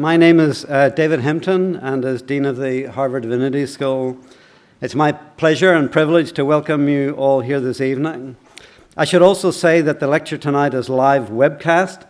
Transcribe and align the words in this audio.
my 0.00 0.16
name 0.16 0.40
is 0.40 0.64
uh, 0.64 0.88
David 0.88 1.20
Hempton, 1.20 1.76
and 1.76 2.06
as 2.06 2.22
Dean 2.22 2.46
of 2.46 2.56
the 2.56 2.84
Harvard 2.84 3.22
Divinity 3.22 3.66
School, 3.66 4.16
it's 4.80 4.94
my 4.94 5.12
pleasure 5.12 5.74
and 5.74 5.92
privilege 5.92 6.32
to 6.32 6.44
welcome 6.46 6.88
you 6.88 7.12
all 7.16 7.42
here 7.42 7.60
this 7.60 7.82
evening. 7.82 8.36
I 8.96 9.04
should 9.04 9.20
also 9.20 9.50
say 9.50 9.82
that 9.82 10.00
the 10.00 10.06
lecture 10.06 10.38
tonight 10.38 10.72
is 10.72 10.88
live 10.88 11.24
webcast, 11.24 12.06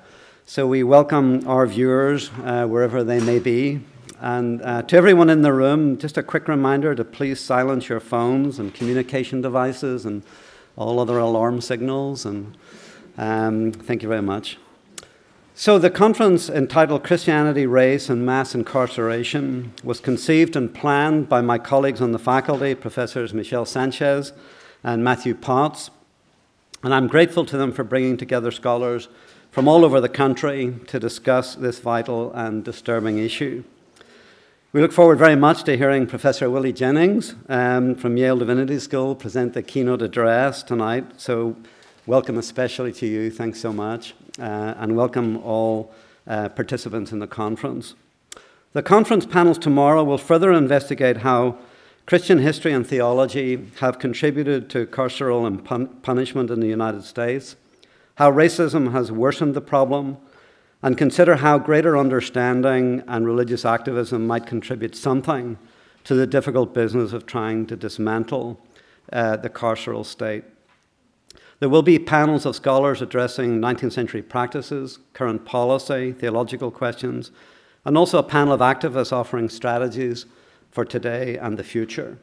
so 0.47 0.69
we 0.69 0.85
welcome 0.85 1.43
our 1.49 1.67
viewers 1.67 2.31
uh, 2.45 2.65
wherever 2.67 3.03
they 3.03 3.19
may 3.19 3.41
be. 3.41 3.81
And 4.21 4.63
uh, 4.63 4.83
to 4.83 4.97
everyone 4.97 5.29
in 5.29 5.43
the 5.43 5.53
room, 5.53 5.99
just 5.99 6.17
a 6.17 6.23
quick 6.23 6.47
reminder 6.47 6.95
to 6.95 7.05
please 7.05 7.41
silence 7.41 7.89
your 7.89 7.99
phones 7.99 8.61
and 8.61 8.73
communication 8.73 9.41
devices 9.41 10.07
and 10.07 10.23
all 10.77 11.01
other 11.01 11.19
alarm 11.19 11.61
signals. 11.61 12.25
And 12.25 12.57
um, 13.19 13.73
thank 13.73 14.05
you 14.05 14.09
very 14.09 14.23
much. 14.23 14.59
So, 15.61 15.79
the 15.79 15.91
conference 15.91 16.49
entitled 16.49 17.05
Christianity, 17.05 17.67
Race, 17.67 18.09
and 18.09 18.25
Mass 18.25 18.55
Incarceration 18.55 19.75
was 19.85 20.01
conceived 20.01 20.57
and 20.57 20.75
planned 20.75 21.29
by 21.29 21.43
my 21.43 21.59
colleagues 21.59 22.01
on 22.01 22.13
the 22.13 22.19
faculty, 22.19 22.75
Professors 22.75 23.35
Michelle 23.35 23.67
Sanchez 23.67 24.33
and 24.83 25.05
Matthew 25.05 25.35
Potts. 25.35 25.91
And 26.83 26.95
I'm 26.95 27.09
grateful 27.09 27.45
to 27.45 27.59
them 27.59 27.73
for 27.73 27.85
bringing 27.85 28.17
together 28.17 28.51
scholars 28.51 29.09
from 29.51 29.69
all 29.69 29.85
over 29.85 30.01
the 30.01 30.09
country 30.09 30.77
to 30.87 30.99
discuss 30.99 31.57
this 31.57 31.79
vital 31.79 32.33
and 32.33 32.65
disturbing 32.65 33.19
issue. 33.19 33.63
We 34.73 34.81
look 34.81 34.93
forward 34.93 35.19
very 35.19 35.37
much 35.37 35.65
to 35.65 35.77
hearing 35.77 36.07
Professor 36.07 36.49
Willie 36.49 36.73
Jennings 36.73 37.35
um, 37.51 37.97
from 37.97 38.17
Yale 38.17 38.39
Divinity 38.39 38.79
School 38.79 39.15
present 39.15 39.53
the 39.53 39.63
keynote 39.63 40.01
address 40.01 40.63
tonight. 40.63 41.21
So, 41.21 41.55
welcome 42.07 42.39
especially 42.39 42.93
to 42.95 43.07
you. 43.07 43.31
Thanks 43.31 43.61
so 43.61 43.75
much 43.75 44.15
uh, 44.39 44.75
and 44.79 44.97
welcome 44.97 45.37
all 45.39 45.93
uh, 46.27 46.49
participants 46.49 47.13
in 47.13 47.19
the 47.19 47.27
conference. 47.27 47.95
The 48.73 48.83
conference 48.83 49.27
panels 49.27 49.59
tomorrow 49.59 50.05
will 50.05 50.19
further 50.19 50.53
investigate 50.53 51.19
how 51.19 51.59
Christian 52.07 52.39
history 52.39 52.73
and 52.73 52.87
theology 52.87 53.69
have 53.81 53.99
contributed 53.99 54.71
to 54.71 54.87
carceral 54.87 55.47
and 55.47 55.65
pun- 55.65 55.89
punishment 56.03 56.51
in 56.51 56.61
the 56.61 56.69
United 56.69 57.05
States, 57.05 57.57
how 58.17 58.31
racism 58.31 58.93
has 58.93 59.11
worsened 59.11 59.55
the 59.55 59.61
problem, 59.61 60.19
and 60.83 60.97
consider 60.97 61.37
how 61.37 61.59
greater 61.59 61.97
understanding 61.97 63.03
and 63.07 63.27
religious 63.27 63.65
activism 63.65 64.27
might 64.27 64.47
contribute 64.47 64.97
something 64.97 65.59
to 66.05 66.15
the 66.15 66.27
difficult 66.27 66.73
business 66.73 67.13
of 67.13 67.27
trying 67.27 67.67
to 67.67 67.77
dismantle 67.77 68.59
uh, 69.13 69.37
the 69.37 69.51
carceral 69.51 70.05
state. 70.05 70.45
There 71.61 71.69
will 71.69 71.83
be 71.83 71.99
panels 71.99 72.47
of 72.47 72.57
scholars 72.57 73.03
addressing 73.03 73.61
19th 73.61 73.93
century 73.93 74.23
practices, 74.23 74.99
current 75.13 75.45
policy, 75.45 76.13
theological 76.13 76.71
questions, 76.71 77.31
and 77.85 77.99
also 77.99 78.19
a 78.19 78.23
panel 78.23 78.55
of 78.55 78.61
activists 78.61 79.13
offering 79.13 79.51
strategies 79.51 80.25
for 80.71 80.87
today 80.87 81.37
and 81.37 81.59
the 81.59 81.65
future. 81.65 82.19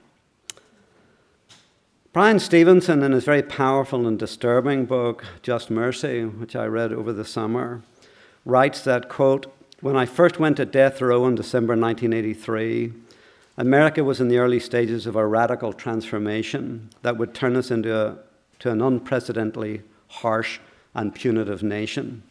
Bryan 2.14 2.40
Stevenson, 2.40 3.04
in 3.04 3.12
his 3.12 3.26
very 3.26 3.44
powerful 3.44 4.08
and 4.08 4.18
disturbing 4.18 4.86
book, 4.86 5.24
Just 5.44 5.70
Mercy, 5.70 6.26
which 6.26 6.56
I 6.56 6.66
read 6.66 6.92
over 6.92 7.14
the 7.14 7.26
summer, 7.26 7.84
writes 8.44 8.82
that, 8.82 9.08
quote, 9.08 9.54
when 9.82 9.96
I 9.96 10.08
first 10.08 10.40
went 10.40 10.58
to 10.58 10.66
death 10.66 11.00
row 11.00 11.28
in 11.28 11.36
December 11.36 11.76
1983, 11.76 12.92
America 13.58 14.04
was 14.04 14.20
in 14.20 14.30
the 14.30 14.40
early 14.40 14.60
stages 14.60 15.06
of 15.06 15.16
a 15.16 15.28
radical 15.28 15.74
transformation 15.74 16.90
that 17.04 17.18
would 17.18 17.36
turn 17.36 17.56
us 17.56 17.70
into 17.70 17.96
a 17.96 18.18
to 18.60 18.72
an 18.72 18.82
unprecedentedly 18.82 19.82
harsh 20.08 20.60
and 20.94 21.14
punitive 21.14 21.64
nation 21.64 22.24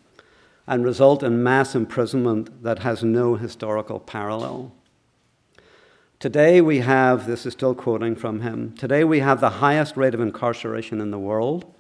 and 0.67 0.85
result 0.85 1.23
in 1.23 1.43
mass 1.43 1.75
imprisonment 1.75 2.63
that 2.63 2.81
has 2.81 3.05
no 3.05 3.37
historical 3.37 4.01
parallel. 4.01 4.73
Today 6.19 6.61
we 6.61 6.79
have, 6.79 7.27
this 7.27 7.47
is 7.47 7.53
still 7.53 7.75
quoting 7.75 8.17
from 8.17 8.41
him, 8.41 8.75
today 8.77 9.05
we 9.05 9.21
have 9.21 9.41
the 9.41 9.51
highest 9.51 9.97
rate 9.97 10.15
of 10.15 10.21
incarceration 10.21 11.01
in 11.01 11.11
the 11.11 11.19
world. 11.19 11.73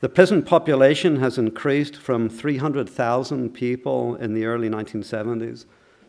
The 0.00 0.08
prison 0.08 0.42
population 0.42 1.16
has 1.20 1.38
increased 1.38 1.96
from 1.96 2.28
300,000 2.28 3.50
people 3.50 4.16
in 4.16 4.34
the 4.34 4.46
early 4.46 4.68
1970s 4.68 5.66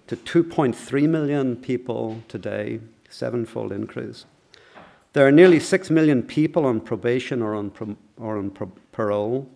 to 0.08 0.16
2.3 0.16 1.10
million 1.10 1.56
people 1.56 2.24
today, 2.28 2.80
sevenfold 3.10 3.72
increase. 3.72 4.26
There 5.14 5.28
are 5.28 5.32
nearly 5.32 5.60
6 5.60 5.90
million 5.92 6.24
people 6.24 6.66
on 6.66 6.82
probation 6.82 7.42
or 7.42 7.54
on, 7.54 7.70
pro- 7.70 7.96
or 8.18 8.38
on 8.38 8.50
pro- 8.50 8.72
parole. 8.92 9.48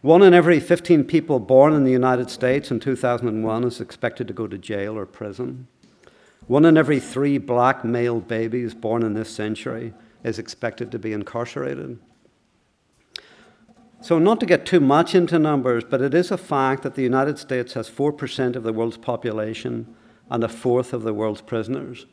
One 0.00 0.22
in 0.22 0.32
every 0.32 0.58
15 0.58 1.04
people 1.04 1.38
born 1.38 1.74
in 1.74 1.84
the 1.84 1.90
United 1.90 2.30
States 2.30 2.70
in 2.70 2.80
2001 2.80 3.64
is 3.64 3.80
expected 3.80 4.26
to 4.28 4.34
go 4.34 4.46
to 4.46 4.56
jail 4.56 4.96
or 4.96 5.06
prison. 5.06 5.66
One 6.46 6.64
in 6.64 6.76
every 6.76 7.00
three 7.00 7.38
black 7.38 7.84
male 7.84 8.20
babies 8.20 8.74
born 8.74 9.02
in 9.02 9.14
this 9.14 9.30
century 9.30 9.92
is 10.22 10.38
expected 10.38 10.90
to 10.92 10.98
be 10.98 11.12
incarcerated. 11.12 11.98
So, 14.00 14.18
not 14.18 14.40
to 14.40 14.46
get 14.46 14.66
too 14.66 14.80
much 14.80 15.14
into 15.14 15.38
numbers, 15.38 15.84
but 15.84 16.02
it 16.02 16.12
is 16.12 16.30
a 16.30 16.36
fact 16.36 16.82
that 16.82 16.94
the 16.94 17.02
United 17.02 17.38
States 17.38 17.72
has 17.72 17.88
4% 17.88 18.56
of 18.56 18.62
the 18.62 18.72
world's 18.72 18.98
population 18.98 19.94
and 20.30 20.44
a 20.44 20.48
fourth 20.48 20.92
of 20.92 21.02
the 21.02 21.14
world's 21.14 21.40
prisoners. 21.40 22.04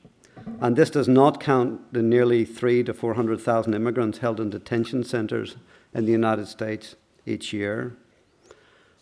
And 0.59 0.75
this 0.75 0.89
does 0.89 1.07
not 1.07 1.39
count 1.39 1.93
the 1.93 2.01
nearly 2.01 2.45
three 2.45 2.83
to 2.83 2.93
400,000 2.93 3.73
immigrants 3.73 4.19
held 4.19 4.39
in 4.39 4.49
detention 4.49 5.03
centers 5.03 5.57
in 5.93 6.05
the 6.05 6.11
United 6.11 6.47
States 6.47 6.95
each 7.25 7.53
year. 7.53 7.95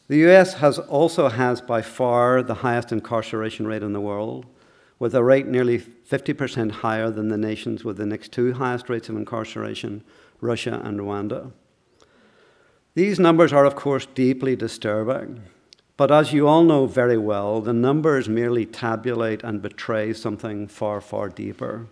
The 0.07 0.27
US 0.27 0.55
has 0.55 0.79
also 0.79 1.29
has 1.29 1.61
by 1.61 1.81
far 1.81 2.41
the 2.41 2.55
highest 2.55 2.91
incarceration 2.91 3.67
rate 3.67 3.83
in 3.83 3.93
the 3.93 4.01
world, 4.01 4.47
with 4.97 5.13
a 5.13 5.23
rate 5.23 5.47
nearly 5.47 5.79
50% 5.79 6.71
higher 6.71 7.11
than 7.11 7.29
the 7.29 7.37
nations 7.37 7.85
with 7.85 7.97
the 7.97 8.05
next 8.05 8.31
two 8.31 8.53
highest 8.53 8.89
rates 8.89 9.07
of 9.07 9.15
incarceration, 9.15 10.03
Russia 10.41 10.81
and 10.83 10.99
Rwanda. 10.99 11.51
These 12.95 13.19
numbers 13.19 13.53
are, 13.53 13.65
of 13.65 13.75
course, 13.75 14.07
deeply 14.07 14.55
disturbing. 14.55 15.43
But 15.99 16.11
as 16.11 16.31
you 16.31 16.47
all 16.47 16.63
know 16.63 16.85
very 16.85 17.17
well, 17.17 17.59
the 17.59 17.73
numbers 17.73 18.29
merely 18.29 18.65
tabulate 18.65 19.43
and 19.43 19.61
betray 19.61 20.13
something 20.13 20.69
far, 20.69 21.01
far 21.01 21.27
deeper. 21.27 21.87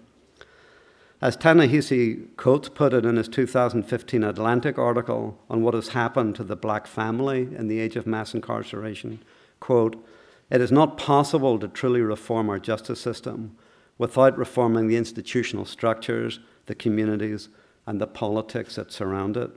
As 1.21 1.35
Ta-Nehisi 1.35 2.33
Coates 2.37 2.69
put 2.69 2.93
it 2.93 3.05
in 3.05 3.17
his 3.17 3.27
2015 3.27 4.23
Atlantic 4.23 4.77
article 4.77 5.37
on 5.49 5.61
what 5.61 5.73
has 5.73 5.89
happened 5.89 6.37
to 6.37 6.45
the 6.45 6.55
black 6.55 6.87
family 6.87 7.49
in 7.53 7.67
the 7.67 7.81
age 7.81 7.97
of 7.97 8.07
mass 8.07 8.33
incarceration, 8.33 9.21
quote, 9.59 10.01
it 10.49 10.61
is 10.61 10.71
not 10.71 10.97
possible 10.97 11.59
to 11.59 11.67
truly 11.67 11.99
reform 11.99 12.49
our 12.49 12.59
justice 12.59 13.01
system 13.01 13.57
without 13.97 14.37
reforming 14.37 14.87
the 14.87 14.95
institutional 14.95 15.65
structures, 15.65 16.39
the 16.67 16.75
communities, 16.75 17.49
and 17.85 17.99
the 17.99 18.07
politics 18.07 18.75
that 18.75 18.93
surround 18.93 19.35
it. 19.35 19.51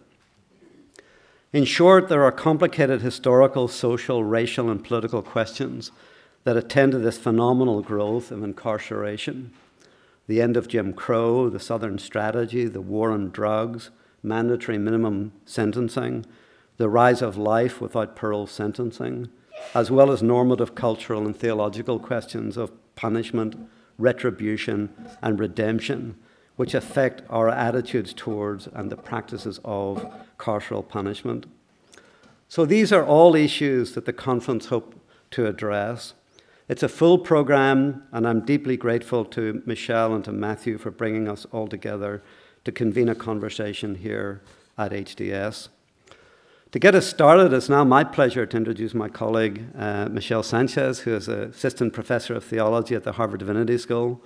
In 1.52 1.64
short, 1.64 2.08
there 2.08 2.22
are 2.22 2.30
complicated 2.30 3.02
historical, 3.02 3.66
social, 3.66 4.22
racial, 4.22 4.70
and 4.70 4.84
political 4.84 5.20
questions 5.20 5.90
that 6.44 6.56
attend 6.56 6.92
to 6.92 6.98
this 6.98 7.18
phenomenal 7.18 7.82
growth 7.82 8.30
of 8.30 8.44
incarceration. 8.44 9.50
The 10.28 10.40
end 10.40 10.56
of 10.56 10.68
Jim 10.68 10.92
Crow, 10.92 11.48
the 11.48 11.58
Southern 11.58 11.98
strategy, 11.98 12.66
the 12.66 12.80
war 12.80 13.10
on 13.10 13.30
drugs, 13.30 13.90
mandatory 14.22 14.78
minimum 14.78 15.32
sentencing, 15.44 16.24
the 16.76 16.88
rise 16.88 17.20
of 17.20 17.36
life 17.36 17.80
without 17.80 18.14
parole 18.14 18.46
sentencing, 18.46 19.28
as 19.74 19.90
well 19.90 20.12
as 20.12 20.22
normative 20.22 20.76
cultural 20.76 21.26
and 21.26 21.36
theological 21.36 21.98
questions 21.98 22.56
of 22.56 22.70
punishment, 22.94 23.56
retribution, 23.98 24.88
and 25.20 25.40
redemption 25.40 26.14
which 26.60 26.74
affect 26.74 27.22
our 27.30 27.48
attitudes 27.48 28.12
towards 28.12 28.66
and 28.74 28.92
the 28.92 28.96
practices 29.10 29.58
of 29.64 30.06
carceral 30.38 30.86
punishment. 30.86 31.46
So 32.48 32.66
these 32.66 32.92
are 32.92 33.02
all 33.02 33.34
issues 33.34 33.92
that 33.92 34.04
the 34.04 34.12
conference 34.12 34.66
hope 34.66 34.94
to 35.30 35.46
address. 35.46 36.12
It's 36.68 36.82
a 36.82 36.88
full 36.90 37.16
program, 37.16 38.02
and 38.12 38.28
I'm 38.28 38.44
deeply 38.44 38.76
grateful 38.76 39.24
to 39.36 39.62
Michelle 39.64 40.14
and 40.14 40.22
to 40.26 40.32
Matthew 40.32 40.76
for 40.76 40.90
bringing 40.90 41.28
us 41.28 41.46
all 41.50 41.66
together 41.66 42.22
to 42.64 42.72
convene 42.72 43.08
a 43.08 43.14
conversation 43.14 43.94
here 43.94 44.42
at 44.76 44.92
HDS. 44.92 45.70
To 46.72 46.78
get 46.78 46.94
us 46.94 47.06
started, 47.06 47.54
it's 47.54 47.70
now 47.70 47.84
my 47.84 48.04
pleasure 48.04 48.44
to 48.44 48.56
introduce 48.58 48.92
my 48.92 49.08
colleague, 49.08 49.64
uh, 49.78 50.10
Michelle 50.10 50.42
Sanchez, 50.42 51.00
who 51.00 51.14
is 51.14 51.26
an 51.26 51.40
assistant 51.40 51.94
professor 51.94 52.34
of 52.34 52.44
theology 52.44 52.94
at 52.94 53.04
the 53.04 53.12
Harvard 53.12 53.40
Divinity 53.40 53.78
School. 53.78 54.22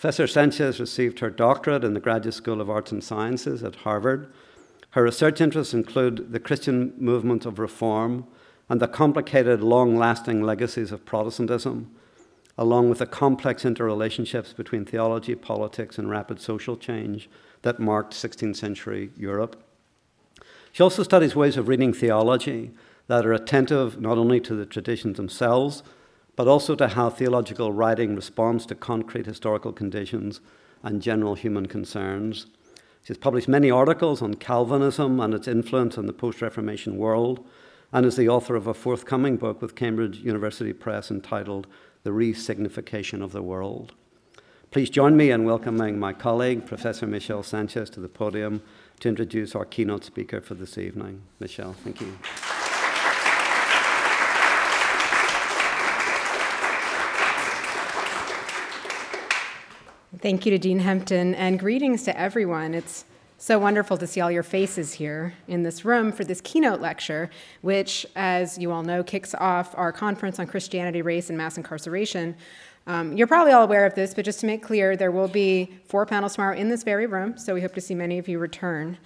Professor 0.00 0.28
Sanchez 0.28 0.78
received 0.78 1.18
her 1.18 1.28
doctorate 1.28 1.82
in 1.82 1.92
the 1.92 1.98
Graduate 1.98 2.32
School 2.32 2.60
of 2.60 2.70
Arts 2.70 2.92
and 2.92 3.02
Sciences 3.02 3.64
at 3.64 3.74
Harvard. 3.74 4.32
Her 4.90 5.02
research 5.02 5.40
interests 5.40 5.74
include 5.74 6.30
the 6.30 6.38
Christian 6.38 6.92
movement 6.98 7.44
of 7.44 7.58
reform 7.58 8.24
and 8.68 8.80
the 8.80 8.86
complicated, 8.86 9.60
long 9.60 9.96
lasting 9.96 10.40
legacies 10.40 10.92
of 10.92 11.04
Protestantism, 11.04 11.90
along 12.56 12.88
with 12.88 12.98
the 12.98 13.06
complex 13.06 13.64
interrelationships 13.64 14.54
between 14.54 14.84
theology, 14.84 15.34
politics, 15.34 15.98
and 15.98 16.08
rapid 16.08 16.40
social 16.40 16.76
change 16.76 17.28
that 17.62 17.80
marked 17.80 18.14
16th 18.14 18.54
century 18.54 19.10
Europe. 19.16 19.60
She 20.70 20.84
also 20.84 21.02
studies 21.02 21.34
ways 21.34 21.56
of 21.56 21.66
reading 21.66 21.92
theology 21.92 22.70
that 23.08 23.26
are 23.26 23.32
attentive 23.32 24.00
not 24.00 24.16
only 24.16 24.38
to 24.42 24.54
the 24.54 24.64
traditions 24.64 25.16
themselves, 25.16 25.82
but 26.38 26.46
also 26.46 26.76
to 26.76 26.86
how 26.86 27.10
theological 27.10 27.72
writing 27.72 28.14
responds 28.14 28.64
to 28.64 28.72
concrete 28.72 29.26
historical 29.26 29.72
conditions 29.72 30.40
and 30.84 31.02
general 31.02 31.34
human 31.34 31.66
concerns. 31.66 32.46
She 33.02 33.08
has 33.08 33.18
published 33.18 33.48
many 33.48 33.72
articles 33.72 34.22
on 34.22 34.34
Calvinism 34.34 35.18
and 35.18 35.34
its 35.34 35.48
influence 35.48 35.98
on 35.98 36.06
the 36.06 36.12
post 36.12 36.40
Reformation 36.40 36.96
world, 36.96 37.44
and 37.92 38.06
is 38.06 38.14
the 38.14 38.28
author 38.28 38.54
of 38.54 38.68
a 38.68 38.74
forthcoming 38.74 39.36
book 39.36 39.60
with 39.60 39.74
Cambridge 39.74 40.18
University 40.18 40.72
Press 40.72 41.10
entitled 41.10 41.66
The 42.04 42.10
Resignification 42.10 43.20
of 43.20 43.32
the 43.32 43.42
World. 43.42 43.94
Please 44.70 44.90
join 44.90 45.16
me 45.16 45.32
in 45.32 45.42
welcoming 45.42 45.98
my 45.98 46.12
colleague, 46.12 46.66
Professor 46.66 47.08
Michelle 47.08 47.42
Sanchez, 47.42 47.90
to 47.90 47.98
the 47.98 48.08
podium 48.08 48.62
to 49.00 49.08
introduce 49.08 49.56
our 49.56 49.64
keynote 49.64 50.04
speaker 50.04 50.40
for 50.40 50.54
this 50.54 50.78
evening. 50.78 51.22
Michelle, 51.40 51.72
thank 51.72 52.00
you. 52.00 52.16
Thank 60.20 60.44
you 60.44 60.50
to 60.50 60.58
Dean 60.58 60.80
Hempton, 60.80 61.36
and 61.36 61.60
greetings 61.60 62.02
to 62.02 62.18
everyone. 62.18 62.74
It's 62.74 63.04
so 63.36 63.56
wonderful 63.56 63.96
to 63.98 64.04
see 64.04 64.20
all 64.20 64.32
your 64.32 64.42
faces 64.42 64.92
here 64.92 65.32
in 65.46 65.62
this 65.62 65.84
room 65.84 66.10
for 66.10 66.24
this 66.24 66.40
keynote 66.40 66.80
lecture, 66.80 67.30
which, 67.60 68.04
as 68.16 68.58
you 68.58 68.72
all 68.72 68.82
know, 68.82 69.04
kicks 69.04 69.32
off 69.36 69.76
our 69.76 69.92
conference 69.92 70.40
on 70.40 70.48
Christianity, 70.48 71.02
race, 71.02 71.28
and 71.28 71.38
mass 71.38 71.56
incarceration. 71.56 72.34
Um, 72.88 73.16
you're 73.16 73.28
probably 73.28 73.52
all 73.52 73.62
aware 73.62 73.86
of 73.86 73.94
this, 73.94 74.12
but 74.12 74.24
just 74.24 74.40
to 74.40 74.46
make 74.46 74.60
clear, 74.60 74.96
there 74.96 75.12
will 75.12 75.28
be 75.28 75.78
four 75.84 76.04
panels 76.04 76.34
tomorrow 76.34 76.56
in 76.56 76.68
this 76.68 76.82
very 76.82 77.06
room, 77.06 77.38
so 77.38 77.54
we 77.54 77.60
hope 77.60 77.74
to 77.74 77.80
see 77.80 77.94
many 77.94 78.18
of 78.18 78.26
you 78.26 78.40
return. 78.40 78.98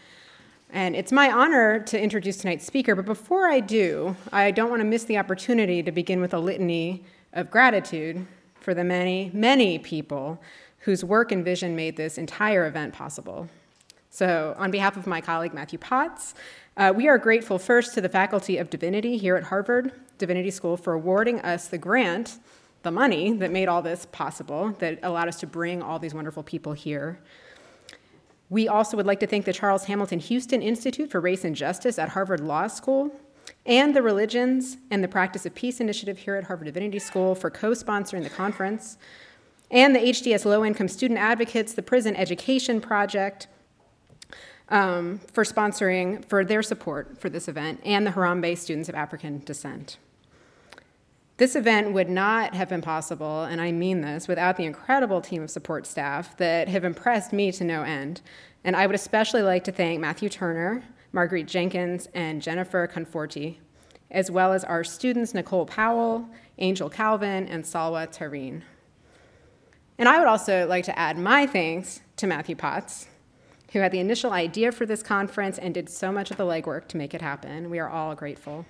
And 0.70 0.96
it's 0.96 1.12
my 1.12 1.30
honor 1.30 1.78
to 1.80 2.00
introduce 2.00 2.38
tonight's 2.38 2.64
speaker, 2.64 2.94
but 2.94 3.04
before 3.04 3.48
I 3.48 3.60
do, 3.60 4.16
I 4.32 4.50
don't 4.50 4.70
want 4.70 4.80
to 4.80 4.86
miss 4.86 5.04
the 5.04 5.18
opportunity 5.18 5.82
to 5.82 5.92
begin 5.92 6.22
with 6.22 6.32
a 6.32 6.38
litany 6.38 7.04
of 7.34 7.50
gratitude 7.50 8.26
for 8.60 8.72
the 8.72 8.84
many, 8.84 9.30
many 9.34 9.78
people 9.78 10.40
whose 10.82 11.04
work 11.04 11.32
and 11.32 11.44
vision 11.44 11.74
made 11.74 11.96
this 11.96 12.18
entire 12.18 12.66
event 12.66 12.92
possible. 12.92 13.48
So, 14.10 14.54
on 14.58 14.70
behalf 14.70 14.96
of 14.96 15.06
my 15.06 15.20
colleague 15.20 15.54
Matthew 15.54 15.78
Potts, 15.78 16.34
uh, 16.76 16.92
we 16.94 17.08
are 17.08 17.18
grateful 17.18 17.58
first 17.58 17.94
to 17.94 18.00
the 18.00 18.08
Faculty 18.08 18.58
of 18.58 18.68
Divinity 18.68 19.16
here 19.16 19.36
at 19.36 19.44
Harvard 19.44 19.92
Divinity 20.18 20.50
School 20.50 20.76
for 20.76 20.92
awarding 20.92 21.40
us 21.40 21.68
the 21.68 21.78
grant, 21.78 22.38
the 22.82 22.90
money 22.90 23.32
that 23.32 23.50
made 23.50 23.68
all 23.68 23.80
this 23.80 24.06
possible, 24.12 24.74
that 24.80 24.98
allowed 25.02 25.28
us 25.28 25.40
to 25.40 25.46
bring 25.46 25.82
all 25.82 25.98
these 25.98 26.14
wonderful 26.14 26.42
people 26.42 26.72
here. 26.72 27.20
We 28.50 28.68
also 28.68 28.96
would 28.98 29.06
like 29.06 29.20
to 29.20 29.26
thank 29.26 29.46
the 29.46 29.52
Charles 29.52 29.84
Hamilton 29.84 30.18
Houston 30.18 30.60
Institute 30.60 31.10
for 31.10 31.20
Race 31.20 31.44
and 31.44 31.56
Justice 31.56 31.98
at 31.98 32.10
Harvard 32.10 32.40
Law 32.40 32.66
School 32.66 33.10
and 33.64 33.96
the 33.96 34.02
Religions 34.02 34.76
and 34.90 35.02
the 35.02 35.08
Practice 35.08 35.46
of 35.46 35.54
Peace 35.54 35.80
Initiative 35.80 36.18
here 36.18 36.34
at 36.34 36.44
Harvard 36.44 36.66
Divinity 36.66 36.98
School 36.98 37.34
for 37.34 37.50
co 37.50 37.70
sponsoring 37.70 38.24
the 38.24 38.30
conference 38.30 38.98
and 39.72 39.96
the 39.96 40.00
HDS 40.00 40.44
Low 40.44 40.64
Income 40.64 40.88
Student 40.88 41.18
Advocates, 41.18 41.72
the 41.72 41.82
Prison 41.82 42.14
Education 42.14 42.80
Project, 42.80 43.48
um, 44.68 45.20
for 45.32 45.44
sponsoring, 45.44 46.24
for 46.26 46.44
their 46.44 46.62
support 46.62 47.18
for 47.18 47.30
this 47.30 47.48
event, 47.48 47.80
and 47.84 48.06
the 48.06 48.10
Harambee 48.12 48.56
Students 48.56 48.88
of 48.90 48.94
African 48.94 49.40
Descent. 49.40 49.96
This 51.38 51.56
event 51.56 51.92
would 51.92 52.10
not 52.10 52.54
have 52.54 52.68
been 52.68 52.82
possible, 52.82 53.44
and 53.44 53.60
I 53.60 53.72
mean 53.72 54.02
this, 54.02 54.28
without 54.28 54.56
the 54.58 54.64
incredible 54.64 55.22
team 55.22 55.42
of 55.42 55.50
support 55.50 55.86
staff 55.86 56.36
that 56.36 56.68
have 56.68 56.84
impressed 56.84 57.32
me 57.32 57.50
to 57.52 57.64
no 57.64 57.82
end. 57.82 58.20
And 58.64 58.76
I 58.76 58.86
would 58.86 58.94
especially 58.94 59.42
like 59.42 59.64
to 59.64 59.72
thank 59.72 59.98
Matthew 60.00 60.28
Turner, 60.28 60.84
Marguerite 61.12 61.48
Jenkins, 61.48 62.08
and 62.14 62.42
Jennifer 62.42 62.86
Conforti, 62.86 63.56
as 64.10 64.30
well 64.30 64.52
as 64.52 64.62
our 64.64 64.84
students 64.84 65.34
Nicole 65.34 65.66
Powell, 65.66 66.28
Angel 66.58 66.90
Calvin, 66.90 67.48
and 67.48 67.64
Salwa 67.64 68.06
Tareen. 68.06 68.62
And 69.98 70.08
I 70.08 70.18
would 70.18 70.28
also 70.28 70.66
like 70.66 70.84
to 70.84 70.98
add 70.98 71.18
my 71.18 71.46
thanks 71.46 72.00
to 72.16 72.26
Matthew 72.26 72.56
Potts, 72.56 73.08
who 73.72 73.78
had 73.80 73.92
the 73.92 74.00
initial 74.00 74.32
idea 74.32 74.72
for 74.72 74.86
this 74.86 75.02
conference 75.02 75.58
and 75.58 75.74
did 75.74 75.88
so 75.88 76.10
much 76.12 76.30
of 76.30 76.36
the 76.36 76.44
legwork 76.44 76.88
to 76.88 76.96
make 76.96 77.14
it 77.14 77.22
happen. 77.22 77.70
We 77.70 77.78
are 77.78 77.88
all 77.88 78.14
grateful. 78.14 78.66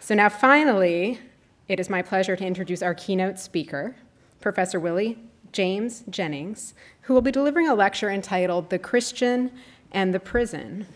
So 0.00 0.14
now, 0.14 0.28
finally, 0.28 1.20
it 1.68 1.80
is 1.80 1.88
my 1.88 2.02
pleasure 2.02 2.36
to 2.36 2.46
introduce 2.46 2.82
our 2.82 2.94
keynote 2.94 3.38
speaker, 3.38 3.96
Professor 4.40 4.80
Willie 4.80 5.18
James 5.52 6.02
Jennings, 6.08 6.74
who 7.02 7.14
will 7.14 7.20
be 7.20 7.30
delivering 7.30 7.68
a 7.68 7.74
lecture 7.74 8.10
entitled 8.10 8.70
The 8.70 8.78
Christian 8.78 9.52
and 9.92 10.14
the 10.14 10.20
Prison. 10.20 10.86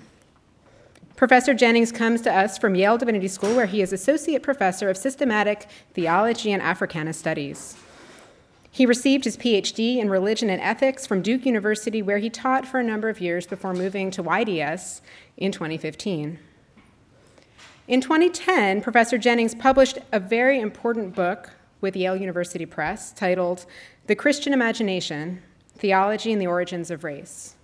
Professor 1.14 1.54
Jennings 1.54 1.92
comes 1.92 2.20
to 2.22 2.32
us 2.32 2.58
from 2.58 2.74
Yale 2.74 2.98
Divinity 2.98 3.28
School, 3.28 3.54
where 3.54 3.66
he 3.66 3.80
is 3.80 3.92
Associate 3.92 4.42
Professor 4.42 4.90
of 4.90 4.96
Systematic 4.96 5.66
Theology 5.94 6.52
and 6.52 6.62
Africana 6.62 7.12
Studies. 7.12 7.76
He 8.76 8.84
received 8.84 9.24
his 9.24 9.38
PhD 9.38 9.96
in 9.96 10.10
religion 10.10 10.50
and 10.50 10.60
ethics 10.60 11.06
from 11.06 11.22
Duke 11.22 11.46
University, 11.46 12.02
where 12.02 12.18
he 12.18 12.28
taught 12.28 12.68
for 12.68 12.78
a 12.78 12.84
number 12.84 13.08
of 13.08 13.22
years 13.22 13.46
before 13.46 13.72
moving 13.72 14.10
to 14.10 14.22
YDS 14.22 15.00
in 15.38 15.50
2015. 15.50 16.38
In 17.88 18.00
2010, 18.02 18.82
Professor 18.82 19.16
Jennings 19.16 19.54
published 19.54 19.96
a 20.12 20.20
very 20.20 20.60
important 20.60 21.14
book 21.14 21.52
with 21.80 21.96
Yale 21.96 22.16
University 22.16 22.66
Press 22.66 23.14
titled 23.14 23.64
The 24.08 24.14
Christian 24.14 24.52
Imagination 24.52 25.40
Theology 25.78 26.30
and 26.30 26.42
the 26.42 26.46
Origins 26.46 26.90
of 26.90 27.02
Race. 27.02 27.54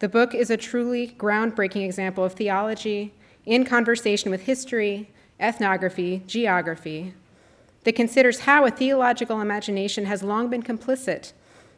The 0.00 0.08
book 0.10 0.34
is 0.34 0.50
a 0.50 0.58
truly 0.58 1.16
groundbreaking 1.16 1.86
example 1.86 2.24
of 2.24 2.34
theology 2.34 3.14
in 3.46 3.64
conversation 3.64 4.30
with 4.30 4.42
history, 4.42 5.08
ethnography, 5.40 6.24
geography, 6.26 7.14
that 7.84 7.94
considers 7.94 8.40
how 8.40 8.64
a 8.64 8.70
theological 8.70 9.40
imagination 9.40 10.04
has 10.04 10.22
long 10.22 10.48
been 10.48 10.62
complicit 10.62 11.32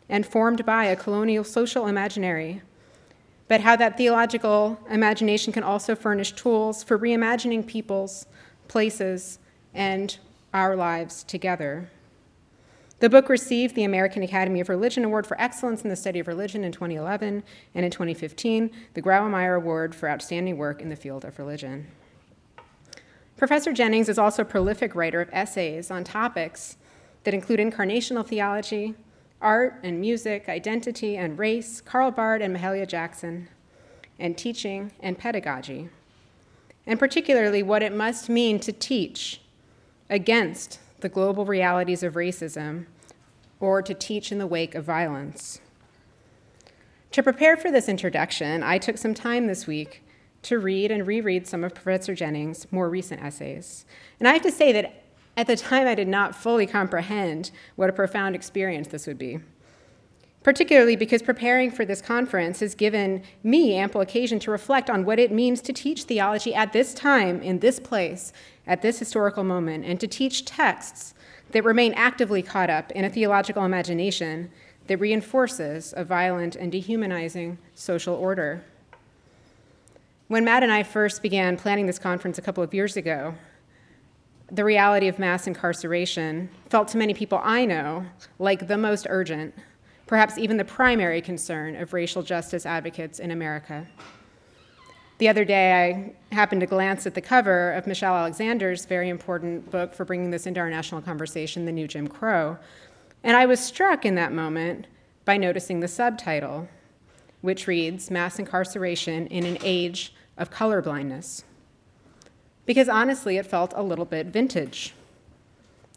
and 0.08 0.26
formed 0.26 0.66
by 0.66 0.84
a 0.84 0.96
colonial 0.96 1.44
social 1.44 1.86
imaginary, 1.86 2.62
but 3.48 3.60
how 3.60 3.76
that 3.76 3.96
theological 3.96 4.78
imagination 4.90 5.52
can 5.52 5.62
also 5.62 5.94
furnish 5.94 6.32
tools 6.32 6.82
for 6.82 6.98
reimagining 6.98 7.66
peoples, 7.66 8.26
places, 8.68 9.38
and 9.74 10.18
our 10.52 10.76
lives 10.76 11.22
together. 11.22 11.88
The 12.98 13.10
book 13.10 13.28
received 13.28 13.74
the 13.74 13.84
American 13.84 14.22
Academy 14.22 14.60
of 14.60 14.68
Religion 14.68 15.04
Award 15.04 15.26
for 15.26 15.40
Excellence 15.40 15.82
in 15.82 15.90
the 15.90 15.96
Study 15.96 16.20
of 16.20 16.28
Religion 16.28 16.62
in 16.62 16.70
2011, 16.70 17.42
and 17.74 17.84
in 17.84 17.90
2015, 17.90 18.70
the 18.94 19.02
Grawemeyer 19.02 19.56
Award 19.56 19.94
for 19.94 20.08
Outstanding 20.08 20.56
Work 20.56 20.80
in 20.80 20.88
the 20.88 20.94
Field 20.94 21.24
of 21.24 21.38
Religion. 21.38 21.88
Professor 23.42 23.72
Jennings 23.72 24.08
is 24.08 24.20
also 24.20 24.42
a 24.42 24.44
prolific 24.44 24.94
writer 24.94 25.20
of 25.20 25.28
essays 25.32 25.90
on 25.90 26.04
topics 26.04 26.76
that 27.24 27.34
include 27.34 27.58
incarnational 27.58 28.24
theology, 28.24 28.94
art 29.40 29.80
and 29.82 30.00
music, 30.00 30.48
identity 30.48 31.16
and 31.16 31.36
race, 31.36 31.80
Karl 31.80 32.12
Barth 32.12 32.40
and 32.40 32.56
Mahalia 32.56 32.86
Jackson, 32.86 33.48
and 34.16 34.38
teaching 34.38 34.92
and 35.00 35.18
pedagogy, 35.18 35.88
and 36.86 37.00
particularly 37.00 37.64
what 37.64 37.82
it 37.82 37.92
must 37.92 38.28
mean 38.28 38.60
to 38.60 38.72
teach 38.72 39.40
against 40.08 40.78
the 41.00 41.08
global 41.08 41.44
realities 41.44 42.04
of 42.04 42.14
racism 42.14 42.86
or 43.58 43.82
to 43.82 43.92
teach 43.92 44.30
in 44.30 44.38
the 44.38 44.46
wake 44.46 44.76
of 44.76 44.84
violence. 44.84 45.60
To 47.10 47.24
prepare 47.24 47.56
for 47.56 47.72
this 47.72 47.88
introduction, 47.88 48.62
I 48.62 48.78
took 48.78 48.98
some 48.98 49.14
time 49.14 49.48
this 49.48 49.66
week 49.66 50.04
to 50.42 50.58
read 50.58 50.90
and 50.90 51.06
reread 51.06 51.46
some 51.46 51.64
of 51.64 51.74
Professor 51.74 52.14
Jennings' 52.14 52.66
more 52.70 52.88
recent 52.88 53.22
essays. 53.22 53.84
And 54.18 54.28
I 54.28 54.32
have 54.32 54.42
to 54.42 54.50
say 54.52 54.72
that 54.72 55.02
at 55.36 55.46
the 55.46 55.56
time 55.56 55.86
I 55.86 55.94
did 55.94 56.08
not 56.08 56.34
fully 56.34 56.66
comprehend 56.66 57.50
what 57.76 57.88
a 57.88 57.92
profound 57.92 58.34
experience 58.34 58.88
this 58.88 59.06
would 59.06 59.18
be. 59.18 59.40
Particularly 60.42 60.96
because 60.96 61.22
preparing 61.22 61.70
for 61.70 61.84
this 61.84 62.02
conference 62.02 62.60
has 62.60 62.74
given 62.74 63.22
me 63.44 63.74
ample 63.74 64.00
occasion 64.00 64.40
to 64.40 64.50
reflect 64.50 64.90
on 64.90 65.04
what 65.04 65.20
it 65.20 65.30
means 65.30 65.60
to 65.62 65.72
teach 65.72 66.02
theology 66.02 66.52
at 66.52 66.72
this 66.72 66.92
time, 66.92 67.40
in 67.42 67.60
this 67.60 67.78
place, 67.78 68.32
at 68.66 68.82
this 68.82 68.98
historical 68.98 69.44
moment, 69.44 69.84
and 69.84 70.00
to 70.00 70.08
teach 70.08 70.44
texts 70.44 71.14
that 71.52 71.64
remain 71.64 71.92
actively 71.94 72.42
caught 72.42 72.70
up 72.70 72.90
in 72.92 73.04
a 73.04 73.10
theological 73.10 73.64
imagination 73.64 74.50
that 74.88 74.96
reinforces 74.96 75.94
a 75.96 76.04
violent 76.04 76.56
and 76.56 76.72
dehumanizing 76.72 77.56
social 77.74 78.14
order. 78.14 78.64
When 80.32 80.46
Matt 80.46 80.62
and 80.62 80.72
I 80.72 80.82
first 80.82 81.20
began 81.20 81.58
planning 81.58 81.84
this 81.84 81.98
conference 81.98 82.38
a 82.38 82.40
couple 82.40 82.64
of 82.64 82.72
years 82.72 82.96
ago, 82.96 83.34
the 84.50 84.64
reality 84.64 85.06
of 85.08 85.18
mass 85.18 85.46
incarceration 85.46 86.48
felt 86.70 86.88
to 86.88 86.96
many 86.96 87.12
people 87.12 87.38
I 87.44 87.66
know 87.66 88.06
like 88.38 88.66
the 88.66 88.78
most 88.78 89.06
urgent, 89.10 89.54
perhaps 90.06 90.38
even 90.38 90.56
the 90.56 90.64
primary 90.64 91.20
concern 91.20 91.76
of 91.76 91.92
racial 91.92 92.22
justice 92.22 92.64
advocates 92.64 93.18
in 93.18 93.30
America. 93.30 93.86
The 95.18 95.28
other 95.28 95.44
day, 95.44 96.14
I 96.30 96.34
happened 96.34 96.62
to 96.62 96.66
glance 96.66 97.06
at 97.06 97.12
the 97.12 97.20
cover 97.20 97.72
of 97.72 97.86
Michelle 97.86 98.14
Alexander's 98.14 98.86
very 98.86 99.10
important 99.10 99.70
book 99.70 99.92
for 99.92 100.06
bringing 100.06 100.30
this 100.30 100.46
into 100.46 100.60
our 100.60 100.70
national 100.70 101.02
conversation, 101.02 101.66
The 101.66 101.72
New 101.72 101.86
Jim 101.86 102.08
Crow, 102.08 102.56
and 103.22 103.36
I 103.36 103.44
was 103.44 103.60
struck 103.60 104.06
in 104.06 104.14
that 104.14 104.32
moment 104.32 104.86
by 105.26 105.36
noticing 105.36 105.80
the 105.80 105.88
subtitle, 105.88 106.70
which 107.42 107.66
reads 107.66 108.10
Mass 108.10 108.38
Incarceration 108.38 109.26
in 109.26 109.44
an 109.44 109.58
Age 109.62 110.14
of 110.36 110.50
colorblindness. 110.50 111.44
Because 112.66 112.88
honestly, 112.88 113.36
it 113.36 113.46
felt 113.46 113.72
a 113.76 113.82
little 113.82 114.04
bit 114.04 114.26
vintage. 114.28 114.94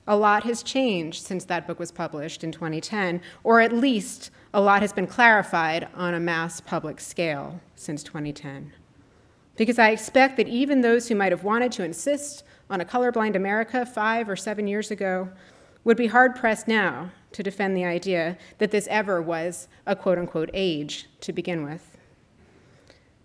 a 0.07 0.15
lot 0.15 0.43
has 0.43 0.61
changed 0.61 1.23
since 1.23 1.45
that 1.45 1.65
book 1.65 1.79
was 1.79 1.91
published 1.91 2.43
in 2.43 2.51
2010, 2.51 3.21
or 3.43 3.59
at 3.59 3.73
least 3.73 4.29
a 4.53 4.61
lot 4.61 4.81
has 4.81 4.93
been 4.93 5.07
clarified 5.07 5.87
on 5.95 6.13
a 6.13 6.19
mass 6.19 6.61
public 6.61 7.01
scale 7.01 7.59
since 7.75 8.03
2010. 8.03 8.71
Because 9.55 9.79
I 9.79 9.89
expect 9.89 10.37
that 10.37 10.47
even 10.47 10.81
those 10.81 11.07
who 11.07 11.15
might 11.15 11.31
have 11.31 11.43
wanted 11.43 11.71
to 11.73 11.83
insist 11.83 12.43
on 12.69 12.81
a 12.81 12.85
colorblind 12.85 13.35
America 13.35 13.85
five 13.85 14.29
or 14.29 14.35
seven 14.35 14.67
years 14.67 14.91
ago 14.91 15.29
would 15.83 15.97
be 15.97 16.07
hard 16.07 16.35
pressed 16.35 16.67
now 16.67 17.11
to 17.31 17.43
defend 17.43 17.75
the 17.75 17.85
idea 17.85 18.37
that 18.57 18.71
this 18.71 18.87
ever 18.87 19.21
was 19.21 19.67
a 19.85 19.95
quote 19.95 20.17
unquote 20.17 20.49
age 20.53 21.07
to 21.21 21.33
begin 21.33 21.63
with. 21.63 21.94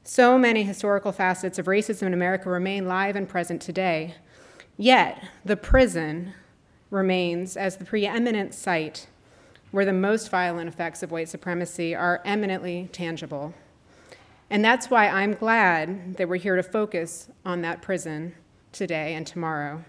So 0.02 0.38
many 0.38 0.64
historical 0.64 1.12
facets 1.12 1.58
of 1.58 1.66
racism 1.66 2.02
in 2.02 2.14
America 2.14 2.48
remain 2.48 2.86
live 2.86 3.16
and 3.16 3.28
present 3.28 3.60
today, 3.60 4.14
yet 4.76 5.22
the 5.44 5.56
prison 5.56 6.32
remains 6.90 7.56
as 7.56 7.76
the 7.76 7.84
preeminent 7.84 8.54
site 8.54 9.08
where 9.70 9.84
the 9.84 9.92
most 9.92 10.30
violent 10.30 10.68
effects 10.68 11.02
of 11.02 11.12
white 11.12 11.28
supremacy 11.28 11.94
are 11.94 12.20
eminently 12.24 12.88
tangible. 12.92 13.54
And 14.48 14.64
that's 14.64 14.90
why 14.90 15.06
I'm 15.06 15.34
glad 15.34 16.16
that 16.16 16.28
we're 16.28 16.36
here 16.36 16.56
to 16.56 16.62
focus 16.62 17.28
on 17.44 17.62
that 17.62 17.82
prison 17.82 18.34
today 18.72 19.14
and 19.14 19.24
tomorrow. 19.26 19.84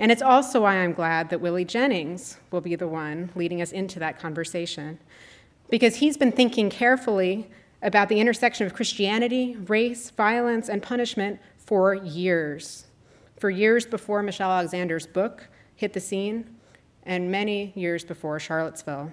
And 0.00 0.10
it's 0.10 0.22
also 0.22 0.62
why 0.62 0.78
I'm 0.78 0.94
glad 0.94 1.30
that 1.30 1.40
Willie 1.40 1.64
Jennings 1.64 2.38
will 2.50 2.62
be 2.62 2.74
the 2.74 2.88
one 2.88 3.30
leading 3.36 3.62
us 3.62 3.70
into 3.70 4.00
that 4.00 4.18
conversation, 4.18 4.98
because 5.70 5.96
he's 5.96 6.16
been 6.16 6.32
thinking 6.32 6.70
carefully 6.70 7.48
about 7.82 8.08
the 8.08 8.20
intersection 8.20 8.66
of 8.66 8.74
Christianity, 8.74 9.56
race, 9.56 10.10
violence, 10.10 10.68
and 10.68 10.82
punishment 10.82 11.40
for 11.58 11.94
years. 11.94 12.86
For 13.38 13.50
years 13.50 13.84
before 13.84 14.22
Michelle 14.22 14.50
Alexander's 14.50 15.06
book 15.06 15.48
hit 15.74 15.92
the 15.92 16.00
scene, 16.00 16.56
and 17.04 17.30
many 17.30 17.72
years 17.74 18.04
before 18.04 18.38
Charlottesville. 18.38 19.12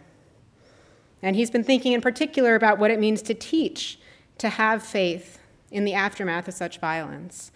And 1.22 1.36
he's 1.36 1.52
been 1.52 1.64
thinking 1.64 1.94
in 1.94 2.02
particular 2.02 2.56
about 2.56 2.80
what 2.80 2.92
it 2.92 3.00
means 3.00 3.22
to 3.24 3.34
teach, 3.34 4.00
to 4.38 4.50
have 4.50 4.84
faith 4.84 5.40
in 5.72 5.84
the 5.86 5.94
aftermath 5.94 6.48
of 6.48 6.54
such 6.54 6.80
violence. 6.80 7.52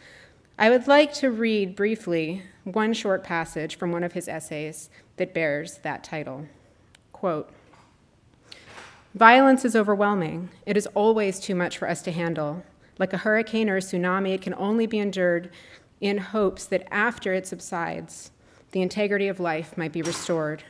I 0.58 0.70
would 0.70 0.88
like 0.88 1.14
to 1.16 1.32
read 1.32 1.76
briefly 1.76 2.44
one 2.64 2.94
short 2.94 3.24
passage 3.24 3.78
from 3.78 3.92
one 3.92 4.04
of 4.04 4.14
his 4.14 4.28
essays 4.28 4.90
that 5.18 5.34
bears 5.34 5.80
that 5.80 6.04
title. 6.04 6.48
Quote 7.12 7.50
Violence 9.16 9.64
is 9.64 9.76
overwhelming. 9.76 10.50
It 10.66 10.76
is 10.76 10.88
always 10.88 11.40
too 11.40 11.54
much 11.54 11.78
for 11.78 11.88
us 11.88 12.02
to 12.02 12.12
handle. 12.12 12.64
Like 12.98 13.14
a 13.14 13.18
hurricane 13.18 13.70
or 13.70 13.78
a 13.78 13.80
tsunami, 13.80 14.34
it 14.34 14.42
can 14.42 14.56
only 14.56 14.88
be 14.88 14.98
endured 14.98 15.52
in 16.02 16.18
hopes 16.18 16.66
that 16.66 16.88
after 16.92 17.32
it 17.32 17.46
subsides, 17.46 18.32
the 18.72 18.82
integrity 18.82 19.28
of 19.28 19.40
life 19.40 19.78
might 19.78 19.92
be 19.92 20.02
restored. 20.02 20.64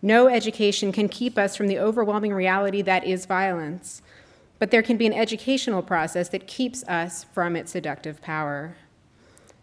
No 0.00 0.28
education 0.28 0.92
can 0.92 1.08
keep 1.08 1.36
us 1.36 1.56
from 1.56 1.66
the 1.66 1.78
overwhelming 1.78 2.32
reality 2.32 2.82
that 2.82 3.04
is 3.04 3.26
violence, 3.26 4.00
but 4.60 4.70
there 4.70 4.82
can 4.82 4.96
be 4.96 5.06
an 5.06 5.12
educational 5.12 5.82
process 5.82 6.28
that 6.28 6.46
keeps 6.46 6.84
us 6.84 7.24
from 7.24 7.56
its 7.56 7.72
seductive 7.72 8.22
power. 8.22 8.76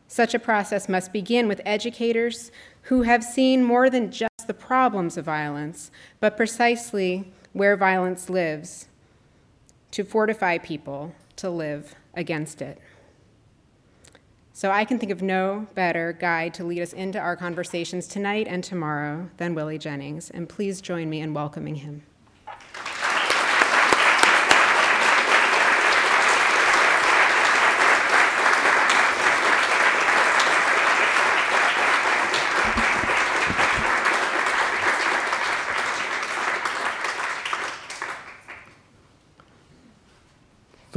Such 0.09 0.33
a 0.33 0.39
process 0.39 0.89
must 0.89 1.13
begin 1.13 1.47
with 1.47 1.61
educators 1.65 2.51
who 2.83 3.03
have 3.03 3.23
seen 3.23 3.63
more 3.63 3.89
than 3.89 4.11
just 4.11 4.45
the 4.45 4.53
problems 4.53 5.15
of 5.17 5.25
violence, 5.25 5.89
but 6.19 6.37
precisely 6.37 7.31
where 7.53 7.75
violence 7.75 8.29
lives, 8.29 8.87
to 9.91 10.03
fortify 10.03 10.57
people 10.57 11.13
to 11.37 11.49
live 11.49 11.95
against 12.13 12.61
it. 12.61 12.79
So 14.53 14.71
I 14.71 14.85
can 14.85 14.97
think 14.97 15.11
of 15.11 15.21
no 15.21 15.67
better 15.75 16.13
guide 16.13 16.53
to 16.55 16.63
lead 16.63 16.81
us 16.81 16.91
into 16.91 17.19
our 17.19 17.35
conversations 17.35 18.07
tonight 18.07 18.47
and 18.47 18.63
tomorrow 18.63 19.29
than 19.37 19.53
Willie 19.53 19.77
Jennings, 19.77 20.31
and 20.31 20.49
please 20.49 20.81
join 20.81 21.09
me 21.09 21.21
in 21.21 21.33
welcoming 21.33 21.75
him. 21.75 22.03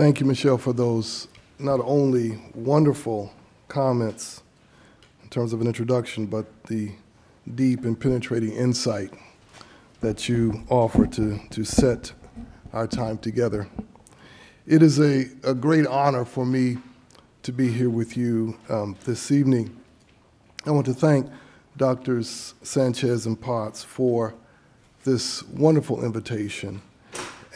Thank 0.00 0.18
you, 0.18 0.24
Michelle, 0.24 0.56
for 0.56 0.72
those 0.72 1.28
not 1.58 1.78
only 1.84 2.38
wonderful 2.54 3.34
comments 3.68 4.42
in 5.22 5.28
terms 5.28 5.52
of 5.52 5.60
an 5.60 5.66
introduction, 5.66 6.24
but 6.24 6.46
the 6.64 6.92
deep 7.54 7.84
and 7.84 8.00
penetrating 8.00 8.52
insight 8.52 9.12
that 10.00 10.26
you 10.26 10.64
offer 10.70 11.06
to, 11.06 11.38
to 11.50 11.64
set 11.64 12.14
our 12.72 12.86
time 12.86 13.18
together. 13.18 13.68
It 14.66 14.82
is 14.82 14.98
a, 14.98 15.26
a 15.44 15.52
great 15.52 15.86
honor 15.86 16.24
for 16.24 16.46
me 16.46 16.78
to 17.42 17.52
be 17.52 17.70
here 17.70 17.90
with 17.90 18.16
you 18.16 18.56
um, 18.70 18.96
this 19.04 19.30
evening. 19.30 19.76
I 20.64 20.70
want 20.70 20.86
to 20.86 20.94
thank 20.94 21.30
Doctors 21.76 22.54
Sanchez 22.62 23.26
and 23.26 23.38
Potts 23.38 23.84
for 23.84 24.32
this 25.04 25.42
wonderful 25.42 26.02
invitation 26.02 26.80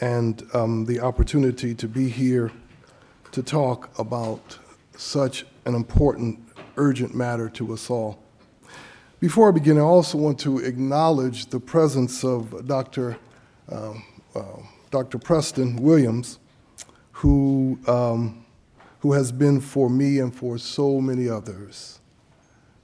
and 0.01 0.43
um, 0.53 0.85
the 0.85 0.99
opportunity 0.99 1.73
to 1.75 1.87
be 1.87 2.09
here 2.09 2.51
to 3.31 3.41
talk 3.43 3.97
about 3.99 4.57
such 4.97 5.45
an 5.65 5.75
important, 5.75 6.39
urgent 6.77 7.15
matter 7.15 7.49
to 7.49 7.73
us 7.73 7.89
all. 7.89 8.21
Before 9.19 9.49
I 9.49 9.51
begin, 9.51 9.77
I 9.77 9.81
also 9.81 10.17
want 10.17 10.39
to 10.39 10.59
acknowledge 10.59 11.47
the 11.47 11.59
presence 11.59 12.23
of 12.23 12.67
Dr. 12.67 13.17
Um, 13.69 14.03
uh, 14.35 14.43
Dr. 14.91 15.17
Preston 15.17 15.77
Williams, 15.77 16.39
who, 17.11 17.79
um, 17.87 18.45
who 18.99 19.13
has 19.13 19.31
been 19.31 19.59
for 19.61 19.89
me 19.89 20.19
and 20.19 20.33
for 20.33 20.57
so 20.57 21.01
many 21.01 21.29
others 21.29 21.99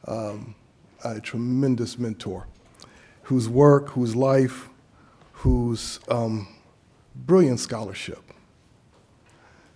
um, 0.07 0.55
a 1.03 1.19
tremendous 1.19 1.97
mentor, 1.99 2.47
whose 3.23 3.47
work, 3.47 3.89
whose 3.89 4.15
life, 4.15 4.69
whose 5.33 5.99
um, 6.09 6.47
brilliant 7.15 7.59
scholarship 7.59 8.21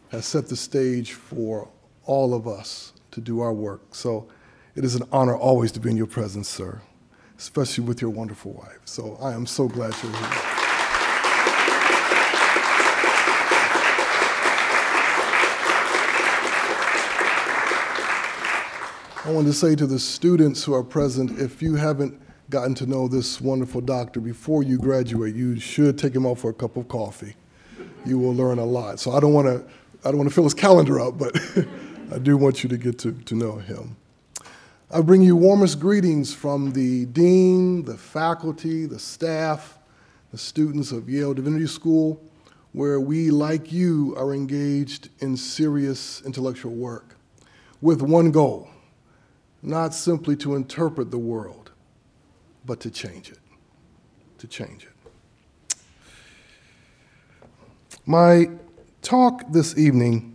has 0.09 0.25
set 0.25 0.47
the 0.47 0.55
stage 0.55 1.13
for 1.13 1.69
all 2.05 2.33
of 2.33 2.47
us 2.47 2.93
to 3.11 3.21
do 3.21 3.41
our 3.41 3.53
work. 3.53 3.95
So 3.95 4.27
it 4.75 4.83
is 4.83 4.95
an 4.95 5.03
honor 5.11 5.35
always 5.35 5.71
to 5.73 5.79
be 5.79 5.89
in 5.89 5.97
your 5.97 6.07
presence, 6.07 6.47
sir, 6.47 6.81
especially 7.37 7.85
with 7.85 8.01
your 8.01 8.11
wonderful 8.11 8.53
wife. 8.53 8.79
So 8.85 9.17
I 9.21 9.33
am 9.33 9.45
so 9.45 9.67
glad 9.67 9.93
you're 10.03 10.11
here. 10.11 10.29
I 19.25 19.31
want 19.31 19.47
to 19.47 19.53
say 19.53 19.75
to 19.75 19.87
the 19.87 19.97
students 19.97 20.63
who 20.63 20.75
are 20.75 20.83
present, 20.83 21.39
if 21.39 21.59
you 21.59 21.75
haven't 21.75 22.21
gotten 22.49 22.75
to 22.75 22.85
know 22.85 23.07
this 23.07 23.41
wonderful 23.41 23.81
doctor 23.81 24.19
before 24.19 24.63
you 24.63 24.77
graduate, 24.77 25.35
you 25.35 25.59
should 25.59 25.97
take 25.97 26.15
him 26.15 26.25
out 26.25 26.39
for 26.39 26.49
a 26.49 26.53
cup 26.53 26.77
of 26.77 26.87
coffee. 26.87 27.35
You 28.05 28.19
will 28.19 28.33
learn 28.33 28.59
a 28.59 28.65
lot. 28.65 28.99
So 28.99 29.11
I 29.11 29.19
don't 29.19 29.33
want 29.33 29.47
to, 29.47 29.65
I 30.03 30.09
don't 30.09 30.17
want 30.17 30.29
to 30.29 30.35
fill 30.35 30.43
his 30.43 30.53
calendar 30.53 30.99
up, 30.99 31.17
but 31.17 31.35
I 32.13 32.19
do 32.19 32.37
want 32.37 32.63
you 32.63 32.69
to 32.69 32.77
get 32.77 32.99
to, 32.99 33.11
to 33.13 33.35
know 33.35 33.57
him. 33.57 33.95
I 34.91 35.01
bring 35.01 35.21
you 35.21 35.35
warmest 35.35 35.79
greetings 35.79 36.33
from 36.33 36.71
the 36.71 37.05
dean, 37.07 37.83
the 37.83 37.97
faculty, 37.97 38.85
the 38.85 38.99
staff, 38.99 39.79
the 40.31 40.37
students 40.37 40.91
of 40.91 41.09
Yale 41.09 41.33
Divinity 41.33 41.67
School, 41.67 42.21
where 42.73 42.99
we, 42.99 43.31
like 43.31 43.71
you, 43.71 44.13
are 44.17 44.33
engaged 44.33 45.09
in 45.19 45.35
serious 45.35 46.21
intellectual 46.21 46.73
work 46.73 47.15
with 47.81 48.01
one 48.01 48.31
goal 48.31 48.69
not 49.65 49.93
simply 49.93 50.35
to 50.37 50.55
interpret 50.55 51.11
the 51.11 51.17
world, 51.17 51.64
but 52.65 52.79
to 52.81 52.91
change 52.91 53.31
it. 53.31 53.39
To 54.39 54.47
change 54.47 54.85
it. 54.85 55.77
My 58.05 58.49
talk 59.01 59.43
this 59.51 59.77
evening 59.77 60.33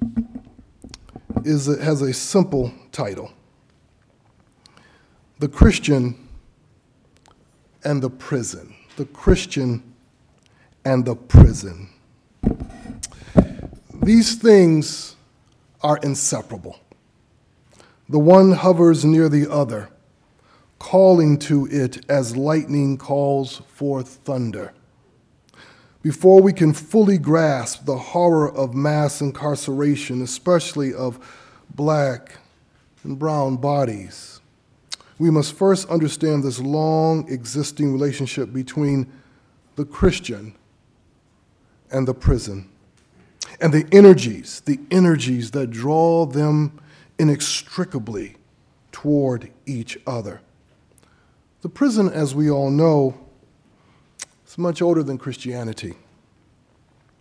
is, 1.44 1.66
has 1.66 2.02
a 2.02 2.12
simple 2.12 2.72
title 2.92 3.32
The 5.38 5.49
Christian 5.49 6.28
and 7.84 8.02
the 8.02 8.10
Prison. 8.10 8.75
The 8.96 9.06
Christian 9.06 9.94
and 10.84 11.04
the 11.04 11.16
Prison. 11.16 11.90
These 14.02 14.37
things 14.37 15.16
are 15.82 15.99
inseparable. 15.99 16.80
The 18.08 18.18
one 18.18 18.52
hovers 18.52 19.04
near 19.04 19.28
the 19.28 19.50
other 19.50 19.90
calling 20.80 21.38
to 21.38 21.66
it 21.66 22.04
as 22.10 22.37
lightning 22.37 22.96
calls 22.96 23.58
forth 23.68 24.08
thunder. 24.25 24.72
Before 26.02 26.40
we 26.40 26.54
can 26.54 26.72
fully 26.72 27.18
grasp 27.18 27.84
the 27.84 27.99
horror 27.99 28.50
of 28.50 28.75
mass 28.75 29.20
incarceration, 29.20 30.22
especially 30.22 30.92
of 30.92 31.20
black 31.75 32.38
and 33.04 33.18
brown 33.18 33.58
bodies, 33.58 34.40
we 35.18 35.30
must 35.30 35.52
first 35.52 35.88
understand 35.90 36.42
this 36.42 36.58
long 36.58 37.30
existing 37.30 37.92
relationship 37.92 38.50
between 38.50 39.12
the 39.76 39.84
Christian 39.84 40.54
and 41.92 42.08
the 42.08 42.14
prison 42.14 42.70
and 43.60 43.75
the 43.75 43.87
energies, 43.92 44.60
the 44.64 44.80
energies 44.90 45.50
that 45.50 45.70
draw 45.70 46.25
them 46.25 46.80
inextricably 47.18 48.37
toward 48.92 49.50
each 49.66 49.99
other. 50.06 50.40
The 51.62 51.69
prison, 51.69 52.09
as 52.09 52.35
we 52.35 52.50
all 52.50 52.71
know, 52.71 53.19
is 54.47 54.57
much 54.57 54.81
older 54.81 55.02
than 55.02 55.19
Christianity. 55.19 55.95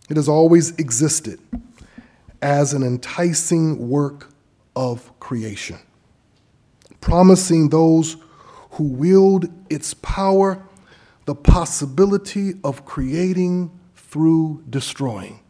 It 0.08 0.16
has 0.16 0.28
always 0.28 0.70
existed 0.76 1.38
as 2.40 2.72
an 2.72 2.82
enticing 2.82 3.88
work 3.88 4.32
of 4.74 5.18
creation, 5.20 5.78
promising 7.00 7.68
those 7.68 8.16
who 8.72 8.84
wield 8.84 9.46
its 9.68 9.92
power 9.94 10.62
the 11.26 11.34
possibility 11.34 12.54
of 12.64 12.84
creating 12.84 13.70
through 13.94 14.64
destroying. 14.70 15.40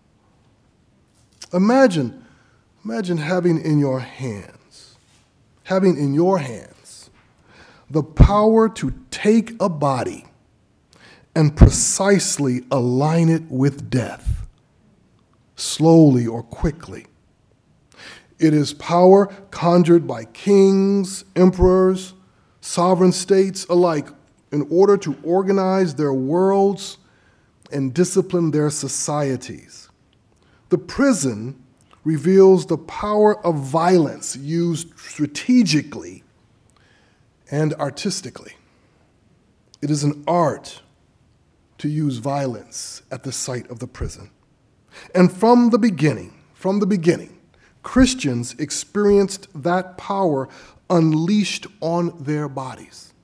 Imagine, 1.52 2.24
imagine 2.84 3.18
having 3.18 3.62
in 3.64 3.78
your 3.78 4.00
hands, 4.00 4.96
having 5.64 5.96
in 5.96 6.12
your 6.12 6.38
hands 6.38 6.79
the 7.90 8.02
power 8.02 8.68
to 8.68 8.94
take 9.10 9.60
a 9.60 9.68
body 9.68 10.24
and 11.34 11.56
precisely 11.56 12.62
align 12.70 13.28
it 13.28 13.42
with 13.50 13.90
death 13.90 14.46
slowly 15.56 16.26
or 16.26 16.42
quickly. 16.42 17.06
It 18.38 18.54
is 18.54 18.72
power 18.72 19.26
conjured 19.50 20.06
by 20.06 20.24
kings, 20.24 21.24
emperors, 21.36 22.14
sovereign 22.60 23.12
states 23.12 23.66
alike 23.66 24.08
in 24.50 24.66
order 24.70 24.96
to 24.96 25.16
organize 25.22 25.94
their 25.94 26.14
worlds 26.14 26.98
and 27.70 27.92
discipline 27.92 28.50
their 28.50 28.70
societies. 28.70 29.88
The 30.70 30.78
prison 30.78 31.62
reveals 32.04 32.66
the 32.66 32.78
power 32.78 33.44
of 33.44 33.56
violence 33.56 34.36
used 34.36 34.98
strategically 34.98 36.24
and 37.50 37.74
artistically. 37.74 38.54
It 39.82 39.90
is 39.90 40.04
an 40.04 40.24
art 40.26 40.82
to 41.78 41.88
use 41.88 42.18
violence 42.18 43.02
at 43.10 43.22
the 43.22 43.32
site 43.32 43.68
of 43.70 43.78
the 43.78 43.86
prison. 43.86 44.30
And 45.14 45.32
from 45.32 45.70
the 45.70 45.78
beginning, 45.78 46.34
from 46.54 46.78
the 46.78 46.86
beginning, 46.86 47.38
Christians 47.82 48.54
experienced 48.58 49.48
that 49.62 49.96
power 49.96 50.48
unleashed 50.90 51.66
on 51.80 52.22
their 52.22 52.48
bodies. 52.48 53.14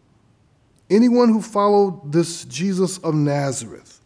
Anyone 0.88 1.28
who 1.28 1.42
followed 1.42 2.12
this 2.12 2.44
Jesus 2.44 2.98
of 2.98 3.14
Nazareth 3.14 4.00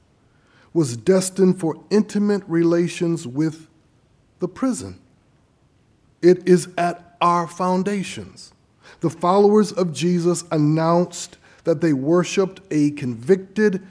was 0.73 0.97
destined 0.97 1.61
for 1.61 1.83
intimate 1.91 2.43
relations 2.47 3.27
with 3.27 3.69
the 4.39 4.49
prison. 4.49 4.99
It 6.23 6.49
is 6.49 6.69
at 6.79 7.17
our 7.21 7.47
foundations. 7.47 8.53
The 9.01 9.11
followers 9.11 9.73
of 9.73 9.93
Jesus 9.93 10.45
announced 10.51 11.39
that 11.65 11.81
they 11.81 11.93
worshiped 11.93 12.61
a 12.71 12.91
convicted 12.93 13.87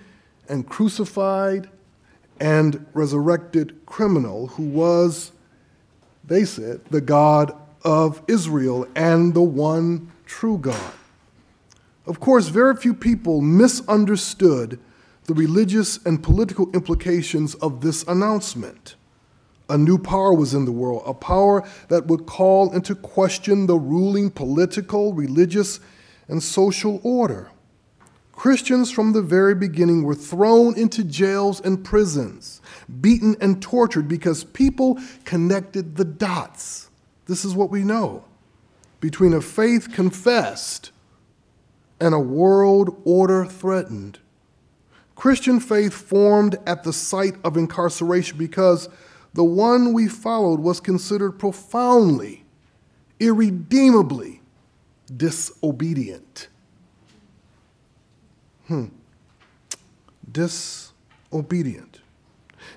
and 0.47 0.67
crucified 0.67 1.69
and 2.39 2.85
resurrected 2.93 3.85
criminal 3.85 4.47
who 4.47 4.63
was, 4.63 5.31
they 6.23 6.45
said, 6.45 6.85
the 6.85 7.01
God 7.01 7.53
of 7.83 8.21
Israel 8.27 8.87
and 8.95 9.33
the 9.33 9.41
one 9.41 10.11
true 10.25 10.57
God. 10.57 10.93
Of 12.05 12.19
course, 12.19 12.47
very 12.47 12.75
few 12.75 12.93
people 12.93 13.41
misunderstood 13.41 14.79
the 15.25 15.33
religious 15.33 16.03
and 16.05 16.23
political 16.23 16.69
implications 16.71 17.55
of 17.55 17.81
this 17.81 18.03
announcement. 18.07 18.95
A 19.69 19.77
new 19.77 19.99
power 19.99 20.33
was 20.33 20.53
in 20.53 20.65
the 20.65 20.71
world, 20.71 21.03
a 21.05 21.13
power 21.13 21.63
that 21.89 22.07
would 22.07 22.25
call 22.25 22.73
into 22.73 22.95
question 22.95 23.67
the 23.67 23.77
ruling 23.77 24.31
political, 24.31 25.13
religious, 25.13 25.79
and 26.27 26.41
social 26.41 26.99
order. 27.03 27.51
Christians 28.31 28.89
from 28.89 29.11
the 29.13 29.21
very 29.21 29.53
beginning 29.53 30.03
were 30.03 30.15
thrown 30.15 30.77
into 30.77 31.03
jails 31.03 31.59
and 31.59 31.83
prisons, 31.83 32.61
beaten 33.01 33.35
and 33.41 33.61
tortured 33.61 34.07
because 34.07 34.45
people 34.45 34.97
connected 35.25 35.97
the 35.97 36.05
dots. 36.05 36.89
This 37.25 37.43
is 37.43 37.53
what 37.53 37.69
we 37.69 37.83
know 37.83 38.23
between 39.01 39.33
a 39.33 39.41
faith 39.41 39.91
confessed 39.93 40.91
and 41.99 42.13
a 42.13 42.19
world 42.19 43.01
order 43.05 43.45
threatened. 43.45 44.19
Christian 45.15 45.59
faith 45.59 45.93
formed 45.93 46.57
at 46.65 46.83
the 46.83 46.93
site 46.93 47.35
of 47.43 47.57
incarceration 47.57 48.37
because 48.37 48.87
the 49.33 49.43
one 49.43 49.93
we 49.93 50.07
followed 50.07 50.59
was 50.59 50.79
considered 50.79 51.33
profoundly, 51.33 52.45
irredeemably 53.19 54.41
disobedient. 55.15 56.47
Hmm. 58.67 58.85
Disobedient. 60.31 61.99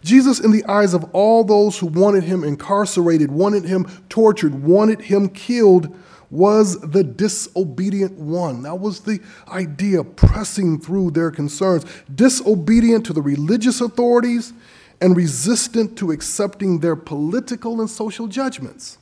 Jesus, 0.02 0.40
in 0.40 0.50
the 0.50 0.64
eyes 0.66 0.94
of 0.94 1.04
all 1.12 1.44
those 1.44 1.78
who 1.78 1.86
wanted 1.86 2.24
him 2.24 2.42
incarcerated, 2.42 3.30
wanted 3.30 3.64
him 3.64 3.86
tortured, 4.08 4.62
wanted 4.62 5.02
him 5.02 5.28
killed, 5.28 5.94
was 6.30 6.80
the 6.80 7.04
disobedient 7.04 8.18
one. 8.18 8.62
That 8.62 8.80
was 8.80 9.00
the 9.00 9.20
idea 9.48 10.02
pressing 10.02 10.80
through 10.80 11.10
their 11.10 11.30
concerns. 11.30 11.84
Disobedient 12.12 13.04
to 13.06 13.12
the 13.12 13.20
religious 13.20 13.82
authorities 13.82 14.54
and 15.02 15.16
resistant 15.16 15.98
to 15.98 16.12
accepting 16.12 16.78
their 16.78 16.96
political 16.96 17.80
and 17.80 17.90
social 17.90 18.26
judgments. 18.26 18.96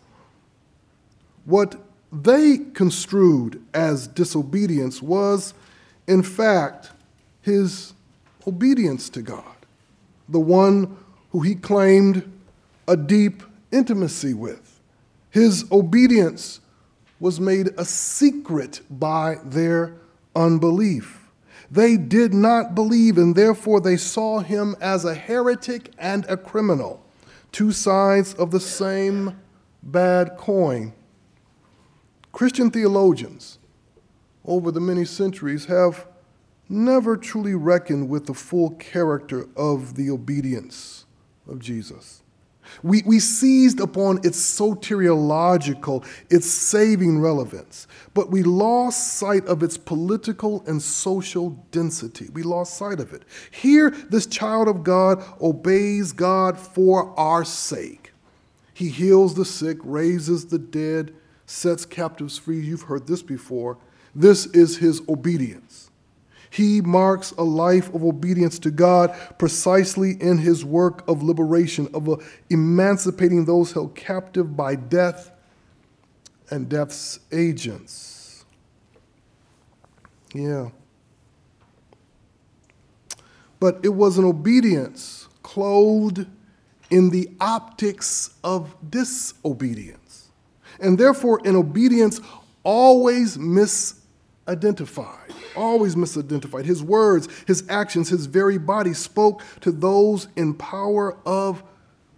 What 1.45 1.77
they 2.13 2.59
construed 2.75 3.63
as 3.73 4.09
disobedience 4.09 5.01
was 5.01 5.55
in 6.11 6.25
fact, 6.25 6.91
his 7.41 7.93
obedience 8.45 9.09
to 9.11 9.23
God, 9.23 9.55
the 10.29 10.41
one 10.41 10.97
who 11.31 11.41
he 11.41 11.55
claimed 11.55 12.29
a 12.89 12.97
deep 12.97 13.45
intimacy 13.71 14.35
with. 14.35 14.81
His 15.31 15.71
obedience 15.71 16.59
was 17.21 17.39
made 17.39 17.69
a 17.79 17.85
secret 17.85 18.81
by 18.91 19.37
their 19.45 19.95
unbelief. 20.35 21.20
They 21.71 21.97
did 21.97 22.35
not 22.35 22.75
believe, 22.75 23.17
and 23.17 23.35
therefore 23.35 23.81
they 23.81 23.97
saw 23.97 24.41
him 24.41 24.75
as 24.81 25.05
a 25.05 25.15
heretic 25.15 25.93
and 25.99 26.25
a 26.29 26.37
criminal, 26.37 27.05
two 27.53 27.71
sides 27.71 28.35
of 28.35 28.51
the 28.51 28.61
same 28.61 29.41
bad 29.83 30.37
coin. 30.37 30.93
Christian 32.33 32.71
theologians 32.71 33.59
over 34.45 34.71
the 34.71 34.81
many 34.81 35.05
centuries 35.05 35.67
have 35.67 36.07
never 36.69 37.17
truly 37.17 37.55
reckoned 37.55 38.09
with 38.09 38.27
the 38.27 38.35
full 38.35 38.71
character 38.71 39.49
of 39.57 39.95
the 39.95 40.11
obedience 40.11 41.05
of 41.49 41.59
Jesus. 41.59 42.23
We, 42.83 43.03
we 43.05 43.19
seized 43.19 43.81
upon 43.81 44.19
its 44.19 44.39
soteriological, 44.39 46.07
its 46.31 46.51
saving 46.51 47.21
relevance, 47.21 47.87
but 48.15 48.31
we 48.31 48.43
lost 48.43 49.15
sight 49.15 49.47
of 49.47 49.63
its 49.63 49.77
political 49.77 50.65
and 50.67 50.81
social 50.81 51.51
density. 51.71 52.29
We 52.33 52.43
lost 52.43 52.77
sight 52.77 53.01
of 53.01 53.13
it. 53.13 53.25
Here, 53.51 53.91
this 53.91 54.27
child 54.27 54.69
of 54.69 54.85
God 54.85 55.23
obeys 55.41 56.13
God 56.13 56.59
for 56.59 57.19
our 57.19 57.45
sake. 57.45 58.13
He 58.73 58.89
heals 58.89 59.35
the 59.35 59.45
sick, 59.45 59.79
raises 59.83 60.47
the 60.47 60.59
dead, 60.59 61.15
sets 61.47 61.85
captives 61.85 62.39
free. 62.39 62.61
You've 62.61 62.83
heard 62.83 63.07
this 63.07 63.23
before. 63.23 63.77
This 64.15 64.47
is 64.47 64.79
his 64.79 65.03
obedience. 65.09 65.90
He 66.51 66.81
marks 66.81 67.31
a 67.33 67.45
life 67.45 67.95
of 67.95 68.05
obedience 68.05 68.59
to 68.61 68.71
God 68.71 69.17
precisely 69.39 70.13
in 70.21 70.39
his 70.39 70.65
work 70.65 71.09
of 71.09 71.23
liberation, 71.23 71.89
of 71.95 72.09
uh, 72.09 72.17
emancipating 72.51 73.45
those 73.45 73.73
held 73.73 73.95
captive 73.95 74.57
by 74.57 74.75
death 74.75 75.31
and 76.51 76.69
death's 76.69 77.21
agents. 77.31 78.45
Yeah. 80.35 80.71
But 83.61 83.81
it 83.85 83.91
was 83.91 84.19
an 84.19 84.25
obedience 84.25 85.29
clothed 85.43 86.27
in 86.91 87.11
the 87.11 87.31
optics 87.41 88.35
of 88.43 88.75
disobedience, 88.91 90.31
and 90.81 90.99
therefore 90.99 91.41
an 91.45 91.55
obedience 91.55 92.21
always 92.65 93.37
misidentified, 93.37 95.33
always 95.57 95.97
misidentified. 95.97 96.65
His 96.65 96.83
words, 96.83 97.29
his 97.47 97.65
actions, 97.69 98.09
his 98.09 98.27
very 98.27 98.59
body 98.59 98.95
spoke 98.95 99.43
to 99.61 99.73
those 99.73 100.29
in 100.37 100.55
power 100.55 101.17
of 101.27 101.63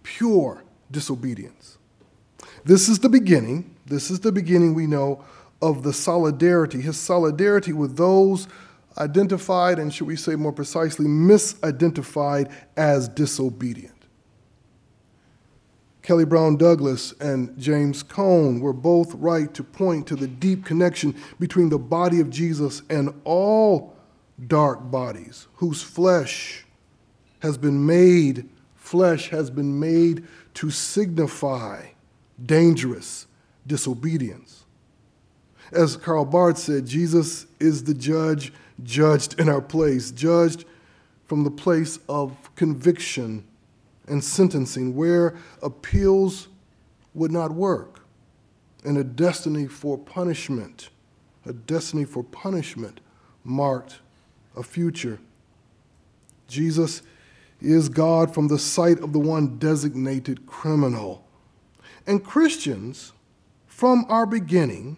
pure 0.03 0.63
disobedience. 0.91 1.77
This 2.65 2.87
is 2.87 2.99
the 2.99 3.09
beginning, 3.09 3.75
this 3.85 4.09
is 4.09 4.21
the 4.21 4.31
beginning 4.31 4.73
we 4.73 4.87
know 4.87 5.23
of 5.61 5.83
the 5.83 5.93
solidarity, 5.93 6.81
his 6.81 6.97
solidarity 6.97 7.73
with 7.73 7.97
those 7.97 8.47
identified, 8.97 9.79
and 9.79 9.93
should 9.93 10.07
we 10.07 10.15
say 10.15 10.35
more 10.35 10.51
precisely, 10.51 11.05
misidentified 11.05 12.51
as 12.77 13.07
disobedient. 13.07 13.92
Kelly 16.03 16.25
Brown 16.25 16.57
Douglas 16.57 17.13
and 17.21 17.57
James 17.57 18.03
Cone 18.03 18.59
were 18.59 18.73
both 18.73 19.13
right 19.15 19.51
to 19.53 19.63
point 19.63 20.05
to 20.07 20.17
the 20.17 20.27
deep 20.27 20.65
connection 20.65 21.15
between 21.39 21.69
the 21.69 21.79
body 21.79 22.19
of 22.19 22.29
Jesus 22.29 22.81
and 22.89 23.13
all 23.23 23.95
dark 24.47 24.91
bodies 24.91 25.47
whose 25.55 25.81
flesh 25.81 26.65
has 27.39 27.57
been 27.57 27.85
made, 27.85 28.49
flesh 28.75 29.29
has 29.29 29.49
been 29.49 29.79
made 29.79 30.27
to 30.55 30.69
signify 30.69 31.85
dangerous 32.45 33.27
disobedience. 33.65 34.65
As 35.71 35.95
Karl 35.95 36.25
Barth 36.25 36.57
said, 36.57 36.85
Jesus 36.85 37.47
is 37.61 37.85
the 37.85 37.93
judge 37.93 38.51
judged 38.83 39.39
in 39.39 39.47
our 39.47 39.61
place, 39.61 40.11
judged 40.11 40.65
from 41.25 41.45
the 41.45 41.51
place 41.51 41.97
of 42.09 42.53
conviction 42.55 43.45
and 44.07 44.23
sentencing 44.23 44.95
where 44.95 45.35
appeals 45.61 46.47
would 47.13 47.31
not 47.31 47.51
work, 47.51 48.01
and 48.83 48.97
a 48.97 49.03
destiny 49.03 49.67
for 49.67 49.97
punishment, 49.97 50.89
a 51.45 51.53
destiny 51.53 52.05
for 52.05 52.23
punishment 52.23 52.99
marked 53.43 53.99
a 54.55 54.63
future. 54.63 55.19
Jesus 56.47 57.01
is 57.61 57.87
God 57.89 58.33
from 58.33 58.47
the 58.47 58.59
site 58.59 58.99
of 58.99 59.13
the 59.13 59.19
one 59.19 59.57
designated 59.57 60.45
criminal. 60.45 61.25
And 62.05 62.23
Christians, 62.23 63.13
from 63.65 64.05
our 64.09 64.25
beginning, 64.25 64.97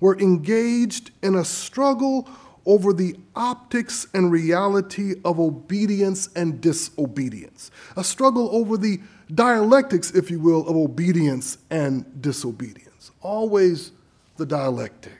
were 0.00 0.18
engaged 0.18 1.10
in 1.22 1.34
a 1.34 1.44
struggle 1.44 2.28
over 2.68 2.92
the 2.92 3.16
optics 3.34 4.06
and 4.12 4.30
reality 4.30 5.14
of 5.24 5.40
obedience 5.40 6.28
and 6.36 6.60
disobedience, 6.60 7.70
a 7.96 8.04
struggle 8.04 8.50
over 8.52 8.76
the 8.76 9.00
dialectics, 9.34 10.10
if 10.10 10.30
you 10.30 10.38
will, 10.38 10.68
of 10.68 10.76
obedience 10.76 11.56
and 11.70 12.04
disobedience. 12.20 13.10
Always 13.22 13.92
the 14.36 14.44
dialectic. 14.44 15.18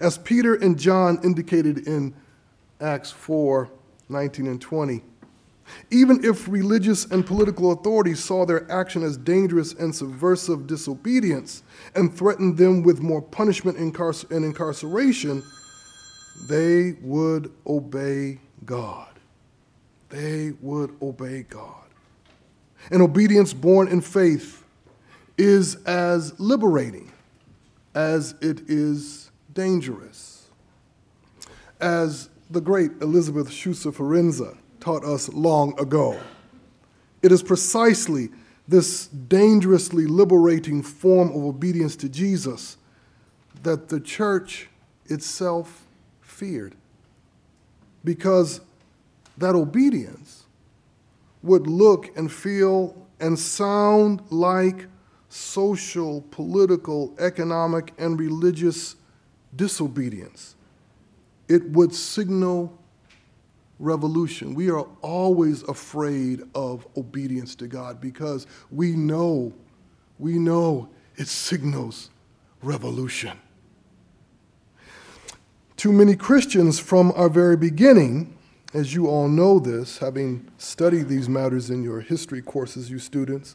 As 0.00 0.16
Peter 0.16 0.54
and 0.54 0.78
John 0.78 1.18
indicated 1.22 1.86
in 1.86 2.14
Acts 2.80 3.10
4 3.10 3.70
19 4.08 4.46
and 4.46 4.58
20, 4.58 5.02
even 5.90 6.24
if 6.24 6.48
religious 6.48 7.04
and 7.04 7.26
political 7.26 7.72
authorities 7.72 8.24
saw 8.24 8.46
their 8.46 8.70
action 8.72 9.02
as 9.02 9.18
dangerous 9.18 9.74
and 9.74 9.94
subversive 9.94 10.66
disobedience 10.66 11.62
and 11.94 12.14
threatened 12.14 12.56
them 12.56 12.82
with 12.82 13.02
more 13.02 13.20
punishment 13.20 13.76
and 13.76 13.94
incarceration, 14.44 15.42
they 16.46 16.92
would 17.00 17.52
obey 17.66 18.38
God. 18.64 19.08
They 20.08 20.52
would 20.60 20.96
obey 21.02 21.42
God. 21.42 21.74
And 22.90 23.02
obedience 23.02 23.52
born 23.52 23.88
in 23.88 24.00
faith 24.00 24.64
is 25.36 25.76
as 25.84 26.38
liberating 26.40 27.12
as 27.94 28.34
it 28.40 28.62
is 28.68 29.30
dangerous. 29.52 30.48
As 31.80 32.28
the 32.50 32.60
great 32.60 32.92
Elisabeth 33.00 33.48
Schüssler 33.48 33.94
Fiorenza 33.94 34.56
taught 34.80 35.04
us 35.04 35.28
long 35.30 35.78
ago, 35.78 36.18
it 37.22 37.32
is 37.32 37.42
precisely 37.42 38.30
this 38.66 39.06
dangerously 39.08 40.06
liberating 40.06 40.82
form 40.82 41.30
of 41.30 41.36
obedience 41.36 41.96
to 41.96 42.08
Jesus 42.08 42.76
that 43.62 43.88
the 43.88 44.00
church 44.00 44.68
itself 45.06 45.87
feared 46.38 46.74
because 48.04 48.60
that 49.36 49.54
obedience 49.54 50.44
would 51.42 51.66
look 51.66 52.16
and 52.16 52.30
feel 52.30 52.94
and 53.20 53.38
sound 53.38 54.22
like 54.30 54.86
social, 55.28 56.22
political, 56.30 57.14
economic, 57.18 57.92
and 57.98 58.18
religious 58.18 58.96
disobedience. 59.54 60.54
It 61.48 61.70
would 61.70 61.94
signal 61.94 62.78
revolution. 63.78 64.54
We 64.54 64.70
are 64.70 64.86
always 65.02 65.62
afraid 65.64 66.42
of 66.54 66.86
obedience 66.96 67.54
to 67.56 67.66
God 67.66 68.00
because 68.00 68.46
we 68.70 68.92
know, 68.92 69.52
we 70.18 70.38
know 70.38 70.88
it 71.16 71.28
signals 71.28 72.10
revolution. 72.62 73.38
Too 75.78 75.92
many 75.92 76.16
Christians 76.16 76.80
from 76.80 77.12
our 77.14 77.28
very 77.28 77.56
beginning, 77.56 78.36
as 78.74 78.96
you 78.96 79.06
all 79.06 79.28
know 79.28 79.60
this, 79.60 79.98
having 79.98 80.50
studied 80.58 81.06
these 81.06 81.28
matters 81.28 81.70
in 81.70 81.84
your 81.84 82.00
history 82.00 82.42
courses, 82.42 82.90
you 82.90 82.98
students, 82.98 83.54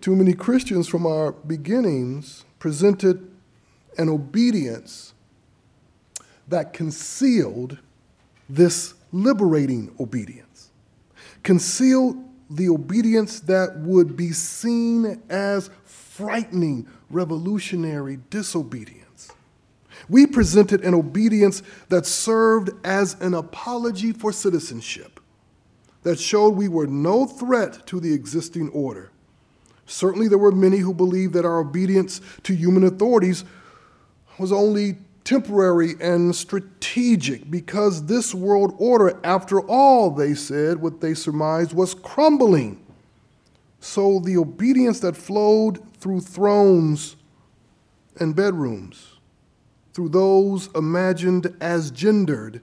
too 0.00 0.16
many 0.16 0.32
Christians 0.32 0.88
from 0.88 1.04
our 1.04 1.32
beginnings 1.32 2.46
presented 2.58 3.30
an 3.98 4.08
obedience 4.08 5.12
that 6.48 6.72
concealed 6.72 7.76
this 8.48 8.94
liberating 9.12 9.94
obedience, 10.00 10.70
concealed 11.42 12.16
the 12.48 12.70
obedience 12.70 13.40
that 13.40 13.76
would 13.80 14.16
be 14.16 14.32
seen 14.32 15.20
as 15.28 15.68
frightening, 15.84 16.88
revolutionary 17.10 18.18
disobedience. 18.30 18.97
We 20.08 20.26
presented 20.26 20.82
an 20.84 20.94
obedience 20.94 21.62
that 21.88 22.06
served 22.06 22.70
as 22.84 23.14
an 23.20 23.34
apology 23.34 24.12
for 24.12 24.32
citizenship, 24.32 25.20
that 26.02 26.18
showed 26.18 26.50
we 26.50 26.68
were 26.68 26.86
no 26.86 27.26
threat 27.26 27.86
to 27.88 28.00
the 28.00 28.12
existing 28.12 28.68
order. 28.70 29.10
Certainly, 29.86 30.28
there 30.28 30.38
were 30.38 30.52
many 30.52 30.78
who 30.78 30.92
believed 30.92 31.34
that 31.34 31.44
our 31.44 31.60
obedience 31.60 32.20
to 32.42 32.54
human 32.54 32.84
authorities 32.84 33.44
was 34.38 34.52
only 34.52 34.98
temporary 35.24 35.94
and 36.00 36.34
strategic 36.34 37.50
because 37.50 38.06
this 38.06 38.34
world 38.34 38.74
order, 38.78 39.18
after 39.24 39.60
all, 39.60 40.10
they 40.10 40.34
said, 40.34 40.80
what 40.80 41.00
they 41.00 41.14
surmised, 41.14 41.72
was 41.72 41.94
crumbling. 41.94 42.82
So 43.80 44.20
the 44.20 44.36
obedience 44.36 45.00
that 45.00 45.16
flowed 45.16 45.82
through 45.98 46.20
thrones 46.20 47.16
and 48.18 48.34
bedrooms 48.34 49.17
through 49.98 50.08
those 50.10 50.68
imagined 50.76 51.52
as 51.60 51.90
gendered 51.90 52.62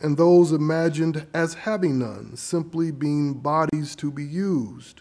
and 0.00 0.16
those 0.16 0.52
imagined 0.52 1.26
as 1.34 1.52
having 1.52 1.98
none, 1.98 2.36
simply 2.36 2.92
being 2.92 3.34
bodies 3.34 3.96
to 3.96 4.08
be 4.08 4.22
used 4.22 5.00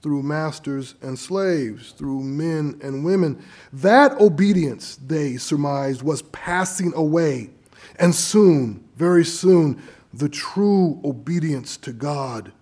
through 0.00 0.22
masters 0.22 0.94
and 1.02 1.18
slaves, 1.18 1.92
through 1.92 2.22
men 2.22 2.80
and 2.82 3.04
women. 3.04 3.44
That 3.74 4.18
obedience, 4.22 4.96
they 4.96 5.36
surmised, 5.36 6.00
was 6.00 6.22
passing 6.22 6.94
away. 6.94 7.50
And 7.96 8.14
soon, 8.14 8.82
very 8.96 9.26
soon, 9.26 9.82
the 10.14 10.30
true 10.30 10.98
obedience 11.04 11.76
to 11.76 11.92
God, 11.92 12.52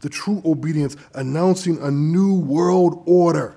the 0.00 0.10
true 0.10 0.42
obedience 0.44 0.94
announcing 1.14 1.78
a 1.78 1.90
new 1.90 2.34
world 2.34 3.02
order, 3.06 3.56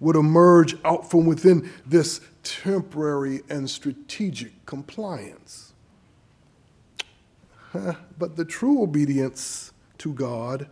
would 0.00 0.16
emerge 0.16 0.76
out 0.84 1.10
from 1.10 1.24
within 1.26 1.70
this 1.86 2.20
temporary 2.42 3.42
and 3.48 3.68
strategic 3.70 4.66
compliance. 4.66 5.72
But 7.72 8.36
the 8.36 8.44
true 8.44 8.82
obedience 8.82 9.72
to 9.98 10.12
God, 10.12 10.68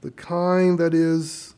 the 0.00 0.10
kind 0.10 0.78
that 0.78 0.94
is 0.94 1.54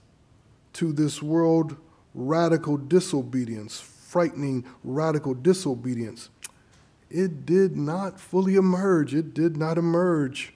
to 0.75 0.93
this 0.93 1.23
world 1.23 1.77
radical 2.15 2.77
disobedience, 2.77 3.81
frightening 3.81 4.65
radical 4.83 5.35
disobedience, 5.35 6.29
it 7.09 7.47
did 7.47 7.77
not 7.77 8.21
fully 8.21 8.55
emerge. 8.57 9.15
It 9.15 9.35
did 9.35 9.57
not 9.57 9.79
emerge 9.79 10.55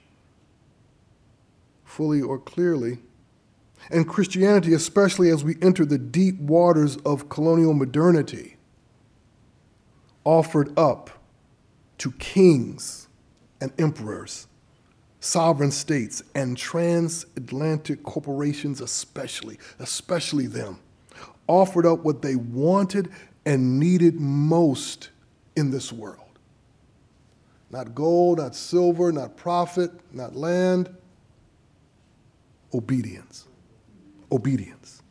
fully 1.83 2.21
or 2.21 2.37
clearly. 2.37 2.99
And 3.91 4.07
Christianity, 4.07 4.73
especially 4.73 5.29
as 5.29 5.43
we 5.43 5.55
enter 5.61 5.85
the 5.85 5.97
deep 5.97 6.39
waters 6.39 6.97
of 6.97 7.29
colonial 7.29 7.73
modernity, 7.73 8.57
offered 10.23 10.77
up 10.77 11.11
to 11.99 12.11
kings 12.13 13.07
and 13.61 13.71
emperors, 13.79 14.47
sovereign 15.19 15.71
states, 15.71 16.23
and 16.33 16.57
transatlantic 16.57 18.03
corporations, 18.03 18.81
especially, 18.81 19.59
especially 19.79 20.47
them, 20.47 20.79
offered 21.47 21.85
up 21.85 21.99
what 21.99 22.21
they 22.21 22.35
wanted 22.35 23.09
and 23.45 23.79
needed 23.79 24.19
most 24.19 25.09
in 25.55 25.69
this 25.69 25.91
world. 25.93 26.19
Not 27.69 27.93
gold, 27.93 28.39
not 28.39 28.55
silver, 28.55 29.11
not 29.11 29.37
profit, 29.37 29.91
not 30.11 30.35
land, 30.35 30.95
obedience. 32.73 33.45
Obedience. 34.35 35.01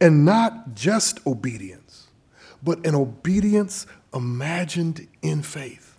And 0.00 0.24
not 0.24 0.74
just 0.74 1.24
obedience 1.26 2.04
but 2.64 2.84
an 2.86 2.94
obedience 2.94 3.86
imagined 4.14 5.06
in 5.22 5.42
faith. 5.42 5.98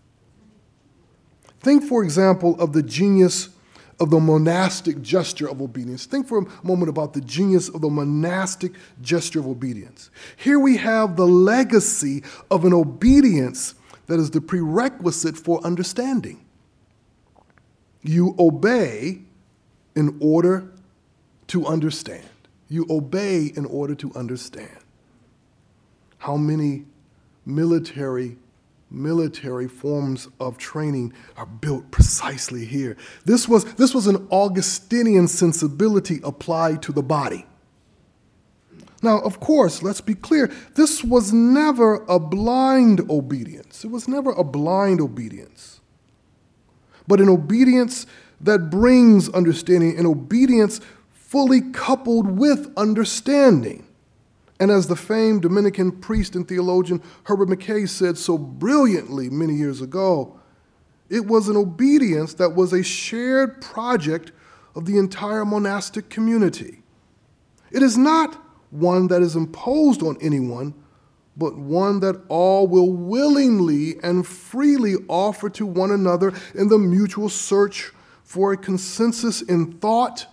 Think, 1.60 1.84
for 1.84 2.04
example, 2.04 2.60
of 2.60 2.74
the 2.74 2.84
genius 2.84 3.50
of 3.98 4.10
the 4.10 4.20
monastic 4.20 5.02
gesture 5.02 5.48
of 5.48 5.62
obedience. 5.62 6.06
Think 6.06 6.28
for 6.28 6.40
a 6.40 6.66
moment 6.68 6.90
about 6.90 7.14
the 7.14 7.22
genius 7.22 7.70
of 7.70 7.80
the 7.80 7.90
monastic 7.90 8.74
gesture 9.02 9.40
of 9.40 9.48
obedience. 9.48 10.10
Here 10.36 10.60
we 10.60 10.76
have 10.76 11.16
the 11.16 11.26
legacy 11.26 12.24
of 12.52 12.66
an 12.66 12.74
obedience 12.74 13.74
that 14.08 14.20
is 14.20 14.32
the 14.32 14.42
prerequisite 14.42 15.38
for 15.38 15.66
understanding. 15.66 16.46
You 18.02 18.36
obey 18.38 19.22
in 19.96 20.18
order 20.20 20.74
to 21.48 21.66
understand. 21.66 22.26
You 22.68 22.86
obey 22.90 23.52
in 23.56 23.66
order 23.66 23.96
to 23.96 24.12
understand. 24.16 24.80
How 26.18 26.38
many 26.38 26.86
military 27.46 28.38
military 28.90 29.68
forms 29.68 30.28
of 30.40 30.58
training 30.58 31.14
are 31.38 31.46
built 31.46 31.92
precisely 31.92 32.66
here. 32.66 32.96
This 33.26 33.48
was, 33.48 33.66
this 33.76 33.94
was 33.94 34.08
an 34.08 34.28
Augustinian 34.32 35.28
sensibility 35.28 36.20
applied 36.24 36.82
to 36.84 36.92
the 36.92 37.04
body. 37.04 37.46
Now, 39.02 39.20
of 39.20 39.40
course, 39.40 39.84
let's 39.84 40.02
be 40.02 40.16
clear, 40.16 40.52
this 40.76 41.04
was 41.04 41.34
never 41.34 42.04
a 42.08 42.20
blind 42.20 43.02
obedience. 43.10 43.84
It 43.84 43.92
was 43.92 44.08
never 44.08 44.32
a 44.32 44.44
blind 44.44 45.02
obedience, 45.02 45.82
but 47.08 47.20
an 47.20 47.30
obedience 47.30 48.08
that 48.42 48.70
brings 48.70 49.30
understanding, 49.30 49.98
an 49.98 50.06
obedience 50.06 50.82
fully 51.28 51.60
coupled 51.72 52.38
with 52.38 52.72
understanding. 52.78 53.88
And 54.60 54.70
as 54.70 54.88
the 54.88 54.96
famed 54.96 55.42
Dominican 55.42 55.92
priest 55.92 56.36
and 56.36 56.48
theologian 56.48 57.02
Herbert 57.24 57.50
McCabe 57.50 57.90
said 57.90 58.18
so 58.18 58.38
brilliantly 58.38 59.30
many 59.30 59.56
years 59.56 59.82
ago, 59.82 60.40
it 61.10 61.26
was 61.26 61.50
an 61.50 61.58
obedience 61.58 62.36
that 62.36 62.56
was 62.56 62.74
a 62.74 62.84
shared 62.84 63.60
project 63.60 64.32
of 64.76 64.86
the 64.86 64.98
entire 64.98 65.46
monastic 65.46 66.10
community. 66.10 66.84
It 67.72 67.82
is 67.82 67.98
not 67.98 68.36
one 68.70 69.08
that 69.08 69.22
is 69.22 69.36
imposed 69.36 70.04
on 70.04 70.18
anyone, 70.22 70.76
but 71.36 71.58
one 71.58 72.02
that 72.02 72.22
all 72.30 72.68
will 72.68 72.92
willingly 72.92 73.96
and 74.04 74.26
freely 74.26 74.96
offer 75.08 75.50
to 75.50 75.66
one 75.66 75.92
another 75.92 76.34
in 76.54 76.70
the 76.70 76.78
mutual 76.78 77.30
search 77.30 77.92
for 78.24 78.54
a 78.54 78.58
consensus 78.58 79.42
in 79.42 79.74
thought, 79.74 80.28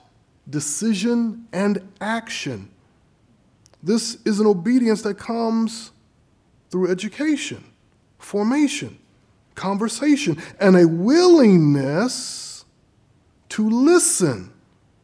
decision, 0.52 1.48
and 1.52 1.80
action. 2.00 2.70
This 3.82 4.18
is 4.24 4.38
an 4.38 4.46
obedience 4.46 5.02
that 5.02 5.14
comes 5.14 5.90
through 6.70 6.90
education, 6.90 7.64
formation, 8.18 8.98
conversation, 9.56 10.40
and 10.60 10.76
a 10.76 10.86
willingness 10.86 12.64
to 13.48 13.68
listen. 13.68 14.52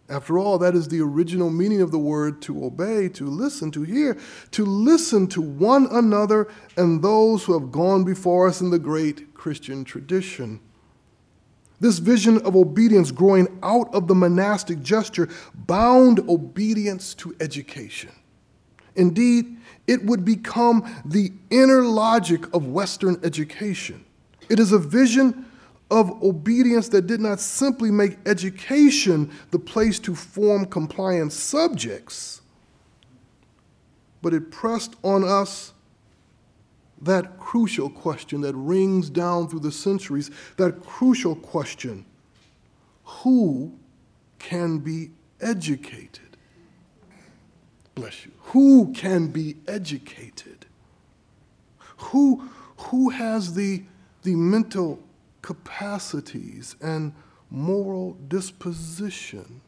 After 0.08 0.38
all, 0.38 0.58
that 0.58 0.74
is 0.74 0.88
the 0.88 1.00
original 1.00 1.50
meaning 1.50 1.82
of 1.82 1.90
the 1.90 1.98
word 1.98 2.40
to 2.42 2.64
obey, 2.64 3.08
to 3.10 3.26
listen, 3.26 3.70
to 3.72 3.82
hear, 3.82 4.16
to 4.52 4.64
listen 4.64 5.26
to 5.28 5.42
one 5.42 5.86
another 5.90 6.48
and 6.76 7.02
those 7.02 7.44
who 7.44 7.58
have 7.58 7.72
gone 7.72 8.04
before 8.04 8.48
us 8.48 8.60
in 8.60 8.70
the 8.70 8.78
great 8.78 9.34
Christian 9.34 9.84
tradition. 9.84 10.60
This 11.80 11.98
vision 11.98 12.38
of 12.38 12.56
obedience 12.56 13.10
growing 13.10 13.58
out 13.62 13.94
of 13.94 14.08
the 14.08 14.14
monastic 14.14 14.82
gesture 14.82 15.28
bound 15.54 16.20
obedience 16.28 17.14
to 17.14 17.36
education. 17.40 18.10
Indeed, 18.96 19.56
it 19.86 20.04
would 20.04 20.24
become 20.24 20.84
the 21.04 21.32
inner 21.50 21.82
logic 21.82 22.52
of 22.52 22.66
Western 22.66 23.18
education. 23.22 24.04
It 24.48 24.58
is 24.58 24.72
a 24.72 24.78
vision 24.78 25.46
of 25.90 26.22
obedience 26.22 26.88
that 26.88 27.06
did 27.06 27.20
not 27.20 27.40
simply 27.40 27.90
make 27.90 28.18
education 28.26 29.30
the 29.52 29.58
place 29.58 29.98
to 30.00 30.14
form 30.14 30.66
compliant 30.66 31.32
subjects, 31.32 32.42
but 34.20 34.34
it 34.34 34.50
pressed 34.50 34.96
on 35.02 35.24
us 35.24 35.72
that 37.02 37.38
crucial 37.38 37.88
question 37.90 38.40
that 38.40 38.54
rings 38.54 39.10
down 39.10 39.48
through 39.48 39.60
the 39.60 39.72
centuries 39.72 40.30
that 40.56 40.84
crucial 40.84 41.34
question 41.36 42.04
who 43.08 43.72
can 44.38 44.78
be 44.78 45.10
educated? 45.40 46.36
Bless 47.94 48.26
you. 48.26 48.32
Who 48.52 48.92
can 48.92 49.28
be 49.28 49.56
educated? 49.66 50.66
Who, 51.96 52.48
who 52.76 53.10
has 53.10 53.54
the, 53.54 53.82
the 54.22 54.36
mental 54.36 55.00
capacities 55.42 56.76
and 56.80 57.12
moral 57.50 58.16
disposition 58.28 59.62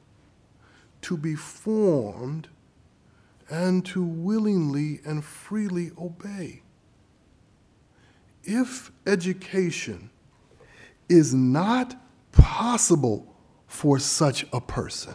to 1.03 1.17
be 1.17 1.35
formed 1.35 2.49
and 3.49 3.85
to 3.87 4.05
willingly 4.05 5.01
and 5.05 5.25
freely 5.25 5.91
obey? 5.99 6.63
If 8.45 8.91
education 9.07 10.11
is 11.09 11.35
not 11.35 12.01
possible 12.33 13.35
for 13.67 13.99
such 13.99 14.47
a 14.53 14.61
person, 14.61 15.15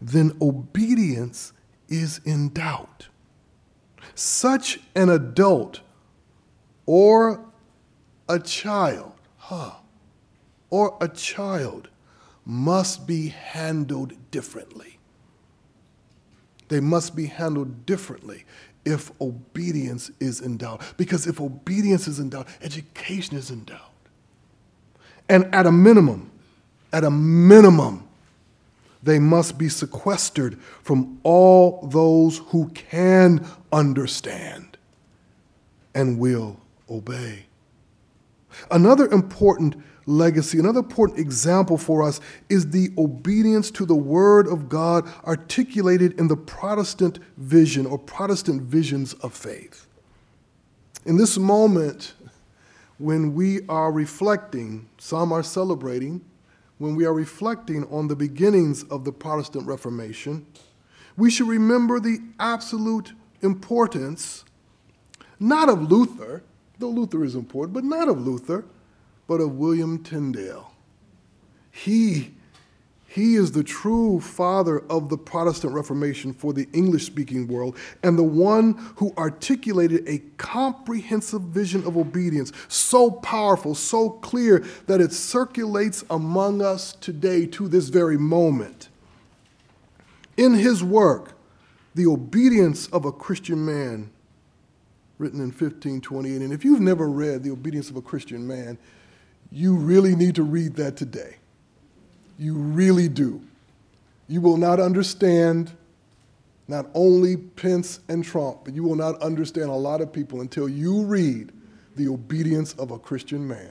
then 0.00 0.36
obedience 0.40 1.52
is 1.88 2.20
in 2.24 2.50
doubt. 2.50 3.08
Such 4.14 4.80
an 4.94 5.08
adult 5.08 5.80
or 6.86 7.44
a 8.28 8.38
child, 8.38 9.14
huh, 9.38 9.72
or 10.70 10.96
a 11.00 11.08
child 11.08 11.88
must 12.44 13.06
be 13.06 13.28
handled 13.28 14.12
differently. 14.30 14.98
They 16.68 16.80
must 16.80 17.14
be 17.16 17.26
handled 17.26 17.86
differently 17.86 18.44
if 18.84 19.10
obedience 19.20 20.10
is 20.20 20.40
in 20.40 20.56
doubt. 20.56 20.82
Because 20.96 21.26
if 21.26 21.40
obedience 21.40 22.08
is 22.08 22.18
in 22.18 22.30
doubt, 22.30 22.48
education 22.62 23.36
is 23.36 23.50
in 23.50 23.64
doubt. 23.64 23.92
And 25.28 25.52
at 25.54 25.66
a 25.66 25.72
minimum, 25.72 26.30
at 26.92 27.04
a 27.04 27.10
minimum, 27.10 28.06
they 29.02 29.18
must 29.18 29.58
be 29.58 29.68
sequestered 29.68 30.58
from 30.82 31.20
all 31.22 31.86
those 31.88 32.38
who 32.48 32.68
can 32.70 33.46
understand 33.72 34.78
and 35.94 36.18
will 36.18 36.58
obey. 36.90 37.46
Another 38.70 39.06
important 39.10 39.76
legacy, 40.06 40.58
another 40.58 40.80
important 40.80 41.18
example 41.18 41.78
for 41.78 42.02
us 42.02 42.20
is 42.48 42.70
the 42.70 42.90
obedience 42.98 43.70
to 43.72 43.86
the 43.86 43.94
Word 43.94 44.46
of 44.46 44.68
God 44.68 45.08
articulated 45.24 46.18
in 46.18 46.28
the 46.28 46.36
Protestant 46.36 47.18
vision 47.36 47.86
or 47.86 47.98
Protestant 47.98 48.62
visions 48.62 49.14
of 49.14 49.32
faith. 49.34 49.86
In 51.06 51.16
this 51.16 51.36
moment, 51.38 52.14
when 52.98 53.34
we 53.34 53.66
are 53.68 53.92
reflecting, 53.92 54.88
some 54.98 55.32
are 55.32 55.42
celebrating, 55.42 56.24
when 56.78 56.94
we 56.94 57.04
are 57.04 57.14
reflecting 57.14 57.84
on 57.90 58.08
the 58.08 58.16
beginnings 58.16 58.82
of 58.84 59.04
the 59.04 59.12
Protestant 59.12 59.66
Reformation, 59.66 60.46
we 61.16 61.30
should 61.30 61.48
remember 61.48 62.00
the 62.00 62.18
absolute 62.40 63.12
importance, 63.42 64.44
not 65.38 65.68
of 65.68 65.90
Luther, 65.90 66.42
though 66.78 66.90
Luther 66.90 67.24
is 67.24 67.34
important, 67.34 67.74
but 67.74 67.84
not 67.84 68.08
of 68.08 68.26
Luther, 68.26 68.64
but 69.26 69.40
of 69.40 69.56
William 69.56 70.02
Tyndale. 70.02 70.72
He 71.70 72.34
he 73.14 73.36
is 73.36 73.52
the 73.52 73.62
true 73.62 74.18
father 74.18 74.80
of 74.90 75.08
the 75.08 75.16
Protestant 75.16 75.72
Reformation 75.72 76.32
for 76.32 76.52
the 76.52 76.66
English 76.72 77.06
speaking 77.06 77.46
world 77.46 77.76
and 78.02 78.18
the 78.18 78.24
one 78.24 78.72
who 78.96 79.14
articulated 79.16 80.02
a 80.08 80.18
comprehensive 80.36 81.42
vision 81.42 81.86
of 81.86 81.96
obedience, 81.96 82.50
so 82.66 83.12
powerful, 83.12 83.76
so 83.76 84.10
clear 84.10 84.64
that 84.88 85.00
it 85.00 85.12
circulates 85.12 86.02
among 86.10 86.60
us 86.60 86.94
today 86.94 87.46
to 87.46 87.68
this 87.68 87.88
very 87.88 88.18
moment. 88.18 88.88
In 90.36 90.54
his 90.54 90.82
work, 90.82 91.34
The 91.94 92.06
Obedience 92.06 92.88
of 92.88 93.04
a 93.04 93.12
Christian 93.12 93.64
Man, 93.64 94.10
written 95.18 95.38
in 95.38 95.52
1528, 95.52 96.42
and 96.42 96.52
if 96.52 96.64
you've 96.64 96.80
never 96.80 97.08
read 97.08 97.44
The 97.44 97.52
Obedience 97.52 97.90
of 97.90 97.96
a 97.96 98.02
Christian 98.02 98.44
Man, 98.44 98.76
you 99.54 99.76
really 99.76 100.16
need 100.16 100.34
to 100.34 100.42
read 100.42 100.74
that 100.74 100.96
today. 100.96 101.36
You 102.38 102.54
really 102.54 103.08
do. 103.08 103.40
You 104.26 104.40
will 104.40 104.56
not 104.56 104.80
understand 104.80 105.72
not 106.66 106.86
only 106.92 107.36
Pence 107.36 108.00
and 108.08 108.24
Trump, 108.24 108.64
but 108.64 108.74
you 108.74 108.82
will 108.82 108.96
not 108.96 109.20
understand 109.22 109.70
a 109.70 109.74
lot 109.74 110.00
of 110.00 110.12
people 110.12 110.40
until 110.40 110.68
you 110.68 111.04
read 111.04 111.52
The 111.94 112.08
Obedience 112.08 112.72
of 112.74 112.90
a 112.90 112.98
Christian 112.98 113.46
Man. 113.46 113.70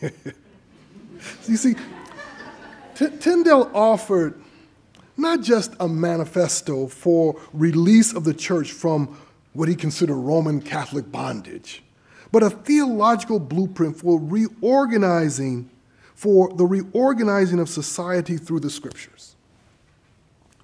you 0.00 1.56
see, 1.56 1.74
T- 2.94 3.08
Tyndale 3.18 3.68
offered 3.74 4.40
not 5.16 5.40
just 5.40 5.74
a 5.80 5.88
manifesto 5.88 6.86
for 6.86 7.40
release 7.52 8.12
of 8.12 8.22
the 8.22 8.34
church 8.34 8.70
from 8.70 9.18
what 9.54 9.68
he 9.68 9.74
considered 9.74 10.16
Roman 10.16 10.60
Catholic 10.60 11.10
bondage, 11.10 11.82
but 12.32 12.42
a 12.42 12.50
theological 12.50 13.38
blueprint 13.38 13.96
for 13.98 14.18
reorganizing, 14.18 15.70
for 16.14 16.48
the 16.54 16.64
reorganizing 16.64 17.60
of 17.60 17.68
society 17.68 18.38
through 18.38 18.60
the 18.60 18.70
scriptures. 18.70 19.36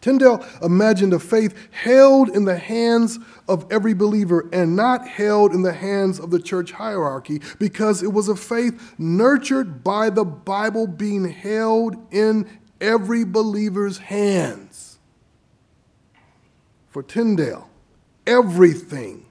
Tyndale 0.01 0.47
imagined 0.63 1.13
a 1.13 1.19
faith 1.19 1.55
held 1.73 2.29
in 2.31 2.45
the 2.45 2.57
hands 2.57 3.19
of 3.49 3.71
every 3.71 3.95
believer 3.95 4.49
and 4.53 4.77
not 4.77 5.07
held 5.07 5.53
in 5.53 5.63
the 5.63 5.73
hands 5.73 6.21
of 6.21 6.31
the 6.31 6.41
church 6.41 6.73
hierarchy 6.73 7.43
because 7.59 8.03
it 8.03 8.13
was 8.13 8.29
a 8.29 8.37
faith 8.37 8.95
nurtured 8.99 9.83
by 9.83 10.09
the 10.09 10.25
Bible 10.25 10.87
being 10.87 11.29
held 11.29 11.97
in 12.13 12.49
every 12.81 13.25
believer's 13.25 13.99
hands. 13.99 14.99
For 16.91 17.03
Tyndale, 17.03 17.69
everything 18.27 19.28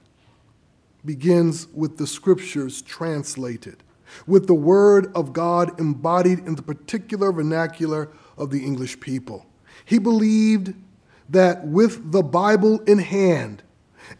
begins 1.08 1.66
with 1.68 1.96
the 1.96 2.06
scriptures 2.06 2.82
translated, 2.82 3.82
with 4.26 4.46
the 4.46 4.54
word 4.54 5.10
of 5.14 5.32
God 5.32 5.80
embodied 5.80 6.40
in 6.40 6.54
the 6.54 6.62
particular 6.62 7.32
vernacular 7.32 8.10
of 8.36 8.50
the 8.50 8.62
English 8.62 9.00
people. 9.00 9.46
He 9.86 9.98
believed 9.98 10.74
that 11.30 11.66
with 11.66 12.12
the 12.12 12.22
Bible 12.22 12.80
in 12.80 12.98
hand 12.98 13.62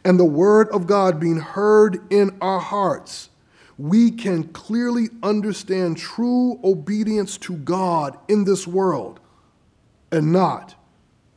and 0.02 0.18
the 0.18 0.24
Word 0.24 0.70
of 0.70 0.86
God 0.86 1.20
being 1.20 1.40
heard 1.40 2.00
in 2.10 2.36
our 2.40 2.58
hearts, 2.58 3.28
we 3.76 4.10
can 4.10 4.44
clearly 4.44 5.08
understand 5.22 5.98
true 5.98 6.58
obedience 6.64 7.36
to 7.38 7.54
God 7.54 8.18
in 8.28 8.44
this 8.44 8.66
world 8.66 9.20
and 10.10 10.32
not 10.32 10.74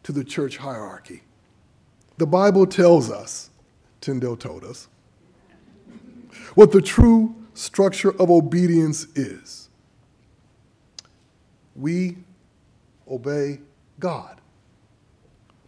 to 0.04 0.14
the 0.14 0.24
church 0.24 0.58
hierarchy. 0.58 1.24
The 2.18 2.28
Bible 2.28 2.66
tells 2.66 3.12
us, 3.12 3.50
Tyndale 4.00 4.38
told 4.38 4.64
us, 4.64 4.88
what 6.56 6.72
the 6.72 6.82
true 6.82 7.36
structure 7.54 8.12
of 8.22 8.30
obedience 8.30 9.06
is. 9.16 9.70
We 11.76 12.18
obey 13.10 13.60
God. 14.00 14.40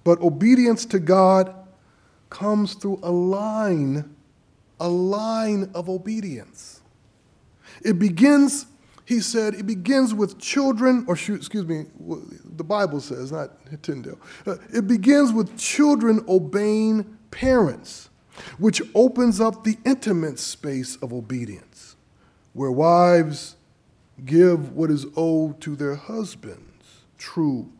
But 0.04 0.22
obedience 0.22 0.86
to 0.88 1.00
God 1.00 1.56
comes 2.30 2.74
through 2.74 3.00
a 3.04 3.12
line, 3.12 4.15
a 4.80 4.89
line 4.89 5.72
of 5.74 5.88
obedience. 5.89 6.82
It 7.84 8.00
begins, 8.00 8.65
he 9.06 9.19
said, 9.19 9.54
it 9.54 9.65
begins 9.65 10.13
with 10.13 10.39
children, 10.39 11.06
or 11.08 11.13
excuse 11.13 11.65
me, 11.65 11.86
the 12.58 12.63
Bible 12.63 13.00
says, 13.00 13.32
not 13.32 13.52
Tyndale. 13.82 14.19
Uh, 14.46 14.56
it 14.74 14.88
begins 14.88 15.32
with 15.32 15.58
children 15.58 16.24
obeying 16.28 17.17
parents, 17.32 18.10
which 18.58 18.82
opens 18.96 19.39
up 19.39 19.63
the 19.63 19.78
intimate 19.86 20.39
space 20.39 20.96
of 20.98 21.13
obedience, 21.13 21.96
where 22.54 22.72
wives 22.72 23.56
give 24.26 24.74
what 24.74 24.91
is 24.91 25.06
owed 25.15 25.60
to 25.62 25.76
their 25.76 25.96
husbands, 25.96 27.02
true 27.17 27.72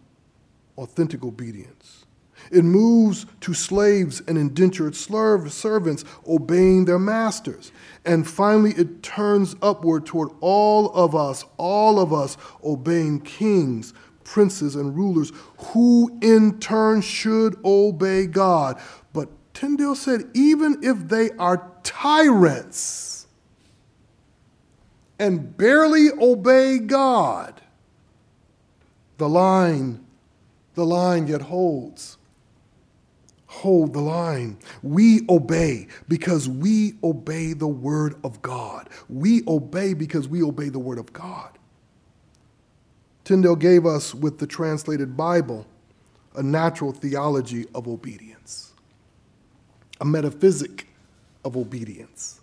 authentic 0.78 1.24
obedience. 1.24 2.06
It 2.52 2.64
moves 2.64 3.26
to 3.42 3.54
slaves 3.54 4.22
and 4.28 4.38
indentured 4.38 4.96
servants 4.96 6.04
obeying 6.28 6.86
their 6.86 7.00
masters. 7.00 7.72
And 8.06 8.28
finally, 8.28 8.72
it 8.72 9.02
turns 9.02 9.56
upward 9.62 10.06
toward 10.06 10.30
all 10.42 10.92
of 10.94 11.16
us, 11.16 11.46
all 11.58 12.00
of 12.00 12.12
us 12.12 12.38
obeying 12.64 13.22
kings, 13.22 13.94
princes, 14.24 14.76
and 14.76 14.96
rulers 14.96 15.32
who 15.58 16.18
in 16.22 16.60
turn 16.60 17.02
should 17.02 17.58
obey 17.64 18.26
God. 18.26 18.80
Tyndale 19.54 19.96
said, 19.96 20.30
even 20.34 20.78
if 20.84 21.08
they 21.08 21.32
are 21.32 21.72
tyrants 21.84 23.28
and 25.20 25.56
barely 25.56 26.10
obey 26.20 26.80
God, 26.80 27.62
the 29.18 29.30
line 29.30 30.04
the 30.76 30.86
line 30.86 31.28
yet 31.28 31.42
holds. 31.42 32.18
Hold 33.48 33.94
the 33.94 34.02
line. 34.02 34.58
We 34.82 35.22
obey 35.30 35.88
because 36.08 36.50
we 36.50 36.94
obey 37.04 37.54
the 37.54 37.68
word 37.68 38.16
of 38.24 38.42
God. 38.42 38.90
We 39.10 39.44
obey 39.48 39.94
because 39.94 40.28
we 40.28 40.42
obey 40.42 40.70
the 40.70 40.80
word 40.80 40.98
of 40.98 41.14
God. 41.14 41.58
Tyndale 43.24 43.56
gave 43.56 43.86
us, 43.86 44.14
with 44.14 44.40
the 44.40 44.48
translated 44.48 45.16
Bible, 45.16 45.66
a 46.36 46.44
natural 46.44 46.92
theology 46.92 47.68
of 47.74 47.88
obedience, 47.88 48.73
a 50.04 50.06
metaphysic 50.06 50.88
of 51.44 51.58
obedience. 51.58 52.42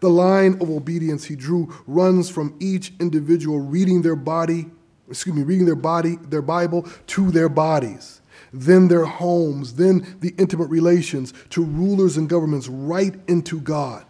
The 0.00 0.10
line 0.10 0.54
of 0.60 0.70
obedience 0.70 1.26
he 1.26 1.36
drew 1.36 1.72
runs 1.86 2.28
from 2.28 2.56
each 2.58 2.92
individual 2.98 3.60
reading 3.60 4.02
their 4.02 4.16
body 4.16 4.66
excuse 5.08 5.36
me, 5.36 5.42
reading 5.42 5.66
their 5.66 5.76
body, 5.76 6.16
their 6.16 6.42
Bible 6.42 6.82
to 7.06 7.30
their 7.30 7.48
bodies, 7.48 8.20
then 8.52 8.88
their 8.88 9.04
homes, 9.04 9.74
then 9.74 10.16
the 10.20 10.34
intimate 10.38 10.68
relations 10.68 11.32
to 11.50 11.62
rulers 11.62 12.16
and 12.16 12.28
governments 12.28 12.68
right 12.68 13.14
into 13.28 13.60
God. 13.60 14.04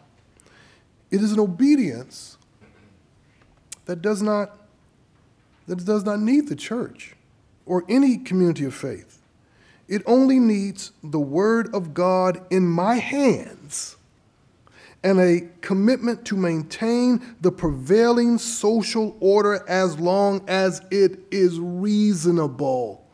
It 1.10 1.20
is 1.20 1.32
an 1.32 1.40
obedience 1.40 2.38
that 3.84 4.00
does 4.00 4.22
not 4.22 4.58
that 5.66 5.84
does 5.84 6.04
not 6.04 6.20
need 6.20 6.48
the 6.48 6.54
church 6.56 7.16
or 7.64 7.84
any 7.88 8.16
community 8.18 8.64
of 8.64 8.72
faith. 8.72 9.15
It 9.88 10.02
only 10.06 10.38
needs 10.38 10.92
the 11.02 11.20
word 11.20 11.74
of 11.74 11.94
God 11.94 12.44
in 12.50 12.66
my 12.66 12.96
hands 12.96 13.96
and 15.04 15.20
a 15.20 15.48
commitment 15.60 16.24
to 16.24 16.36
maintain 16.36 17.36
the 17.40 17.52
prevailing 17.52 18.38
social 18.38 19.16
order 19.20 19.64
as 19.68 20.00
long 20.00 20.42
as 20.48 20.80
it 20.90 21.20
is 21.30 21.60
reasonable. 21.60 23.06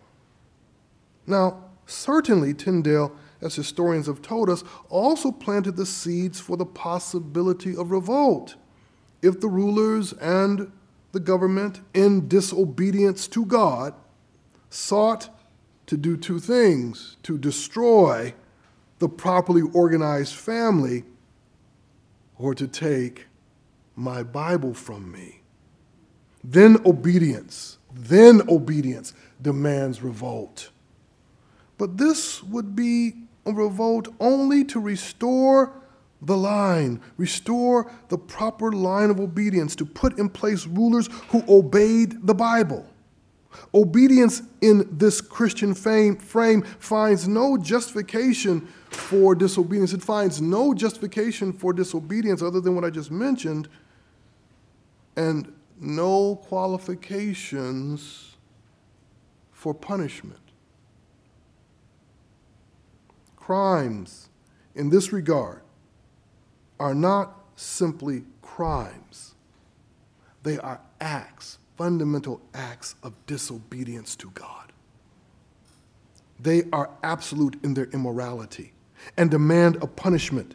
Now, 1.27 1.65
certainly, 1.87 2.55
Tyndale, 2.55 3.15
as 3.43 3.55
historians 3.55 4.07
have 4.07 4.23
told 4.23 4.49
us, 4.49 4.65
also 4.89 5.31
planted 5.31 5.77
the 5.77 5.85
seeds 5.85 6.41
for 6.41 6.57
the 6.57 6.65
possibility 6.65 7.77
of 7.77 7.91
revolt 7.91 8.55
if 9.21 9.41
the 9.41 9.49
rulers 9.49 10.13
and 10.15 10.73
the 11.13 11.21
government, 11.21 11.81
in 11.95 12.27
disobedience 12.27 13.29
to 13.29 13.45
God, 13.45 13.95
sought 14.71 15.29
to 15.93 15.99
do 15.99 16.17
two 16.17 16.41
things 16.41 17.19
to 17.23 17.37
destroy 17.37 18.33
the 18.99 19.11
properly 19.11 19.61
organized 19.75 20.35
family 20.35 21.05
or 22.39 22.55
to 22.55 22.67
take 22.67 23.27
my 23.95 24.23
Bible 24.23 24.73
from 24.73 25.13
me. 25.13 25.43
Then 26.43 26.79
obedience, 26.87 27.77
then 27.93 28.41
obedience 28.49 29.13
demands 29.43 30.01
revolt. 30.01 30.71
But 31.77 31.99
this 31.99 32.43
would 32.43 32.75
be 32.75 33.13
a 33.45 33.53
revolt 33.53 34.09
only 34.19 34.65
to 34.65 34.81
restore 34.81 35.75
the 36.23 36.39
line, 36.39 37.03
restore 37.19 37.93
the 38.09 38.17
proper 38.17 38.73
line 38.73 39.11
of 39.11 39.21
obedience, 39.21 39.77
to 39.77 39.85
put 39.85 40.19
in 40.19 40.31
place 40.31 40.67
rulers 40.67 41.11
who 41.29 41.45
obeyed 41.47 42.27
the 42.27 42.35
Bible. 42.35 42.87
Obedience 43.75 44.43
in 44.61 44.89
this 44.91 45.21
Christian 45.21 45.75
frame, 45.75 46.17
frame 46.17 46.63
finds 46.63 47.29
no 47.29 47.57
justification 47.57 48.61
for 48.91 49.35
disobedience. 49.35 49.93
It 49.93 50.03
finds 50.03 50.41
no 50.41 50.75
justification 50.75 51.53
for 51.53 51.73
disobedience 51.73 52.43
other 52.43 52.61
than 52.61 52.75
what 52.75 52.85
I 52.85 52.91
just 52.91 53.11
mentioned, 53.11 53.69
and 55.17 55.53
no 55.81 56.37
qualifications 56.37 58.37
for 59.53 59.75
punishment. 59.75 60.39
Crimes 63.37 64.29
in 64.75 64.91
this 64.91 65.13
regard 65.13 65.63
are 66.79 66.95
not 66.95 67.39
simply 67.57 68.25
crimes, 68.41 69.35
they 70.43 70.59
are 70.59 70.81
acts, 71.01 71.59
fundamental 71.83 72.41
acts 72.55 72.95
of 73.03 73.13
disobedience 73.27 74.15
to 74.15 74.31
God. 74.31 74.73
They 76.39 76.63
are 76.73 76.89
absolute 77.03 77.59
in 77.65 77.75
their 77.75 77.87
immorality 77.87 78.73
and 79.17 79.29
demand 79.29 79.83
a 79.83 79.89
punishment 79.89 80.55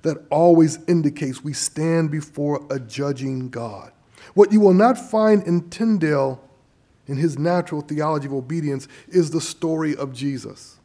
that 0.00 0.24
always 0.30 0.78
indicates 0.88 1.44
we 1.44 1.52
stand 1.52 2.10
before 2.10 2.66
a 2.70 2.80
judging 2.80 3.50
God. 3.50 3.92
What 4.32 4.50
you 4.50 4.60
will 4.60 4.72
not 4.72 4.96
find 4.96 5.42
in 5.42 5.68
Tyndale 5.68 6.42
in 7.06 7.18
his 7.18 7.38
natural 7.38 7.82
theology 7.82 8.28
of 8.28 8.32
obedience 8.32 8.88
is 9.08 9.30
the 9.30 9.42
story 9.42 9.94
of 9.94 10.14
Jesus. 10.14 10.78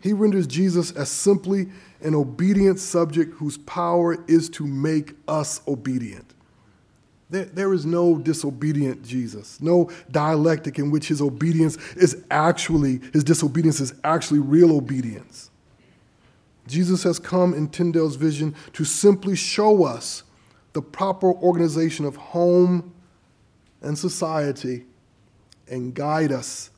He 0.00 0.12
renders 0.12 0.46
Jesus 0.46 0.92
as 0.92 1.08
simply 1.08 1.66
an 2.00 2.14
obedient 2.14 2.78
subject 2.78 3.34
whose 3.34 3.58
power 3.58 4.24
is 4.28 4.48
to 4.50 4.64
make 4.64 5.14
us 5.26 5.62
obedient. 5.66 6.35
There, 7.28 7.44
there 7.44 7.72
is 7.74 7.84
no 7.84 8.18
disobedient 8.18 9.04
Jesus, 9.04 9.60
no 9.60 9.90
dialectic 10.10 10.78
in 10.78 10.90
which 10.90 11.08
his 11.08 11.20
obedience 11.20 11.76
is 11.96 12.24
actually, 12.30 13.00
his 13.12 13.24
disobedience 13.24 13.80
is 13.80 13.94
actually 14.04 14.40
real 14.40 14.76
obedience. 14.76 15.50
Jesus 16.68 17.02
has 17.02 17.18
come 17.18 17.54
in 17.54 17.68
Tyndale's 17.68 18.16
vision 18.16 18.54
to 18.72 18.84
simply 18.84 19.36
show 19.36 19.84
us 19.84 20.22
the 20.72 20.82
proper 20.82 21.32
organization 21.32 22.04
of 22.04 22.16
home 22.16 22.92
and 23.82 23.98
society 23.98 24.84
and 25.68 25.94
guide 25.94 26.32
us, 26.32 26.70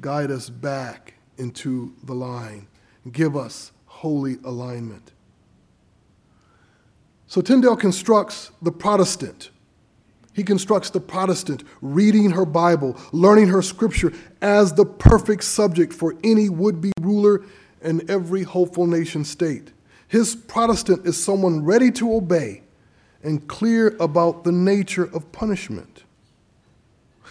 guide 0.00 0.30
us 0.30 0.50
back 0.50 1.14
into 1.38 1.94
the 2.04 2.14
line, 2.14 2.66
give 3.12 3.36
us 3.36 3.72
holy 3.86 4.36
alignment. 4.44 5.12
So 7.26 7.40
Tyndale 7.40 7.76
constructs 7.76 8.50
the 8.62 8.72
Protestant. 8.72 9.50
He 10.34 10.42
constructs 10.42 10.90
the 10.90 11.00
Protestant 11.00 11.62
reading 11.80 12.32
her 12.32 12.44
Bible, 12.44 12.98
learning 13.12 13.48
her 13.48 13.62
scripture 13.62 14.12
as 14.42 14.74
the 14.74 14.84
perfect 14.84 15.44
subject 15.44 15.92
for 15.92 16.16
any 16.24 16.48
would 16.48 16.80
be 16.80 16.92
ruler 17.00 17.44
in 17.80 18.10
every 18.10 18.42
hopeful 18.42 18.86
nation 18.86 19.24
state. 19.24 19.70
His 20.08 20.34
Protestant 20.34 21.06
is 21.06 21.22
someone 21.22 21.64
ready 21.64 21.92
to 21.92 22.12
obey 22.12 22.62
and 23.22 23.46
clear 23.46 23.96
about 24.00 24.42
the 24.42 24.52
nature 24.52 25.04
of 25.04 25.30
punishment. 25.30 26.02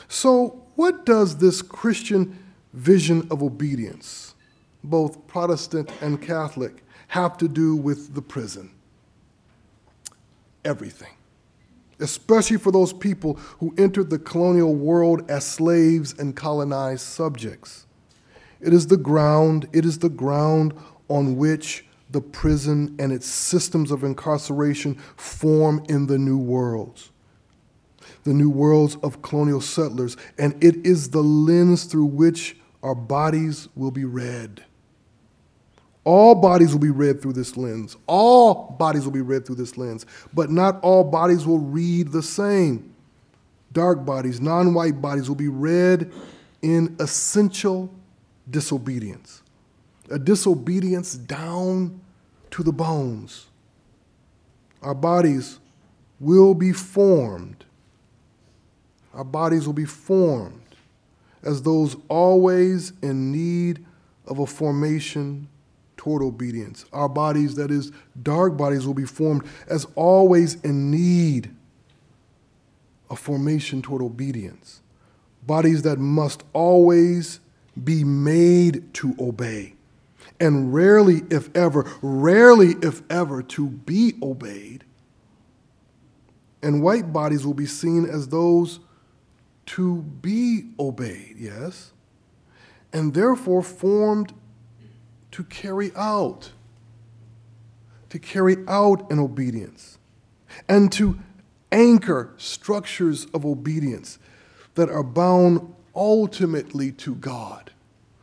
So, 0.08 0.64
what 0.76 1.06
does 1.06 1.38
this 1.38 1.62
Christian 1.62 2.40
vision 2.72 3.28
of 3.30 3.44
obedience, 3.44 4.34
both 4.84 5.28
Protestant 5.28 5.92
and 6.02 6.22
Catholic, 6.22 6.84
have 7.10 7.38
to 7.38 7.48
do 7.50 7.76
with 7.76 8.16
the 8.16 8.22
prison? 8.22 8.72
Everything. 10.64 11.12
Especially 12.04 12.58
for 12.58 12.72
those 12.72 12.94
people 12.94 13.36
who 13.60 13.74
entered 13.78 14.12
the 14.12 14.20
colonial 14.20 14.76
world 14.76 15.30
as 15.32 15.46
slaves 15.46 16.14
and 16.20 16.36
colonized 16.36 17.02
subjects. 17.02 17.88
It 18.62 18.74
is 18.74 18.88
the 18.88 18.98
ground, 18.98 19.68
it 19.74 19.86
is 19.86 20.00
the 20.00 20.10
ground 20.10 20.74
on 21.08 21.38
which 21.38 21.86
the 22.12 22.22
prison 22.22 22.96
and 23.00 23.12
its 23.12 23.26
systems 23.26 23.90
of 23.90 24.04
incarceration 24.04 24.96
form 25.18 25.84
in 25.90 26.08
the 26.08 26.18
new 26.18 26.38
worlds. 26.38 27.10
The 28.24 28.34
new 28.34 28.50
worlds 28.50 28.98
of 29.02 29.22
colonial 29.22 29.62
settlers, 29.62 30.16
and 30.38 30.62
it 30.64 30.86
is 30.86 31.10
the 31.10 31.24
lens 31.24 31.86
through 31.86 32.06
which 32.06 32.58
our 32.84 32.96
bodies 32.96 33.68
will 33.76 33.92
be 33.92 34.06
read. 34.06 34.64
All 36.06 36.36
bodies 36.36 36.74
will 36.74 36.80
be 36.80 36.90
read 36.90 37.22
through 37.22 37.34
this 37.34 37.56
lens. 37.56 37.96
All 38.08 38.76
bodies 38.78 39.06
will 39.06 39.14
be 39.14 39.22
read 39.22 39.46
through 39.46 39.56
this 39.56 39.78
lens, 39.78 40.06
but 40.34 40.50
not 40.50 40.82
all 40.82 41.04
bodies 41.04 41.46
will 41.46 41.60
read 41.60 42.12
the 42.12 42.24
same. 42.24 42.94
Dark 43.72 44.06
bodies, 44.06 44.42
non 44.42 44.74
white 44.74 45.02
bodies 45.02 45.30
will 45.30 45.36
be 45.36 45.48
read 45.48 46.12
in 46.62 46.96
essential 47.00 47.90
disobedience, 48.50 49.42
a 50.10 50.20
disobedience 50.20 51.16
down 51.16 52.02
to 52.52 52.64
the 52.64 52.74
bones. 52.74 53.48
Our 54.82 54.94
bodies 54.94 55.60
will 56.20 56.54
be 56.54 56.74
formed. 56.74 57.64
Our 59.14 59.24
bodies 59.24 59.66
will 59.66 59.74
be 59.74 59.86
formed 59.86 60.60
as 61.42 61.62
those 61.62 61.96
always 62.10 62.94
in 63.02 63.32
need 63.32 63.86
of 64.28 64.40
a 64.40 64.46
formation 64.46 65.48
toward 66.04 66.22
obedience. 66.22 66.84
Our 66.92 67.08
bodies, 67.08 67.56
that 67.56 67.72
is, 67.72 67.94
dark 68.22 68.58
bodies, 68.58 68.86
will 68.86 68.94
be 68.94 69.06
formed 69.06 69.44
as 69.70 69.88
always 69.96 70.56
in 70.56 70.92
need 70.92 71.56
of 73.10 73.20
formation 73.20 73.82
toward 73.82 74.02
obedience. 74.02 74.82
Bodies 75.48 75.84
that 75.84 76.00
must 76.00 76.44
always 76.52 77.40
be 77.82 78.04
made 78.04 78.94
to 78.96 79.16
obey. 79.18 79.76
And 80.42 80.74
rarely, 80.74 81.22
if 81.30 81.56
ever, 81.56 81.90
rarely, 82.02 82.76
if 82.82 83.02
ever, 83.10 83.42
to 83.42 83.70
be 83.70 84.16
obeyed. 84.22 84.84
And 86.62 86.84
white 86.84 87.14
bodies 87.14 87.46
will 87.46 87.54
be 87.54 87.66
seen 87.66 88.06
as 88.06 88.28
those 88.28 88.82
to 89.68 90.02
be 90.22 90.66
obeyed, 90.78 91.36
yes, 91.38 91.94
and 92.92 93.14
therefore 93.14 93.64
formed 93.64 94.34
to 95.34 95.44
carry 95.46 95.92
out, 95.96 96.52
to 98.10 98.20
carry 98.20 98.58
out 98.68 99.12
an 99.12 99.18
obedience, 99.18 99.98
and 100.70 100.92
to 100.92 101.18
anchor 101.72 102.32
structures 102.38 103.26
of 103.34 103.44
obedience 103.44 104.20
that 104.76 104.90
are 104.90 105.04
bound 105.04 105.74
ultimately 105.96 106.92
to 106.92 107.16
God. 107.16 107.72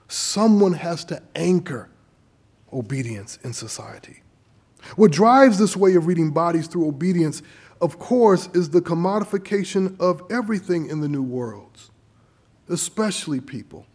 Someone 0.06 0.74
has 0.74 1.04
to 1.06 1.20
anchor 1.34 1.90
obedience 2.72 3.40
in 3.42 3.52
society. 3.52 4.22
What 4.94 5.10
drives 5.10 5.58
this 5.58 5.76
way 5.76 5.96
of 5.96 6.06
reading 6.06 6.30
bodies 6.30 6.68
through 6.68 6.86
obedience, 6.86 7.42
of 7.80 7.98
course, 7.98 8.48
is 8.54 8.70
the 8.70 8.80
commodification 8.80 9.98
of 9.98 10.22
everything 10.30 10.88
in 10.88 11.00
the 11.00 11.08
new 11.08 11.22
worlds, 11.22 11.90
especially 12.68 13.40
people. 13.40 13.86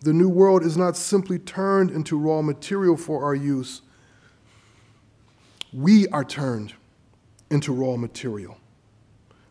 The 0.00 0.12
new 0.12 0.28
world 0.28 0.64
is 0.64 0.76
not 0.76 0.96
simply 0.96 1.38
turned 1.38 1.90
into 1.90 2.18
raw 2.18 2.40
material 2.42 2.96
for 2.96 3.22
our 3.22 3.34
use. 3.34 3.82
We 5.72 6.08
are 6.08 6.24
turned 6.24 6.74
into 7.50 7.72
raw 7.72 7.96
material. 7.96 8.56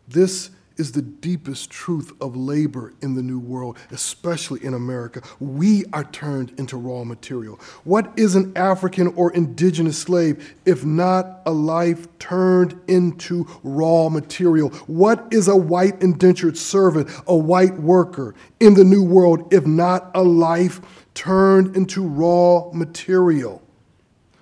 This 0.08 0.50
is 0.80 0.92
the 0.92 1.02
deepest 1.02 1.68
truth 1.68 2.10
of 2.22 2.34
labor 2.34 2.94
in 3.02 3.14
the 3.14 3.22
New 3.22 3.38
World, 3.38 3.76
especially 3.90 4.64
in 4.64 4.72
America. 4.72 5.20
We 5.38 5.84
are 5.92 6.04
turned 6.04 6.58
into 6.58 6.78
raw 6.78 7.04
material. 7.04 7.60
What 7.84 8.10
is 8.16 8.34
an 8.34 8.56
African 8.56 9.08
or 9.08 9.30
indigenous 9.34 9.98
slave 9.98 10.54
if 10.64 10.82
not 10.82 11.42
a 11.44 11.50
life 11.50 12.08
turned 12.18 12.80
into 12.88 13.46
raw 13.62 14.08
material? 14.08 14.70
What 14.86 15.28
is 15.30 15.48
a 15.48 15.56
white 15.56 16.00
indentured 16.02 16.56
servant, 16.56 17.10
a 17.26 17.36
white 17.36 17.78
worker 17.78 18.34
in 18.58 18.72
the 18.72 18.84
New 18.84 19.02
World 19.02 19.52
if 19.52 19.66
not 19.66 20.10
a 20.14 20.22
life 20.22 20.80
turned 21.12 21.76
into 21.76 22.02
raw 22.02 22.70
material? 22.72 23.60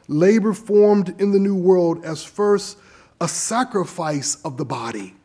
Labor 0.07 0.55
formed 0.55 1.20
in 1.20 1.32
the 1.32 1.41
New 1.41 1.57
World 1.57 2.05
as 2.05 2.22
first 2.22 2.78
a 3.20 3.26
sacrifice 3.26 4.36
of 4.45 4.57
the 4.57 4.64
body 4.64 5.16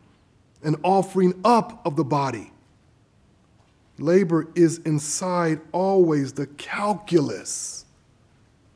an 0.63 0.75
offering 0.83 1.39
up 1.43 1.85
of 1.85 1.95
the 1.95 2.03
body. 2.03 2.51
Labor 3.99 4.47
is 4.55 4.79
inside 4.79 5.61
always 5.71 6.33
the 6.33 6.47
calculus 6.47 7.85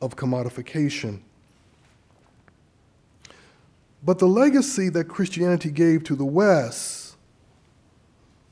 of 0.00 0.16
commodification. 0.16 1.20
But 4.04 4.20
the 4.20 4.28
legacy 4.28 4.88
that 4.90 5.04
Christianity 5.04 5.70
gave 5.70 6.04
to 6.04 6.14
the 6.14 6.24
West 6.24 7.16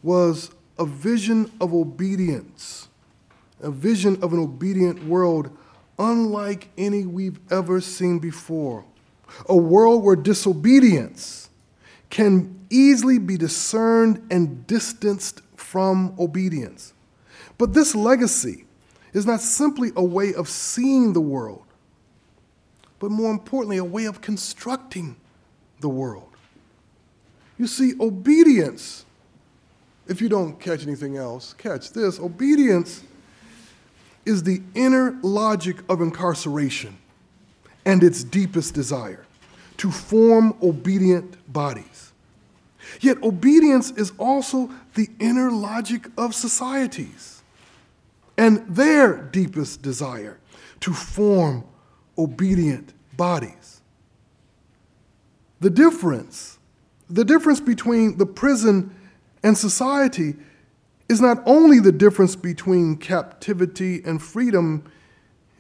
was 0.03 0.51
a 0.79 0.85
vision 0.85 1.51
of 1.61 1.73
obedience, 1.73 2.89
a 3.61 3.71
vision 3.71 4.19
of 4.23 4.33
an 4.33 4.41
obedient 4.41 5.05
world 5.05 5.57
unlike 5.99 6.69
any 6.77 7.07
we've 7.07 7.41
ever 7.51 7.81
seen 7.81 8.19
before. 8.19 8.85
A 9.49 9.57
world 9.57 10.03
where 10.03 10.17
disobedience 10.17 11.49
can 12.11 12.56
easily 12.71 13.19
be 13.19 13.37
discerned 13.37 14.27
and 14.31 14.67
distanced 14.67 15.43
from 15.57 16.15
obedience. 16.19 16.93
But 17.59 17.73
this 17.73 17.95
legacy 17.95 18.65
is 19.13 19.27
not 19.27 19.41
simply 19.41 19.93
a 19.97 20.05
way 20.05 20.35
of 20.35 20.49
seeing 20.49 21.13
the 21.13 21.21
world, 21.21 21.65
but 22.99 23.11
more 23.11 23.31
importantly, 23.31 23.79
a 23.79 23.85
way 23.85 24.05
of 24.05 24.21
constructing 24.21 25.17
the 25.81 25.89
world. 25.89 26.29
You 27.59 27.67
see, 27.67 27.95
obedience, 28.01 29.07
if 30.07 30.21
you 30.21 30.29
don't 30.29 30.61
catch 30.61 30.83
anything 30.83 31.17
else, 31.17 31.55
catch 31.55 31.93
this 31.93 32.21
obedience 32.21 33.03
is 34.27 34.43
the 34.43 34.61
inner 34.75 35.19
logic 35.23 35.77
of 35.89 36.01
incarceration 36.01 36.99
and 37.87 38.03
its 38.03 38.25
deepest 38.25 38.75
desire 38.75 39.25
to 39.79 39.91
form 39.91 40.55
obedient 40.63 41.53
bodies. 41.53 41.96
Yet 43.01 43.23
obedience 43.23 43.91
is 43.93 44.13
also 44.19 44.71
the 44.95 45.09
inner 45.19 45.51
logic 45.51 46.09
of 46.17 46.35
societies 46.35 47.43
and 48.39 48.65
their 48.69 49.17
deepest 49.17 49.83
desire 49.83 50.39
to 50.81 50.93
form 50.93 51.65
obedient 52.19 52.93
bodies. 53.17 53.81
The 55.61 55.71
difference, 55.71 56.59
the 57.09 57.25
difference 57.25 57.61
between 57.61 58.19
the 58.19 58.27
prison 58.27 58.95
and 59.43 59.57
society 59.57 60.35
is 61.09 61.21
not 61.21 61.43
only 61.47 61.81
the 61.81 61.93
difference 61.93 62.37
between 62.37 62.97
captivity 62.97 64.03
and 64.05 64.23
freedom, 64.23 64.85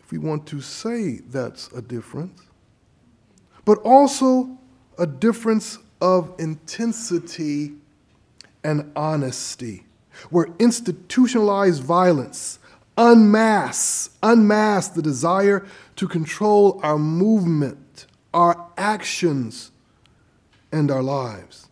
if 0.03 0.11
we 0.11 0.18
want 0.18 0.47
to 0.49 0.61
say 0.61 1.20
that's 1.28 1.72
a 1.72 1.80
difference, 1.80 2.43
but 3.64 3.78
also 3.78 4.59
a 4.99 5.07
difference 5.07 5.78
of 6.01 6.34
intensity 6.38 7.72
and 8.62 8.90
honesty, 8.97 9.84
where 10.30 10.49
institutionalized 10.59 11.82
violence, 11.82 12.59
unmask, 12.97 14.16
unmask 14.22 14.94
the 14.94 15.03
desire 15.03 15.66
to 15.97 16.09
control 16.09 16.80
our 16.82 16.99
movement, 16.99 18.07
our 18.34 18.68
actions, 18.76 19.70
and 20.72 20.90
our 20.90 21.03
lives. 21.03 21.68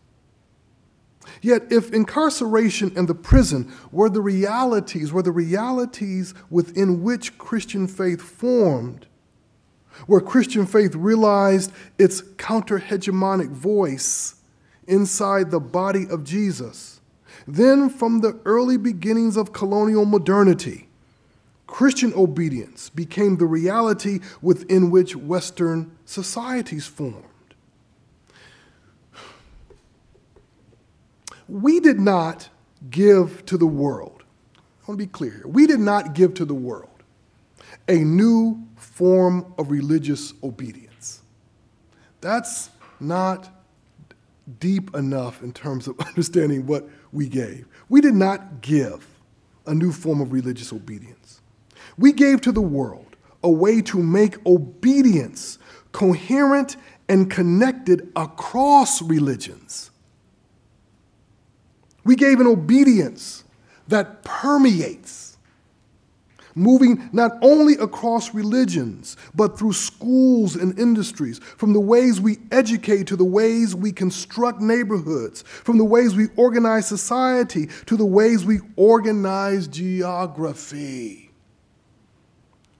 Yet, 1.41 1.71
if 1.71 1.91
incarceration 1.93 2.93
and 2.95 3.07
the 3.07 3.15
prison 3.15 3.71
were 3.91 4.09
the 4.09 4.21
realities, 4.21 5.11
were 5.11 5.21
the 5.21 5.31
realities 5.31 6.33
within 6.49 7.03
which 7.03 7.37
Christian 7.37 7.87
faith 7.87 8.21
formed, 8.21 9.05
where 10.07 10.21
Christian 10.21 10.65
faith 10.65 10.95
realized 10.95 11.71
its 11.97 12.21
counter 12.37 12.79
hegemonic 12.79 13.49
voice 13.49 14.35
inside 14.87 15.51
the 15.51 15.59
body 15.59 16.05
of 16.09 16.23
Jesus, 16.23 17.01
then 17.47 17.89
from 17.89 18.21
the 18.21 18.39
early 18.45 18.77
beginnings 18.77 19.37
of 19.37 19.53
colonial 19.53 20.05
modernity, 20.05 20.87
Christian 21.67 22.13
obedience 22.15 22.89
became 22.89 23.37
the 23.37 23.45
reality 23.45 24.19
within 24.41 24.91
which 24.91 25.15
Western 25.15 25.95
societies 26.05 26.85
formed. 26.85 27.25
We 31.47 31.79
did 31.79 31.99
not 31.99 32.49
give 32.89 33.45
to 33.47 33.57
the 33.57 33.67
world, 33.67 34.23
I 34.55 34.59
want 34.87 34.99
to 34.99 35.05
be 35.05 35.11
clear 35.11 35.31
here, 35.31 35.47
we 35.47 35.67
did 35.67 35.79
not 35.79 36.13
give 36.13 36.33
to 36.35 36.45
the 36.45 36.53
world 36.53 36.89
a 37.87 37.97
new 37.97 38.67
form 38.95 39.53
of 39.57 39.71
religious 39.71 40.33
obedience. 40.41 41.19
That's 42.21 42.69
not 43.01 43.49
deep 44.61 44.95
enough 44.95 45.43
in 45.43 45.51
terms 45.51 45.89
of 45.89 45.99
understanding 46.07 46.65
what 46.65 46.87
we 47.11 47.27
gave. 47.27 47.67
We 47.89 47.99
did 47.99 48.15
not 48.15 48.61
give 48.61 49.05
a 49.65 49.75
new 49.75 49.91
form 49.91 50.21
of 50.21 50.31
religious 50.31 50.71
obedience. 50.71 51.41
We 51.97 52.13
gave 52.13 52.39
to 52.41 52.53
the 52.53 52.61
world 52.61 53.17
a 53.43 53.49
way 53.49 53.81
to 53.81 54.01
make 54.01 54.43
obedience 54.45 55.59
coherent 55.91 56.77
and 57.09 57.29
connected 57.29 58.13
across 58.15 59.01
religions. 59.01 59.91
We 62.05 62.15
gave 62.15 62.39
an 62.39 62.47
obedience 62.47 63.43
that 63.89 64.23
permeates, 64.23 65.24
moving 66.55 67.09
not 67.11 67.33
only 67.41 67.73
across 67.75 68.33
religions, 68.33 69.17
but 69.35 69.59
through 69.59 69.73
schools 69.73 70.55
and 70.55 70.79
industries, 70.79 71.39
from 71.39 71.73
the 71.73 71.79
ways 71.79 72.19
we 72.19 72.37
educate 72.51 73.07
to 73.07 73.15
the 73.15 73.25
ways 73.25 73.75
we 73.75 73.91
construct 73.91 74.61
neighborhoods, 74.61 75.41
from 75.41 75.77
the 75.77 75.83
ways 75.83 76.15
we 76.15 76.27
organize 76.37 76.87
society 76.87 77.67
to 77.85 77.97
the 77.97 78.05
ways 78.05 78.45
we 78.45 78.59
organize 78.77 79.67
geography. 79.67 81.29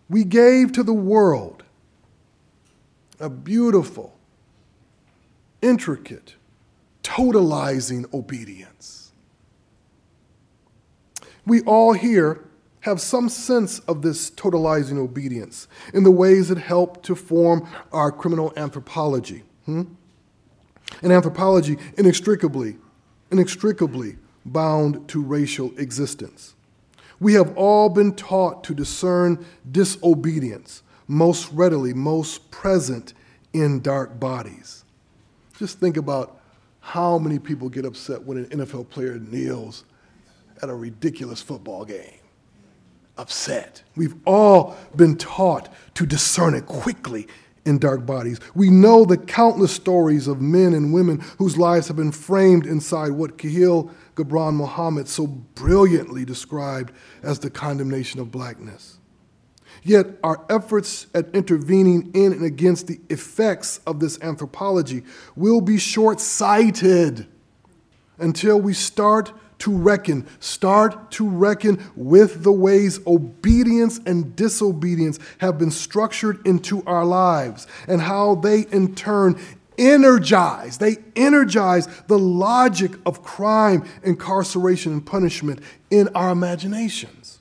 We 0.09 0.23
gave 0.23 0.71
to 0.73 0.83
the 0.83 0.93
world 0.93 1.63
a 3.19 3.29
beautiful, 3.29 4.15
intricate, 5.61 6.35
totalizing 7.03 8.11
obedience. 8.13 9.11
We 11.45 11.61
all 11.61 11.93
here 11.93 12.45
have 12.85 13.01
some 13.01 13.27
sense 13.27 13.79
of 13.79 14.03
this 14.03 14.29
totalizing 14.29 14.99
obedience 14.99 15.67
in 15.95 16.03
the 16.03 16.11
ways 16.11 16.51
it 16.51 16.57
helped 16.59 17.03
to 17.03 17.15
form 17.15 17.67
our 17.91 18.11
criminal 18.11 18.53
anthropology. 18.57 19.41
Hmm? 19.65 19.85
An 21.01 21.11
anthropology 21.11 21.77
inextricably, 21.97 22.77
inextricably 23.31 24.17
bound 24.45 25.09
to 25.09 25.19
racial 25.19 25.75
existence. 25.79 26.53
We 27.19 27.33
have 27.33 27.57
all 27.57 27.89
been 27.89 28.13
taught 28.13 28.63
to 28.65 28.75
discern 28.75 29.43
disobedience 29.71 30.83
most 31.07 31.51
readily, 31.53 31.91
most 31.91 32.51
present 32.51 33.15
in 33.51 33.79
dark 33.79 34.19
bodies. 34.19 34.85
Just 35.57 35.79
think 35.79 35.97
about 35.97 36.39
how 36.81 37.17
many 37.17 37.39
people 37.39 37.67
get 37.67 37.83
upset 37.83 38.21
when 38.21 38.37
an 38.37 38.45
NFL 38.45 38.89
player 38.89 39.17
kneels 39.17 39.85
at 40.61 40.69
a 40.69 40.75
ridiculous 40.75 41.41
football 41.41 41.83
game. 41.83 42.19
Upset. 43.17 43.83
We've 43.95 44.15
all 44.25 44.75
been 44.95 45.17
taught 45.17 45.73
to 45.95 46.05
discern 46.05 46.53
it 46.53 46.65
quickly 46.65 47.27
in 47.65 47.79
dark 47.79 48.05
bodies. 48.05 48.39
We 48.53 48.69
know 48.69 49.05
the 49.05 49.17
countless 49.17 49.73
stories 49.73 50.27
of 50.27 50.41
men 50.41 50.73
and 50.73 50.93
women 50.93 51.19
whose 51.37 51.57
lives 51.57 51.87
have 51.87 51.97
been 51.97 52.11
framed 52.11 52.65
inside 52.65 53.11
what 53.11 53.37
Khalil 53.37 53.91
Gibran 54.15 54.55
Muhammad 54.55 55.07
so 55.07 55.27
brilliantly 55.27 56.25
described 56.25 56.93
as 57.23 57.39
the 57.39 57.49
condemnation 57.49 58.19
of 58.19 58.31
blackness. 58.31 58.99
Yet 59.83 60.07
our 60.23 60.43
efforts 60.49 61.07
at 61.13 61.33
intervening 61.35 62.11
in 62.13 62.31
and 62.33 62.43
against 62.43 62.87
the 62.87 62.99
effects 63.09 63.79
of 63.85 63.99
this 63.99 64.19
anthropology 64.21 65.03
will 65.35 65.61
be 65.61 65.77
short 65.77 66.19
sighted 66.19 67.27
until 68.17 68.59
we 68.59 68.73
start 68.73 69.31
to 69.59 69.75
reckon, 69.75 70.27
start 70.39 71.11
to 71.11 71.27
reckon 71.27 71.83
with 71.95 72.43
the 72.43 72.51
ways 72.51 72.99
obedience 73.07 73.99
and 74.05 74.35
disobedience 74.35 75.19
have 75.39 75.57
been 75.57 75.71
structured 75.71 76.45
into 76.45 76.83
our 76.85 77.05
lives 77.05 77.67
and 77.87 78.01
how 78.01 78.35
they 78.35 78.61
in 78.61 78.95
turn 78.95 79.39
energize, 79.77 80.77
they 80.77 80.97
energize 81.15 81.87
the 82.07 82.17
logic 82.17 82.91
of 83.05 83.23
crime, 83.23 83.85
incarceration, 84.03 84.93
and 84.93 85.05
punishment 85.05 85.59
in 85.89 86.07
our 86.15 86.31
imaginations. 86.31 87.39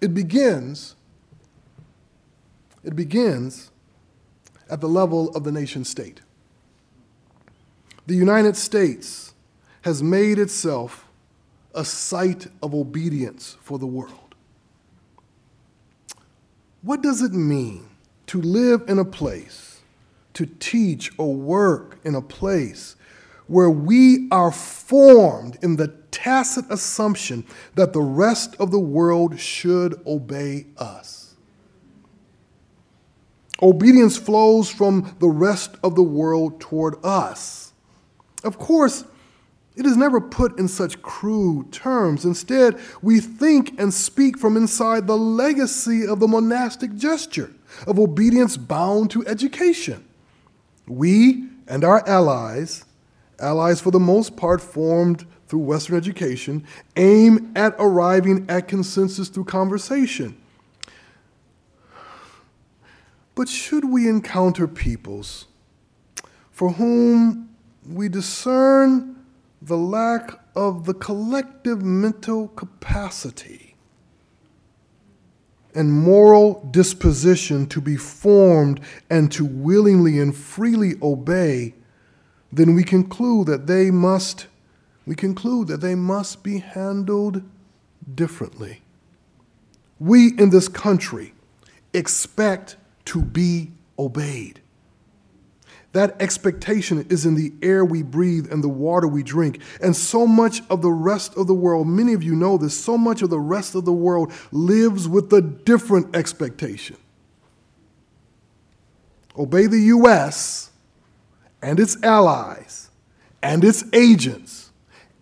It 0.00 0.14
begins, 0.14 0.94
it 2.84 2.94
begins 2.94 3.70
at 4.70 4.80
the 4.80 4.88
level 4.88 5.30
of 5.30 5.44
the 5.44 5.52
nation 5.52 5.84
state 5.84 6.20
the 8.08 8.14
United 8.14 8.56
States 8.56 9.34
has 9.82 10.02
made 10.02 10.38
itself 10.38 11.06
a 11.74 11.84
site 11.84 12.46
of 12.62 12.74
obedience 12.74 13.58
for 13.60 13.78
the 13.78 13.86
world. 13.86 14.34
What 16.80 17.02
does 17.02 17.20
it 17.20 17.34
mean 17.34 17.86
to 18.28 18.40
live 18.40 18.88
in 18.88 18.98
a 18.98 19.04
place, 19.04 19.82
to 20.32 20.46
teach 20.46 21.12
or 21.18 21.34
work 21.34 21.98
in 22.02 22.14
a 22.14 22.22
place 22.22 22.96
where 23.46 23.68
we 23.68 24.26
are 24.30 24.52
formed 24.52 25.58
in 25.60 25.76
the 25.76 25.88
tacit 26.10 26.64
assumption 26.70 27.44
that 27.74 27.92
the 27.92 28.00
rest 28.00 28.56
of 28.58 28.70
the 28.70 28.80
world 28.80 29.38
should 29.38 30.00
obey 30.06 30.64
us? 30.78 31.34
Obedience 33.60 34.16
flows 34.16 34.70
from 34.70 35.14
the 35.18 35.28
rest 35.28 35.76
of 35.84 35.94
the 35.94 36.02
world 36.02 36.58
toward 36.58 36.96
us. 37.04 37.67
Of 38.44 38.58
course, 38.58 39.04
it 39.76 39.86
is 39.86 39.96
never 39.96 40.20
put 40.20 40.58
in 40.58 40.66
such 40.66 41.02
crude 41.02 41.72
terms. 41.72 42.24
Instead, 42.24 42.78
we 43.00 43.20
think 43.20 43.78
and 43.78 43.94
speak 43.94 44.36
from 44.36 44.56
inside 44.56 45.06
the 45.06 45.16
legacy 45.16 46.06
of 46.06 46.18
the 46.18 46.26
monastic 46.26 46.96
gesture 46.96 47.52
of 47.86 47.98
obedience 47.98 48.56
bound 48.56 49.10
to 49.12 49.24
education. 49.26 50.04
We 50.88 51.44
and 51.68 51.84
our 51.84 52.06
allies, 52.08 52.84
allies 53.38 53.80
for 53.80 53.90
the 53.90 54.00
most 54.00 54.36
part 54.36 54.60
formed 54.60 55.26
through 55.46 55.60
Western 55.60 55.96
education, 55.96 56.64
aim 56.96 57.52
at 57.54 57.74
arriving 57.78 58.46
at 58.48 58.68
consensus 58.68 59.28
through 59.28 59.44
conversation. 59.44 60.36
But 63.34 63.48
should 63.48 63.84
we 63.84 64.08
encounter 64.08 64.66
peoples 64.66 65.46
for 66.50 66.72
whom 66.72 67.48
we 67.86 68.08
discern 68.08 69.24
the 69.62 69.76
lack 69.76 70.40
of 70.54 70.84
the 70.84 70.94
collective 70.94 71.82
mental 71.82 72.48
capacity 72.48 73.68
and 75.74 75.92
moral 75.92 76.66
disposition 76.70 77.66
to 77.66 77.80
be 77.80 77.96
formed 77.96 78.80
and 79.10 79.30
to 79.30 79.44
willingly 79.44 80.18
and 80.18 80.36
freely 80.36 80.94
obey, 81.02 81.74
then 82.52 82.74
we 82.74 82.82
conclude 82.82 83.46
that 83.46 83.66
they 83.66 83.90
must 83.90 84.46
we 85.06 85.14
conclude 85.14 85.68
that 85.68 85.80
they 85.80 85.94
must 85.94 86.42
be 86.42 86.58
handled 86.58 87.42
differently. 88.14 88.82
We 89.98 90.38
in 90.38 90.50
this 90.50 90.68
country 90.68 91.32
expect 91.94 92.76
to 93.06 93.22
be 93.22 93.70
obeyed. 93.98 94.60
That 95.92 96.20
expectation 96.20 97.06
is 97.08 97.24
in 97.24 97.34
the 97.34 97.52
air 97.62 97.84
we 97.84 98.02
breathe 98.02 98.52
and 98.52 98.62
the 98.62 98.68
water 98.68 99.08
we 99.08 99.22
drink. 99.22 99.60
And 99.80 99.96
so 99.96 100.26
much 100.26 100.62
of 100.68 100.82
the 100.82 100.92
rest 100.92 101.36
of 101.36 101.46
the 101.46 101.54
world, 101.54 101.86
many 101.86 102.12
of 102.12 102.22
you 102.22 102.36
know 102.36 102.58
this, 102.58 102.78
so 102.78 102.98
much 102.98 103.22
of 103.22 103.30
the 103.30 103.40
rest 103.40 103.74
of 103.74 103.84
the 103.84 103.92
world 103.92 104.32
lives 104.52 105.08
with 105.08 105.32
a 105.32 105.40
different 105.40 106.14
expectation. 106.14 106.96
Obey 109.36 109.66
the 109.66 109.80
U.S. 109.80 110.70
and 111.62 111.80
its 111.80 112.02
allies 112.02 112.90
and 113.42 113.64
its 113.64 113.84
agents 113.92 114.70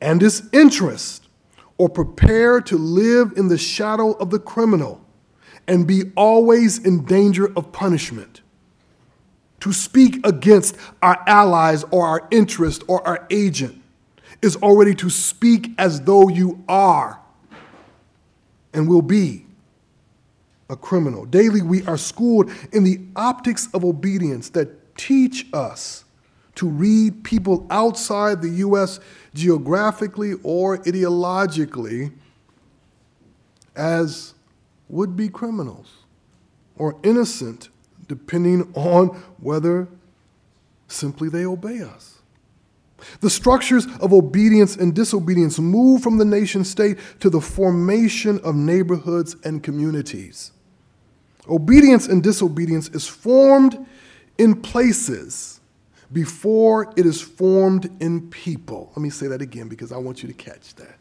and 0.01 0.23
its 0.23 0.43
interests, 0.53 1.21
or 1.79 1.89
prepare 1.89 2.61
to 2.61 2.77
live 2.77 3.33
in 3.37 3.49
the 3.49 3.59
shadow 3.59 4.13
of 4.13 4.31
the 4.31 4.39
criminal 4.39 5.05
and 5.69 5.87
be 5.87 6.03
always 6.17 6.79
in 6.79 7.05
danger 7.05 7.53
of 7.57 7.73
punishment. 7.73 8.41
To 9.67 9.73
speak 9.73 10.25
against 10.25 10.77
our 11.03 11.21
allies 11.27 11.83
or 11.91 12.07
our 12.07 12.29
interest 12.31 12.85
or 12.87 13.05
our 13.05 13.27
agent 13.31 13.83
is 14.41 14.55
already 14.55 14.95
to 14.95 15.11
speak 15.11 15.71
as 15.77 16.03
though 16.03 16.29
you 16.29 16.63
are 16.69 17.19
and 18.73 18.89
will 18.89 19.03
be 19.03 19.45
a 20.71 20.77
criminal. 20.77 21.25
Daily, 21.25 21.63
we 21.63 21.85
are 21.87 21.97
schooled 21.99 22.49
in 22.73 22.85
the 22.85 23.01
optics 23.17 23.69
of 23.75 23.85
obedience 23.85 24.51
that 24.51 24.97
teach 24.97 25.49
us 25.53 26.05
to 26.55 26.69
read 26.69 27.25
people 27.25 27.67
outside 27.69 28.43
the 28.43 28.51
U.S. 28.51 29.01
geographically 29.35 30.35
or 30.45 30.79
ideologically 30.79 32.13
as 33.75 34.35
would 34.89 35.17
be 35.17 35.29
criminals 35.29 36.05
or 36.77 37.01
innocent, 37.03 37.69
depending 38.09 38.73
on 38.75 39.09
whether 39.41 39.89
simply 40.89 41.29
they 41.29 41.45
obey 41.45 41.81
us. 41.81 42.17
The 43.21 43.31
structures 43.31 43.87
of 44.01 44.13
obedience 44.13 44.77
and 44.77 44.95
disobedience 44.95 45.59
move 45.59 46.03
from 46.03 46.19
the 46.19 46.25
nation 46.25 46.65
state 46.65 46.99
to 47.21 47.29
the 47.29 47.41
formation 47.41 48.41
of 48.41 48.55
neighborhoods 48.55 49.37
and 49.45 49.63
communities. 49.63 50.53
Obedience 51.49 52.07
and 52.07 52.23
disobedience 52.23 52.89
is 52.89 53.07
formed 53.07 53.87
in 54.39 54.61
places 54.61 55.61
before 56.13 56.93
it 56.97 57.07
is 57.07 57.21
formed 57.21 57.91
in 58.01 58.29
people. 58.31 58.93
Let 58.97 59.03
me 59.03 59.11
say 59.11 59.27
that 59.29 59.43
again 59.43 59.69
because 59.69 59.93
I 59.93 59.99
want 59.99 60.23
you 60.23 60.29
to 60.29 60.35
catch 60.35 60.75
that. 60.77 60.97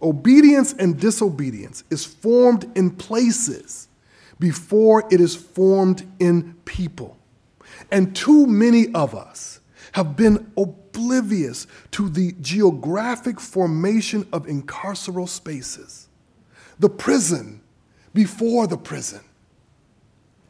Obedience 0.00 0.72
and 0.72 0.98
disobedience 0.98 1.84
is 1.90 2.04
formed 2.04 2.70
in 2.76 2.90
places 2.90 3.88
before 4.38 5.04
it 5.10 5.20
is 5.20 5.34
formed 5.34 6.06
in 6.18 6.54
people. 6.64 7.16
And 7.90 8.14
too 8.14 8.46
many 8.46 8.92
of 8.94 9.14
us 9.14 9.60
have 9.92 10.16
been 10.16 10.50
oblivious 10.56 11.66
to 11.92 12.08
the 12.08 12.32
geographic 12.40 13.38
formation 13.40 14.26
of 14.32 14.46
incarceral 14.46 15.28
spaces, 15.28 16.08
the 16.78 16.88
prison 16.88 17.60
before 18.14 18.66
the 18.66 18.76
prison, 18.76 19.20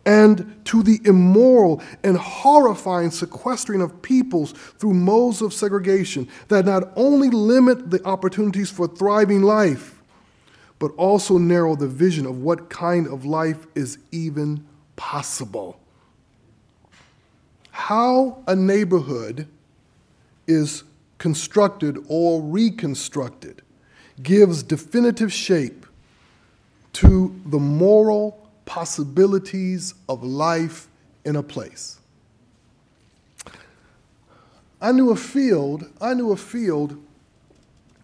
and 0.04 0.60
to 0.64 0.82
the 0.82 1.00
immoral 1.04 1.80
and 2.02 2.16
horrifying 2.16 3.10
sequestering 3.10 3.80
of 3.80 4.02
peoples 4.02 4.52
through 4.52 4.94
modes 4.94 5.42
of 5.42 5.52
segregation 5.52 6.28
that 6.48 6.64
not 6.64 6.92
only 6.96 7.30
limit 7.30 7.90
the 7.90 8.04
opportunities 8.04 8.70
for 8.70 8.88
thriving 8.88 9.42
life, 9.42 10.01
but 10.82 10.90
also 10.96 11.38
narrow 11.38 11.76
the 11.76 11.86
vision 11.86 12.26
of 12.26 12.38
what 12.38 12.68
kind 12.68 13.06
of 13.06 13.24
life 13.24 13.68
is 13.76 13.98
even 14.10 14.66
possible. 14.96 15.78
How 17.70 18.42
a 18.48 18.56
neighborhood 18.56 19.46
is 20.48 20.82
constructed 21.18 22.04
or 22.08 22.42
reconstructed 22.42 23.62
gives 24.24 24.64
definitive 24.64 25.32
shape 25.32 25.86
to 26.94 27.32
the 27.46 27.60
moral 27.60 28.50
possibilities 28.64 29.94
of 30.08 30.24
life 30.24 30.88
in 31.24 31.36
a 31.36 31.44
place. 31.44 32.00
I 34.80 34.90
knew 34.90 35.10
a 35.10 35.16
field, 35.16 35.88
I 36.00 36.14
knew 36.14 36.32
a 36.32 36.36
field 36.36 37.00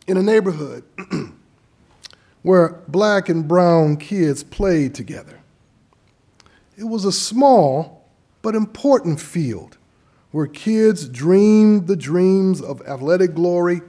in 0.07 0.17
a 0.17 0.23
neighborhood 0.23 0.85
where 2.49 2.83
black 2.89 3.29
and 3.29 3.47
brown 3.47 3.95
kids 3.95 4.43
played 4.43 4.95
together. 4.95 5.39
It 6.79 6.85
was 6.85 7.05
a 7.05 7.13
small 7.13 8.09
but 8.41 8.55
important 8.55 9.21
field 9.21 9.77
where 10.31 10.47
kids 10.47 11.11
dreamed 11.11 11.89
the 11.89 11.95
dreams 11.95 12.63
of 12.63 12.81
athletic 12.89 13.35
glory 13.35 13.83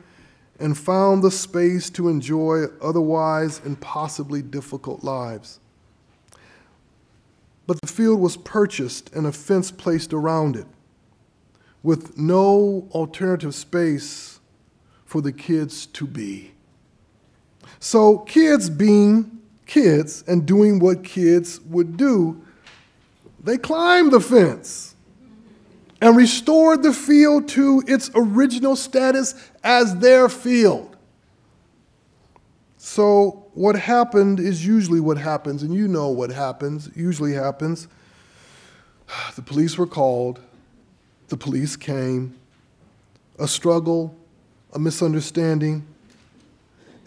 and 0.59 0.77
found 0.77 1.23
the 1.23 1.31
space 1.31 1.89
to 1.91 2.09
enjoy 2.09 2.65
otherwise 2.81 3.61
impossibly 3.63 4.41
difficult 4.41 5.05
lives. 5.05 5.61
But 7.65 7.79
the 7.79 7.87
field 7.87 8.19
was 8.19 8.35
purchased 8.35 9.09
and 9.15 9.25
a 9.25 9.31
fence 9.31 9.71
placed 9.71 10.11
around 10.11 10.57
it, 10.57 10.67
with 11.81 12.17
no 12.17 12.89
alternative 12.91 13.55
space 13.55 14.41
for 15.05 15.21
the 15.21 15.31
kids 15.31 15.85
to 15.85 16.05
be. 16.05 16.55
So, 17.79 18.19
kids 18.19 18.69
being 18.69 19.39
kids 19.65 20.23
and 20.27 20.45
doing 20.45 20.79
what 20.79 21.03
kids 21.03 21.61
would 21.61 21.95
do, 21.95 22.41
they 23.41 23.57
climbed 23.57 24.11
the 24.11 24.19
fence 24.19 24.95
and 26.01 26.15
restored 26.17 26.83
the 26.83 26.91
field 26.91 27.47
to 27.49 27.83
its 27.87 28.09
original 28.15 28.75
status 28.75 29.33
as 29.63 29.95
their 29.97 30.27
field. 30.27 30.97
So, 32.77 33.45
what 33.53 33.75
happened 33.75 34.39
is 34.39 34.65
usually 34.65 34.99
what 34.99 35.17
happens, 35.17 35.63
and 35.63 35.73
you 35.73 35.87
know 35.87 36.09
what 36.09 36.31
happens, 36.31 36.89
usually 36.95 37.33
happens. 37.33 37.87
The 39.35 39.41
police 39.41 39.77
were 39.77 39.87
called, 39.87 40.39
the 41.29 41.37
police 41.37 41.75
came, 41.75 42.35
a 43.37 43.47
struggle, 43.47 44.15
a 44.73 44.79
misunderstanding, 44.79 45.85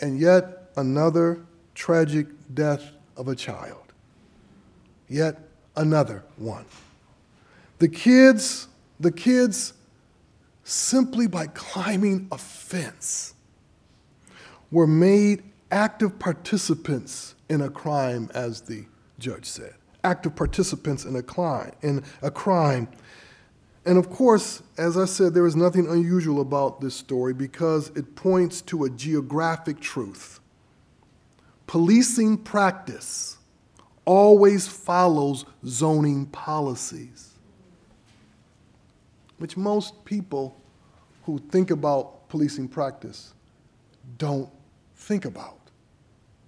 and 0.00 0.18
yet 0.18 0.61
another 0.76 1.44
tragic 1.74 2.26
death 2.54 2.82
of 3.16 3.28
a 3.28 3.34
child. 3.34 3.92
Yet 5.08 5.38
another 5.76 6.22
one. 6.36 6.64
The 7.78 7.88
kids, 7.88 8.68
the 9.00 9.12
kids, 9.12 9.72
simply 10.64 11.26
by 11.26 11.48
climbing 11.48 12.28
a 12.30 12.38
fence, 12.38 13.34
were 14.70 14.86
made 14.86 15.42
active 15.70 16.18
participants 16.18 17.34
in 17.48 17.60
a 17.60 17.68
crime, 17.68 18.30
as 18.34 18.62
the 18.62 18.84
judge 19.18 19.44
said. 19.44 19.74
Active 20.04 20.34
participants 20.34 21.04
in 21.04 21.16
a 21.16 21.22
crime, 21.22 21.72
in 21.82 22.02
a 22.22 22.30
crime. 22.30 22.88
And 23.84 23.98
of 23.98 24.10
course, 24.10 24.62
as 24.78 24.96
I 24.96 25.06
said, 25.06 25.34
there 25.34 25.46
is 25.46 25.56
nothing 25.56 25.88
unusual 25.88 26.40
about 26.40 26.80
this 26.80 26.94
story 26.94 27.34
because 27.34 27.88
it 27.90 28.14
points 28.14 28.60
to 28.62 28.84
a 28.84 28.90
geographic 28.90 29.80
truth. 29.80 30.40
Policing 31.72 32.36
practice 32.36 33.38
always 34.04 34.68
follows 34.68 35.46
zoning 35.64 36.26
policies, 36.26 37.30
which 39.38 39.56
most 39.56 40.04
people 40.04 40.60
who 41.24 41.38
think 41.38 41.70
about 41.70 42.28
policing 42.28 42.68
practice 42.68 43.32
don't 44.18 44.50
think 44.96 45.24
about 45.24 45.62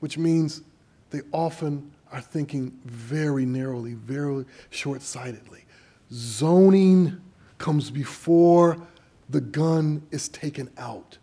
which 0.01 0.19
means 0.19 0.61
they 1.09 1.23
often 1.33 1.91
are 2.13 2.21
thinking 2.21 2.79
very 2.85 3.47
narrowly, 3.47 3.95
very 3.95 4.45
short 4.69 5.01
sightedly. 5.01 5.65
Zoning 6.13 7.19
comes 7.57 7.91
before 7.91 8.87
the 9.31 9.41
gun 9.41 10.03
is 10.11 10.29
taken 10.29 10.69
out. 10.77 11.17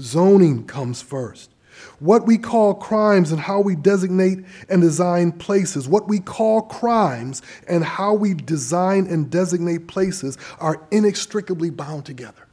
Zoning 0.00 0.66
comes 0.66 1.00
first. 1.00 1.52
What 1.98 2.26
we 2.26 2.38
call 2.38 2.74
crimes 2.74 3.32
and 3.32 3.40
how 3.40 3.60
we 3.60 3.76
designate 3.76 4.44
and 4.68 4.82
design 4.82 5.32
places, 5.32 5.88
what 5.88 6.08
we 6.08 6.20
call 6.20 6.62
crimes 6.62 7.42
and 7.68 7.84
how 7.84 8.14
we 8.14 8.34
design 8.34 9.06
and 9.06 9.30
designate 9.30 9.88
places 9.88 10.38
are 10.58 10.86
inextricably 10.90 11.70
bound 11.70 12.04
together. 12.04 12.46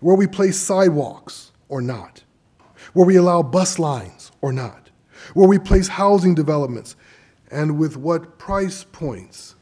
Where 0.00 0.16
we 0.16 0.26
place 0.26 0.58
sidewalks 0.58 1.52
or 1.68 1.80
not 1.80 2.22
where 2.92 3.06
we 3.06 3.16
allow 3.16 3.42
bus 3.42 3.78
lines 3.78 4.32
or 4.40 4.52
not, 4.52 4.90
where 5.34 5.48
we 5.48 5.58
place 5.58 5.88
housing 5.88 6.34
developments, 6.34 6.96
and 7.50 7.78
with 7.78 7.96
what 7.96 8.38
price 8.38 8.84
points, 8.84 9.54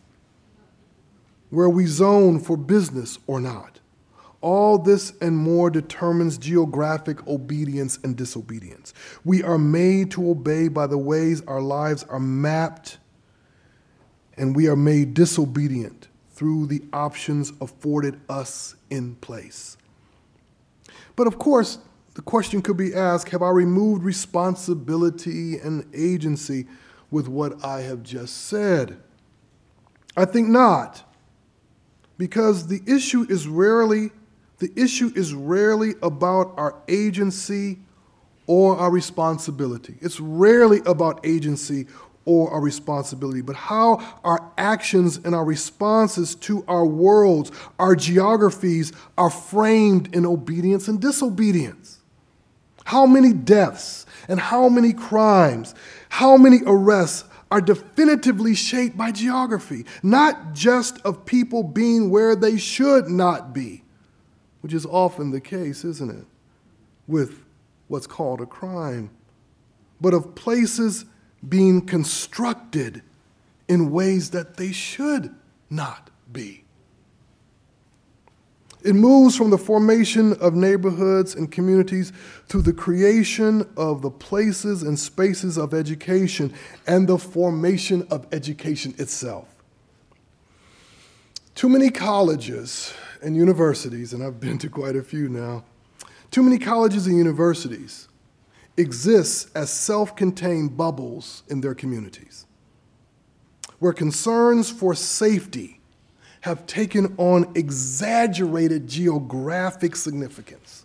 where 1.50 1.68
we 1.68 1.86
zone 1.86 2.40
for 2.40 2.56
business 2.56 3.18
or 3.26 3.40
not. 3.40 3.80
All 4.46 4.78
this 4.78 5.12
and 5.20 5.36
more 5.36 5.70
determines 5.70 6.38
geographic 6.38 7.26
obedience 7.26 7.98
and 8.04 8.14
disobedience. 8.14 8.94
We 9.24 9.42
are 9.42 9.58
made 9.58 10.12
to 10.12 10.30
obey 10.30 10.68
by 10.68 10.86
the 10.86 10.96
ways 10.96 11.42
our 11.48 11.60
lives 11.60 12.04
are 12.04 12.20
mapped, 12.20 12.98
and 14.36 14.54
we 14.54 14.68
are 14.68 14.76
made 14.76 15.14
disobedient 15.14 16.06
through 16.30 16.66
the 16.66 16.84
options 16.92 17.54
afforded 17.60 18.20
us 18.28 18.76
in 18.88 19.16
place. 19.16 19.76
But 21.16 21.26
of 21.26 21.40
course, 21.40 21.78
the 22.14 22.22
question 22.22 22.62
could 22.62 22.76
be 22.76 22.94
asked 22.94 23.30
Have 23.30 23.42
I 23.42 23.50
removed 23.50 24.04
responsibility 24.04 25.58
and 25.58 25.92
agency 25.92 26.68
with 27.10 27.26
what 27.26 27.64
I 27.64 27.80
have 27.80 28.04
just 28.04 28.46
said? 28.46 28.96
I 30.16 30.24
think 30.24 30.46
not. 30.46 31.02
Because 32.16 32.68
the 32.68 32.82
issue 32.86 33.26
is 33.28 33.48
rarely 33.48 34.12
the 34.58 34.72
issue 34.76 35.12
is 35.14 35.34
rarely 35.34 35.94
about 36.02 36.54
our 36.56 36.82
agency 36.88 37.78
or 38.46 38.76
our 38.76 38.90
responsibility. 38.90 39.96
It's 40.00 40.20
rarely 40.20 40.80
about 40.86 41.26
agency 41.26 41.86
or 42.24 42.50
our 42.50 42.60
responsibility, 42.60 43.40
but 43.40 43.54
how 43.54 44.18
our 44.24 44.52
actions 44.58 45.18
and 45.18 45.34
our 45.34 45.44
responses 45.44 46.34
to 46.34 46.64
our 46.66 46.84
worlds, 46.84 47.52
our 47.78 47.94
geographies, 47.94 48.92
are 49.16 49.30
framed 49.30 50.14
in 50.14 50.26
obedience 50.26 50.88
and 50.88 51.00
disobedience. 51.00 52.00
How 52.84 53.06
many 53.06 53.32
deaths 53.32 54.06
and 54.28 54.40
how 54.40 54.68
many 54.68 54.92
crimes, 54.92 55.74
how 56.08 56.36
many 56.36 56.60
arrests 56.66 57.24
are 57.50 57.60
definitively 57.60 58.54
shaped 58.54 58.96
by 58.96 59.12
geography, 59.12 59.84
not 60.02 60.52
just 60.52 61.00
of 61.02 61.26
people 61.26 61.62
being 61.62 62.10
where 62.10 62.34
they 62.34 62.56
should 62.56 63.08
not 63.08 63.52
be, 63.52 63.82
which 64.66 64.74
is 64.74 64.84
often 64.84 65.30
the 65.30 65.40
case, 65.40 65.84
isn't 65.84 66.10
it, 66.10 66.26
with 67.06 67.44
what's 67.86 68.08
called 68.08 68.40
a 68.40 68.46
crime, 68.46 69.08
but 70.00 70.12
of 70.12 70.34
places 70.34 71.04
being 71.48 71.80
constructed 71.80 73.00
in 73.68 73.92
ways 73.92 74.30
that 74.30 74.56
they 74.56 74.72
should 74.72 75.32
not 75.70 76.10
be. 76.32 76.64
It 78.82 78.94
moves 78.94 79.36
from 79.36 79.50
the 79.50 79.56
formation 79.56 80.32
of 80.40 80.56
neighborhoods 80.56 81.36
and 81.36 81.48
communities 81.48 82.12
to 82.48 82.60
the 82.60 82.72
creation 82.72 83.72
of 83.76 84.02
the 84.02 84.10
places 84.10 84.82
and 84.82 84.98
spaces 84.98 85.56
of 85.56 85.74
education 85.74 86.52
and 86.88 87.06
the 87.06 87.18
formation 87.18 88.04
of 88.10 88.26
education 88.32 88.96
itself. 88.98 89.46
Too 91.54 91.68
many 91.68 91.88
colleges 91.88 92.92
and 93.22 93.36
universities, 93.36 94.12
and 94.12 94.22
I've 94.22 94.40
been 94.40 94.58
to 94.58 94.68
quite 94.68 94.96
a 94.96 95.02
few 95.02 95.28
now, 95.28 95.64
too 96.30 96.42
many 96.42 96.58
colleges 96.58 97.06
and 97.06 97.16
universities 97.16 98.08
exist 98.76 99.48
as 99.54 99.70
self 99.70 100.14
contained 100.16 100.76
bubbles 100.76 101.42
in 101.48 101.60
their 101.60 101.74
communities, 101.74 102.46
where 103.78 103.92
concerns 103.92 104.70
for 104.70 104.94
safety 104.94 105.80
have 106.42 106.66
taken 106.66 107.14
on 107.16 107.50
exaggerated 107.54 108.86
geographic 108.86 109.96
significance. 109.96 110.84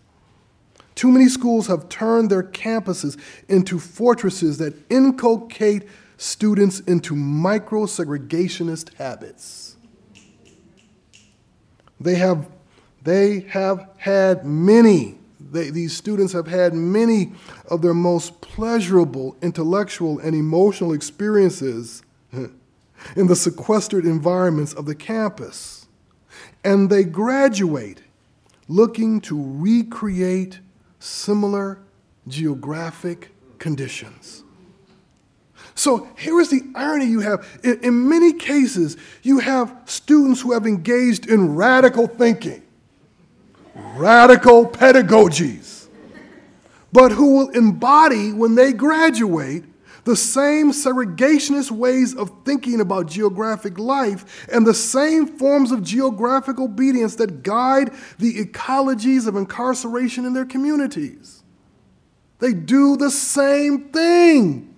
Too 0.96 1.10
many 1.10 1.28
schools 1.30 1.68
have 1.68 1.90
turned 1.90 2.30
their 2.30 2.44
campuses 2.44 3.20
into 3.48 3.80
fortresses 3.80 4.58
that 4.58 4.74
inculcate 4.92 5.88
students 6.18 6.80
into 6.82 7.16
micro 7.16 7.86
segregationist 7.86 8.94
habits. 8.96 9.71
They 12.02 12.16
have, 12.16 12.50
they 13.04 13.42
have 13.50 13.90
had 13.98 14.46
many 14.46 15.18
they, 15.52 15.70
these 15.70 15.96
students 15.96 16.34
have 16.34 16.48
had 16.48 16.74
many 16.74 17.34
of 17.70 17.82
their 17.82 17.94
most 17.94 18.42
pleasurable 18.42 19.36
intellectual 19.42 20.20
and 20.20 20.36
emotional 20.36 20.94
experiences 20.94 22.04
in 22.32 23.28
the 23.28 23.36
sequestered 23.36 24.06
environments 24.06 24.74
of 24.74 24.86
the 24.86 24.96
campus. 24.96 25.88
And 26.64 26.90
they 26.90 27.04
graduate 27.04 28.02
looking 28.68 29.20
to 29.22 29.44
recreate 29.58 30.60
similar 31.00 31.80
geographic 32.28 33.32
conditions. 33.58 34.44
So 35.76 36.10
here 36.18 36.40
is 36.40 36.50
the 36.50 36.62
irony 36.76 37.06
you 37.06 37.22
have. 37.22 37.48
In, 37.64 37.80
in, 37.82 38.10
many 38.10 38.34
cases, 38.34 38.98
you 39.24 39.40
have 39.40 39.76
students 39.86 40.42
who 40.42 40.52
have 40.54 40.66
engaged 40.66 41.30
in 41.30 41.56
radical 41.56 42.08
thinking 42.08 42.64
radical 43.96 44.66
pedagogies, 44.68 45.88
but 46.92 47.12
who 47.12 47.38
will 47.38 47.50
embody, 47.50 48.34
when 48.34 48.56
they 48.56 48.74
graduate, 48.74 49.64
the 50.04 50.16
same 50.16 50.72
segregationist 50.72 51.72
ways 51.72 52.16
of 52.16 52.32
thinking 52.44 52.82
about 52.82 53.08
geographic 53.08 53.78
life 53.78 54.48
and 54.52 54.66
the 54.66 54.74
same 54.74 55.28
forms 55.28 55.72
of 55.72 55.84
geographic 55.84 56.60
obedience 56.60 57.16
that 57.16 57.44
guide 57.44 57.92
the 58.18 58.44
ecologies 58.44 59.28
of 59.28 59.36
incarceration 59.36 60.26
in 60.26 60.34
their 60.34 60.46
communities. 60.46 61.44
They 62.40 62.54
do 62.54 62.98
the 62.98 63.12
same 63.12 63.90
thing 63.90 64.71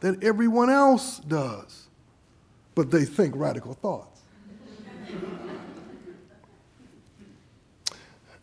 that 0.00 0.22
everyone 0.22 0.70
else 0.70 1.18
does, 1.18 1.88
but 2.74 2.90
they 2.90 3.04
think 3.04 3.34
radical 3.36 3.74
thoughts. 3.74 4.22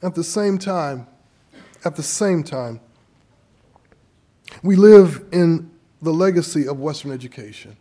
At 0.01 0.15
the 0.15 0.23
same 0.23 0.57
time, 0.57 1.07
at 1.85 1.95
the 1.95 2.03
same 2.03 2.43
time, 2.43 2.81
we 4.61 4.75
live 4.75 5.23
in 5.31 5.71
the 6.01 6.11
legacy 6.11 6.67
of 6.67 6.79
Western 6.79 7.11
education 7.11 7.77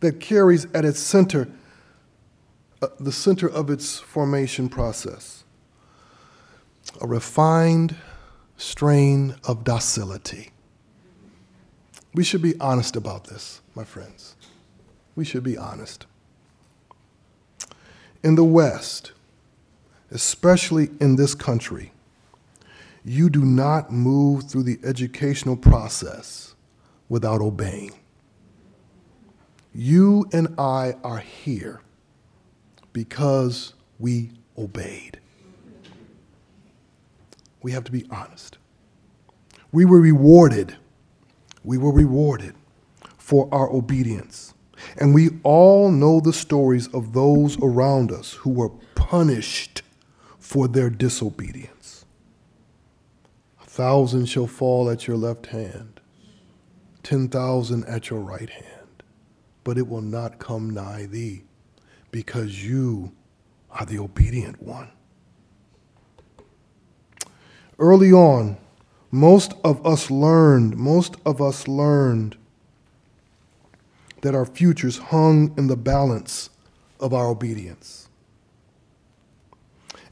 that 0.00 0.20
carries 0.20 0.66
at 0.74 0.84
its 0.84 1.00
center 1.00 1.48
uh, 2.82 2.88
the 3.00 3.12
center 3.12 3.48
of 3.48 3.70
its 3.70 3.98
formation 3.98 4.68
process 4.68 5.44
a 7.00 7.06
refined 7.06 7.96
strain 8.56 9.34
of 9.44 9.64
docility. 9.64 10.50
We 12.16 12.24
should 12.24 12.40
be 12.40 12.58
honest 12.58 12.96
about 12.96 13.24
this, 13.24 13.60
my 13.74 13.84
friends. 13.84 14.36
We 15.16 15.26
should 15.26 15.42
be 15.42 15.58
honest. 15.58 16.06
In 18.24 18.36
the 18.36 18.42
West, 18.42 19.12
especially 20.10 20.88
in 20.98 21.16
this 21.16 21.34
country, 21.34 21.92
you 23.04 23.28
do 23.28 23.44
not 23.44 23.92
move 23.92 24.44
through 24.44 24.62
the 24.62 24.78
educational 24.82 25.58
process 25.58 26.54
without 27.10 27.42
obeying. 27.42 27.92
You 29.74 30.24
and 30.32 30.54
I 30.58 30.94
are 31.04 31.18
here 31.18 31.82
because 32.94 33.74
we 33.98 34.30
obeyed. 34.56 35.20
We 37.60 37.72
have 37.72 37.84
to 37.84 37.92
be 37.92 38.06
honest. 38.10 38.56
We 39.70 39.84
were 39.84 40.00
rewarded. 40.00 40.76
We 41.66 41.78
were 41.78 41.92
rewarded 41.92 42.54
for 43.18 43.48
our 43.52 43.68
obedience. 43.68 44.54
And 44.96 45.12
we 45.12 45.30
all 45.42 45.90
know 45.90 46.20
the 46.20 46.32
stories 46.32 46.86
of 46.94 47.12
those 47.12 47.58
around 47.60 48.12
us 48.12 48.34
who 48.34 48.50
were 48.50 48.70
punished 48.94 49.82
for 50.38 50.68
their 50.68 50.90
disobedience. 50.90 52.04
A 53.60 53.64
thousand 53.66 54.26
shall 54.26 54.46
fall 54.46 54.88
at 54.88 55.08
your 55.08 55.16
left 55.16 55.46
hand, 55.46 56.00
ten 57.02 57.28
thousand 57.28 57.84
at 57.86 58.10
your 58.10 58.20
right 58.20 58.48
hand, 58.48 59.02
but 59.64 59.76
it 59.76 59.88
will 59.88 60.02
not 60.02 60.38
come 60.38 60.70
nigh 60.70 61.06
thee, 61.06 61.42
because 62.12 62.64
you 62.64 63.12
are 63.72 63.86
the 63.86 63.98
obedient 63.98 64.62
one. 64.62 64.90
Early 67.78 68.12
on, 68.12 68.56
most 69.16 69.54
of 69.64 69.84
us 69.86 70.10
learned, 70.10 70.76
most 70.76 71.16
of 71.24 71.40
us 71.40 71.66
learned 71.66 72.36
that 74.20 74.34
our 74.34 74.46
futures 74.46 74.98
hung 74.98 75.54
in 75.56 75.66
the 75.66 75.76
balance 75.76 76.50
of 77.00 77.14
our 77.14 77.28
obedience. 77.28 78.08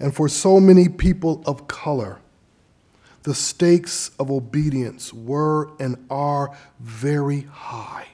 And 0.01 0.15
for 0.15 0.29
so 0.29 0.61
many 0.61 0.89
people 0.89 1.43
of 1.47 1.69
color, 1.69 2.21
the 3.25 3.35
stakes 3.35 4.11
of 4.19 4.31
obedience 4.31 5.13
were 5.13 5.71
and 5.79 6.07
are 6.11 6.57
very 6.81 7.43
high. 7.43 8.09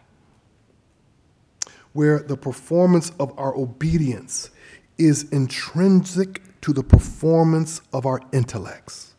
Where 1.92 2.20
the 2.20 2.36
performance 2.36 3.10
of 3.18 3.36
our 3.38 3.56
obedience 3.56 4.50
is 4.98 5.24
intrinsic 5.30 6.42
to 6.60 6.72
the 6.72 6.84
performance 6.84 7.80
of 7.92 8.06
our 8.06 8.20
intellects, 8.32 9.09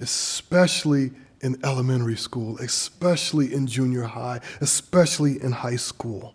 especially 0.00 1.12
in 1.42 1.58
elementary 1.64 2.16
school, 2.16 2.58
especially 2.58 3.52
in 3.54 3.66
junior 3.66 4.02
high, 4.02 4.40
especially 4.60 5.42
in 5.42 5.52
high 5.52 5.76
school 5.76 6.34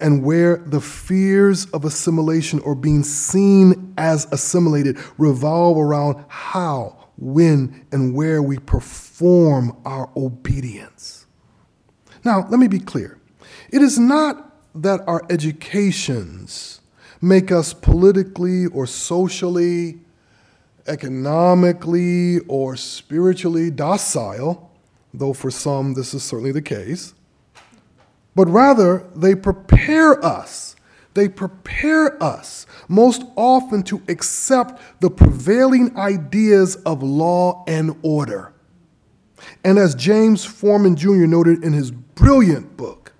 and 0.00 0.22
where 0.22 0.58
the 0.58 0.80
fears 0.80 1.66
of 1.66 1.84
assimilation 1.84 2.60
or 2.60 2.74
being 2.74 3.02
seen 3.02 3.94
as 3.96 4.26
assimilated 4.32 4.98
revolve 5.16 5.76
around 5.76 6.24
how, 6.28 7.08
when, 7.16 7.84
and 7.92 8.14
where 8.14 8.42
we 8.42 8.58
perform 8.58 9.76
our 9.84 10.10
obedience. 10.16 11.26
Now, 12.24 12.46
let 12.48 12.58
me 12.58 12.68
be 12.68 12.78
clear. 12.78 13.18
It 13.70 13.82
is 13.82 13.98
not 13.98 14.54
that 14.74 15.00
our 15.06 15.24
educations 15.30 16.80
make 17.20 17.50
us 17.50 17.74
politically 17.74 18.66
or 18.66 18.86
socially, 18.86 19.98
economically, 20.88 22.38
or 22.48 22.76
spiritually 22.76 23.70
docile, 23.70 24.70
though 25.14 25.32
for 25.32 25.50
some 25.50 25.94
this 25.94 26.14
is 26.14 26.22
certainly 26.22 26.52
the 26.52 26.62
case 26.62 27.14
but 28.34 28.48
rather 28.48 29.04
they 29.16 29.34
prepare 29.34 30.24
us 30.24 30.76
They 31.14 31.28
prepare 31.28 32.22
us 32.22 32.64
most 32.86 33.24
often 33.34 33.82
to 33.84 34.00
accept 34.06 34.80
the 35.00 35.10
prevailing 35.10 35.96
ideas 35.96 36.76
of 36.76 37.02
law 37.02 37.64
and 37.66 37.96
order. 38.02 38.52
And 39.64 39.78
as 39.78 39.96
James 39.96 40.44
Forman 40.44 40.94
Jr. 40.94 41.26
noted 41.26 41.64
in 41.64 41.72
his 41.72 41.90
brilliant 41.90 42.76
book, 42.76 43.14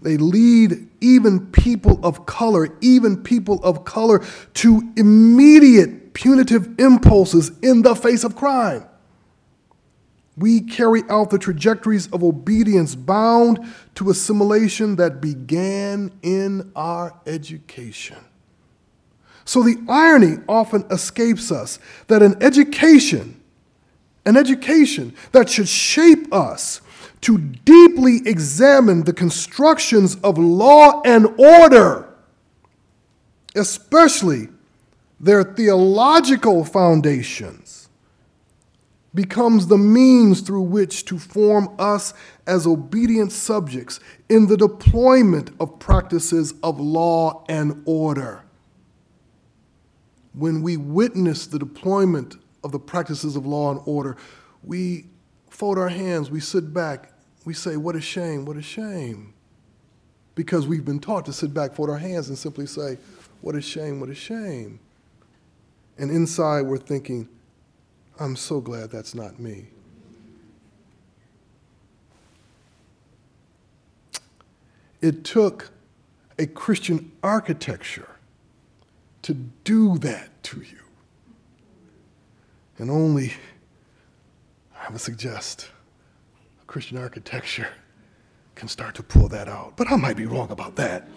they 0.00 0.16
lead 0.16 0.88
even 1.00 1.46
people 1.50 1.98
of 2.04 2.24
color, 2.26 2.76
even 2.80 3.20
people 3.20 3.60
of 3.64 3.84
color, 3.84 4.24
to 4.54 4.92
immediate 4.96 6.01
punitive 6.14 6.78
impulses 6.78 7.50
in 7.62 7.82
the 7.82 7.94
face 7.94 8.24
of 8.24 8.36
crime. 8.36 8.86
We 10.36 10.62
carry 10.62 11.02
out 11.10 11.30
the 11.30 11.38
trajectories 11.38 12.08
of 12.08 12.24
obedience 12.24 12.94
bound 12.94 13.60
to 13.96 14.10
assimilation 14.10 14.96
that 14.96 15.20
began 15.20 16.10
in 16.22 16.72
our 16.74 17.14
education. 17.26 18.18
So 19.44 19.62
the 19.62 19.76
irony 19.88 20.38
often 20.48 20.84
escapes 20.90 21.52
us 21.52 21.78
that 22.06 22.22
an 22.22 22.42
education, 22.42 23.40
an 24.24 24.36
education 24.36 25.14
that 25.32 25.50
should 25.50 25.68
shape 25.68 26.32
us 26.32 26.80
to 27.22 27.38
deeply 27.38 28.20
examine 28.24 29.04
the 29.04 29.12
constructions 29.12 30.16
of 30.24 30.38
law 30.38 31.02
and 31.04 31.26
order, 31.38 32.08
especially 33.54 34.48
their 35.22 35.44
theological 35.44 36.64
foundations, 36.64 37.88
becomes 39.14 39.68
the 39.68 39.78
means 39.78 40.40
through 40.40 40.62
which 40.62 41.04
to 41.04 41.18
form 41.18 41.68
us 41.78 42.12
as 42.46 42.66
obedient 42.66 43.30
subjects 43.30 44.00
in 44.28 44.46
the 44.46 44.56
deployment 44.56 45.50
of 45.60 45.78
practices 45.78 46.54
of 46.62 46.80
law 46.80 47.44
and 47.48 47.82
order. 47.86 48.42
When 50.34 50.62
we 50.62 50.76
witness 50.76 51.46
the 51.46 51.58
deployment 51.58 52.36
of 52.64 52.72
the 52.72 52.78
practices 52.78 53.36
of 53.36 53.46
law 53.46 53.70
and 53.70 53.80
order, 53.84 54.16
we 54.64 55.06
fold 55.50 55.78
our 55.78 55.90
hands, 55.90 56.30
we 56.30 56.40
sit 56.40 56.72
back, 56.72 57.12
we 57.44 57.52
say, 57.52 57.76
What 57.76 57.94
a 57.94 58.00
shame, 58.00 58.46
what 58.46 58.56
a 58.56 58.62
shame. 58.62 59.34
Because 60.34 60.66
we've 60.66 60.84
been 60.84 61.00
taught 61.00 61.26
to 61.26 61.32
sit 61.32 61.52
back, 61.52 61.74
fold 61.74 61.90
our 61.90 61.98
hands, 61.98 62.30
and 62.30 62.38
simply 62.38 62.66
say, 62.66 62.96
What 63.42 63.54
a 63.54 63.60
shame, 63.60 64.00
what 64.00 64.08
a 64.08 64.14
shame. 64.14 64.80
And 65.98 66.10
inside 66.10 66.62
we're 66.62 66.78
thinking, 66.78 67.28
I'm 68.18 68.36
so 68.36 68.60
glad 68.60 68.90
that's 68.90 69.14
not 69.14 69.38
me. 69.38 69.66
It 75.00 75.24
took 75.24 75.70
a 76.38 76.46
Christian 76.46 77.12
architecture 77.22 78.08
to 79.22 79.34
do 79.34 79.98
that 79.98 80.42
to 80.44 80.58
you. 80.58 80.78
And 82.78 82.90
only, 82.90 83.32
I 84.76 84.90
would 84.90 85.00
suggest, 85.00 85.68
a 86.60 86.64
Christian 86.64 86.98
architecture 86.98 87.68
can 88.54 88.68
start 88.68 88.94
to 88.96 89.02
pull 89.02 89.28
that 89.28 89.48
out. 89.48 89.76
But 89.76 89.90
I 89.90 89.96
might 89.96 90.16
be 90.16 90.26
wrong 90.26 90.50
about 90.50 90.76
that. 90.76 91.08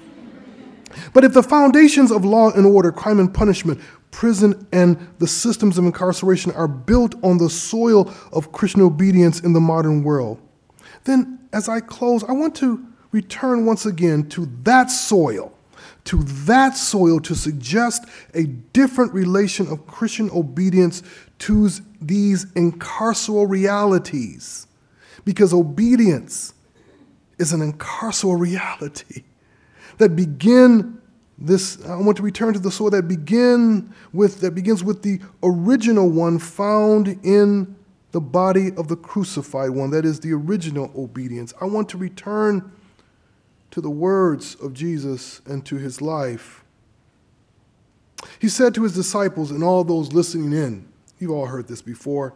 But 1.14 1.24
if 1.24 1.34
the 1.34 1.44
foundations 1.44 2.12
of 2.12 2.24
law 2.24 2.52
and 2.52 2.66
order, 2.66 2.92
crime 2.92 3.20
and 3.20 3.34
punishment, 3.34 3.82
prison, 4.16 4.66
and 4.72 4.98
the 5.20 5.28
systems 5.28 5.78
of 5.78 5.84
incarceration 5.84 6.54
are 6.54 6.70
built 6.70 7.22
on 7.22 7.38
the 7.38 7.50
soil 7.50 8.10
of 8.32 8.54
Christian 8.54 8.82
obedience 8.82 9.42
in 9.42 9.52
the 9.52 9.60
modern 9.60 10.04
world, 10.04 10.40
then 11.04 11.38
as 11.52 11.68
I 11.68 11.82
close, 11.82 12.24
I 12.24 12.32
want 12.32 12.56
to 12.56 12.82
return 13.12 13.66
once 13.66 13.86
again 13.86 14.30
to 14.30 14.50
that 14.64 14.90
soil, 14.90 15.52
to 16.06 16.24
that 16.24 16.78
soil 16.78 17.20
to 17.20 17.36
suggest 17.36 18.06
a 18.34 18.46
different 18.46 19.14
relation 19.14 19.68
of 19.68 19.86
Christian 19.86 20.30
obedience 20.32 21.04
to 21.40 21.70
these 22.00 22.46
incarceral 22.54 23.50
realities. 23.50 24.66
Because 25.26 25.54
obedience 25.54 26.54
is 27.38 27.52
an 27.52 27.60
incarceral 27.60 28.40
reality 28.40 29.24
that 29.98 30.16
begin 30.16 31.02
this 31.38 31.84
I 31.86 31.96
want 31.98 32.18
to 32.18 32.24
return 32.24 32.54
to 32.54 32.60
the 32.60 32.72
soil 32.72 32.90
that 32.92 33.08
begin 33.08 33.94
with 34.14 34.42
that 34.42 34.52
begins 34.52 34.84
with 34.84 35.04
the 35.04 35.20
original 35.44 36.10
one 36.10 36.40
found 36.40 37.20
in 37.24 37.76
the 38.12 38.22
body 38.22 38.72
of 38.78 38.88
the 38.88 38.96
crucified 38.96 39.72
one 39.72 39.90
that 39.92 40.06
is 40.06 40.22
the 40.22 40.32
original 40.32 40.92
obedience. 40.96 41.54
I 41.60 41.66
want 41.66 41.90
to 41.90 41.98
return 41.98 42.72
to 43.72 43.82
the 43.82 43.90
words 43.90 44.56
of 44.56 44.74
Jesus 44.74 45.42
and 45.46 45.66
to 45.66 45.76
his 45.76 46.02
life. 46.02 46.64
He 48.40 48.48
said 48.48 48.74
to 48.76 48.84
his 48.84 48.96
disciples 48.96 49.52
and 49.52 49.64
all 49.64 49.84
those 49.84 50.14
listening 50.14 50.54
in, 50.54 50.88
you've 51.20 51.32
all 51.32 51.48
heard 51.48 51.68
this 51.68 51.82
before, 51.82 52.34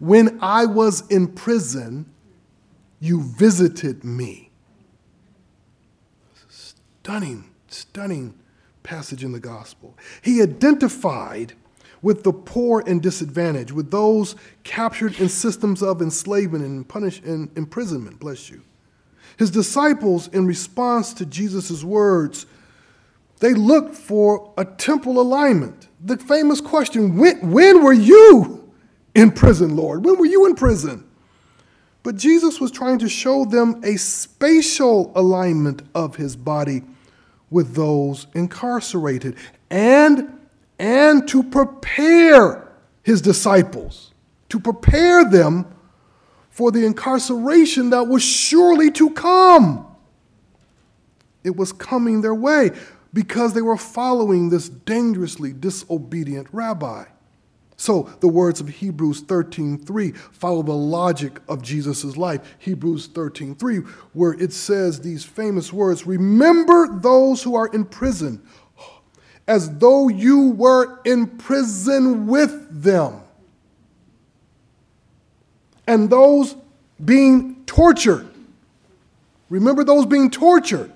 when 0.00 0.38
I 0.42 0.66
was 0.66 1.06
in 1.08 1.28
prison, 1.28 2.06
you 2.98 3.22
visited 3.22 4.02
me 4.02 4.50
stunning, 6.48 7.48
stunning 7.76 8.34
passage 8.82 9.24
in 9.24 9.32
the 9.32 9.40
gospel. 9.40 9.96
He 10.22 10.40
identified 10.42 11.54
with 12.02 12.22
the 12.22 12.32
poor 12.32 12.84
and 12.86 13.02
disadvantaged, 13.02 13.72
with 13.72 13.90
those 13.90 14.36
captured 14.62 15.18
in 15.18 15.28
systems 15.28 15.82
of 15.82 16.00
enslavement 16.00 16.64
and 16.64 16.86
punish 16.88 17.20
and 17.20 17.50
imprisonment, 17.56 18.20
bless 18.20 18.48
you. 18.50 18.62
His 19.38 19.50
disciples, 19.50 20.28
in 20.28 20.46
response 20.46 21.12
to 21.14 21.26
Jesus' 21.26 21.82
words, 21.82 22.46
they 23.40 23.54
looked 23.54 23.94
for 23.94 24.52
a 24.56 24.64
temporal 24.64 25.20
alignment. 25.20 25.88
The 26.00 26.16
famous 26.16 26.60
question 26.60 27.16
when, 27.16 27.50
when 27.50 27.82
were 27.82 27.92
you 27.92 28.72
in 29.14 29.30
prison, 29.32 29.76
Lord? 29.76 30.04
When 30.04 30.18
were 30.18 30.26
you 30.26 30.46
in 30.46 30.54
prison? 30.54 31.06
But 32.02 32.16
Jesus 32.16 32.60
was 32.60 32.70
trying 32.70 33.00
to 33.00 33.08
show 33.08 33.44
them 33.44 33.82
a 33.82 33.96
spatial 33.96 35.12
alignment 35.16 35.82
of 35.94 36.16
his 36.16 36.36
body 36.36 36.82
with 37.50 37.74
those 37.74 38.26
incarcerated 38.34 39.36
and 39.70 40.38
and 40.78 41.26
to 41.28 41.42
prepare 41.42 42.68
his 43.02 43.20
disciples 43.22 44.12
to 44.48 44.60
prepare 44.60 45.28
them 45.28 45.66
for 46.50 46.70
the 46.70 46.84
incarceration 46.84 47.90
that 47.90 48.04
was 48.04 48.22
surely 48.22 48.90
to 48.92 49.10
come. 49.10 49.86
It 51.44 51.56
was 51.56 51.72
coming 51.72 52.22
their 52.22 52.34
way 52.34 52.70
because 53.12 53.54
they 53.54 53.62
were 53.62 53.76
following 53.76 54.48
this 54.48 54.68
dangerously 54.68 55.52
disobedient 55.52 56.48
rabbi 56.52 57.04
so 57.76 58.10
the 58.20 58.28
words 58.28 58.60
of 58.60 58.68
Hebrews 58.68 59.22
13:3 59.22 60.12
follow 60.32 60.62
the 60.62 60.72
logic 60.72 61.40
of 61.48 61.62
Jesus' 61.62 62.16
life. 62.16 62.40
Hebrews 62.58 63.08
13:3, 63.08 63.84
where 64.14 64.32
it 64.32 64.52
says 64.52 65.00
these 65.00 65.24
famous 65.24 65.72
words, 65.72 66.06
remember 66.06 66.88
those 66.88 67.42
who 67.42 67.54
are 67.54 67.66
in 67.66 67.84
prison, 67.84 68.40
as 69.46 69.78
though 69.78 70.08
you 70.08 70.50
were 70.50 71.00
in 71.04 71.26
prison 71.26 72.26
with 72.26 72.82
them. 72.82 73.20
And 75.86 76.10
those 76.10 76.56
being 77.04 77.62
tortured. 77.66 78.26
Remember 79.50 79.84
those 79.84 80.06
being 80.06 80.30
tortured. 80.30 80.90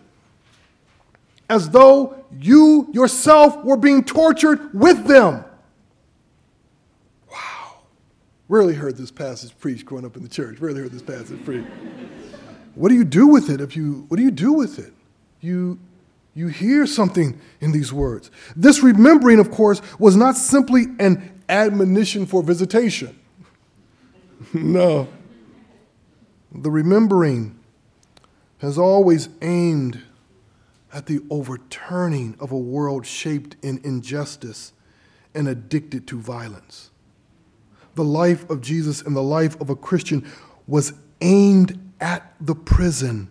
As 1.49 1.70
though 1.70 2.16
you 2.41 2.89
yourself 2.93 3.64
were 3.64 3.76
being 3.76 4.03
tortured 4.03 4.72
with 4.72 5.05
them. 5.07 5.45
Rarely 8.51 8.74
heard 8.74 8.96
this 8.96 9.12
passage 9.12 9.57
preached 9.61 9.84
growing 9.84 10.05
up 10.05 10.16
in 10.16 10.24
the 10.24 10.28
church. 10.28 10.59
Rarely 10.59 10.80
heard 10.80 10.90
this 10.90 11.03
passage 11.03 11.42
preached. 11.44 11.70
what 12.74 12.88
do 12.88 12.96
you 12.96 13.05
do 13.05 13.28
with 13.28 13.48
it 13.48 13.61
if 13.61 13.76
you 13.76 14.07
what 14.09 14.16
do 14.16 14.24
you 14.24 14.32
do 14.32 14.53
with 14.53 14.80
it? 14.80 14.92
You 15.40 15.78
you 16.34 16.48
hear 16.48 16.84
something 16.84 17.40
in 17.61 17.70
these 17.70 17.92
words. 17.92 18.32
This 18.57 18.82
remembering, 18.82 19.38
of 19.38 19.53
course, 19.53 19.80
was 20.01 20.16
not 20.16 20.36
simply 20.36 20.86
an 20.98 21.40
admonition 21.48 22.26
for 22.26 22.42
visitation. 22.42 23.16
no. 24.53 25.07
The 26.51 26.72
remembering 26.72 27.57
has 28.59 28.78
always 28.78 29.28
aimed 29.42 30.03
at 30.92 31.07
the 31.07 31.20
overturning 31.30 32.36
of 32.40 32.51
a 32.51 32.59
world 32.59 33.07
shaped 33.07 33.55
in 33.62 33.80
injustice 33.84 34.72
and 35.36 35.46
addicted 35.46 36.09
to 36.09 36.20
violence 36.20 36.89
the 38.01 38.05
life 38.05 38.48
of 38.48 38.62
Jesus 38.62 39.03
and 39.03 39.14
the 39.14 39.22
life 39.22 39.61
of 39.61 39.68
a 39.68 39.76
Christian 39.76 40.26
was 40.66 40.94
aimed 41.20 41.78
at 42.01 42.34
the 42.40 42.55
prison, 42.55 43.30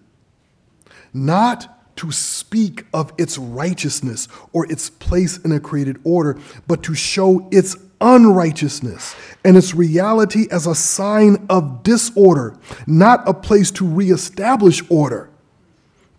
not 1.12 1.96
to 1.96 2.12
speak 2.12 2.86
of 2.94 3.12
its 3.18 3.40
righteousness 3.40 4.28
or 4.54 4.72
its 4.72 4.92
place 4.92 5.40
in 5.40 5.52
a 5.52 5.60
created 5.60 6.00
order, 6.04 6.38
but 6.68 6.84
to 6.84 6.94
show 6.94 7.50
its 7.52 7.76
unrighteousness 8.00 9.16
and 9.44 9.58
its 9.58 9.74
reality 9.74 10.46
as 10.52 10.68
a 10.68 10.76
sign 10.76 11.48
of 11.50 11.82
disorder, 11.82 12.56
not 12.86 13.28
a 13.28 13.34
place 13.34 13.72
to 13.72 13.88
reestablish 13.88 14.84
order. 14.88 15.32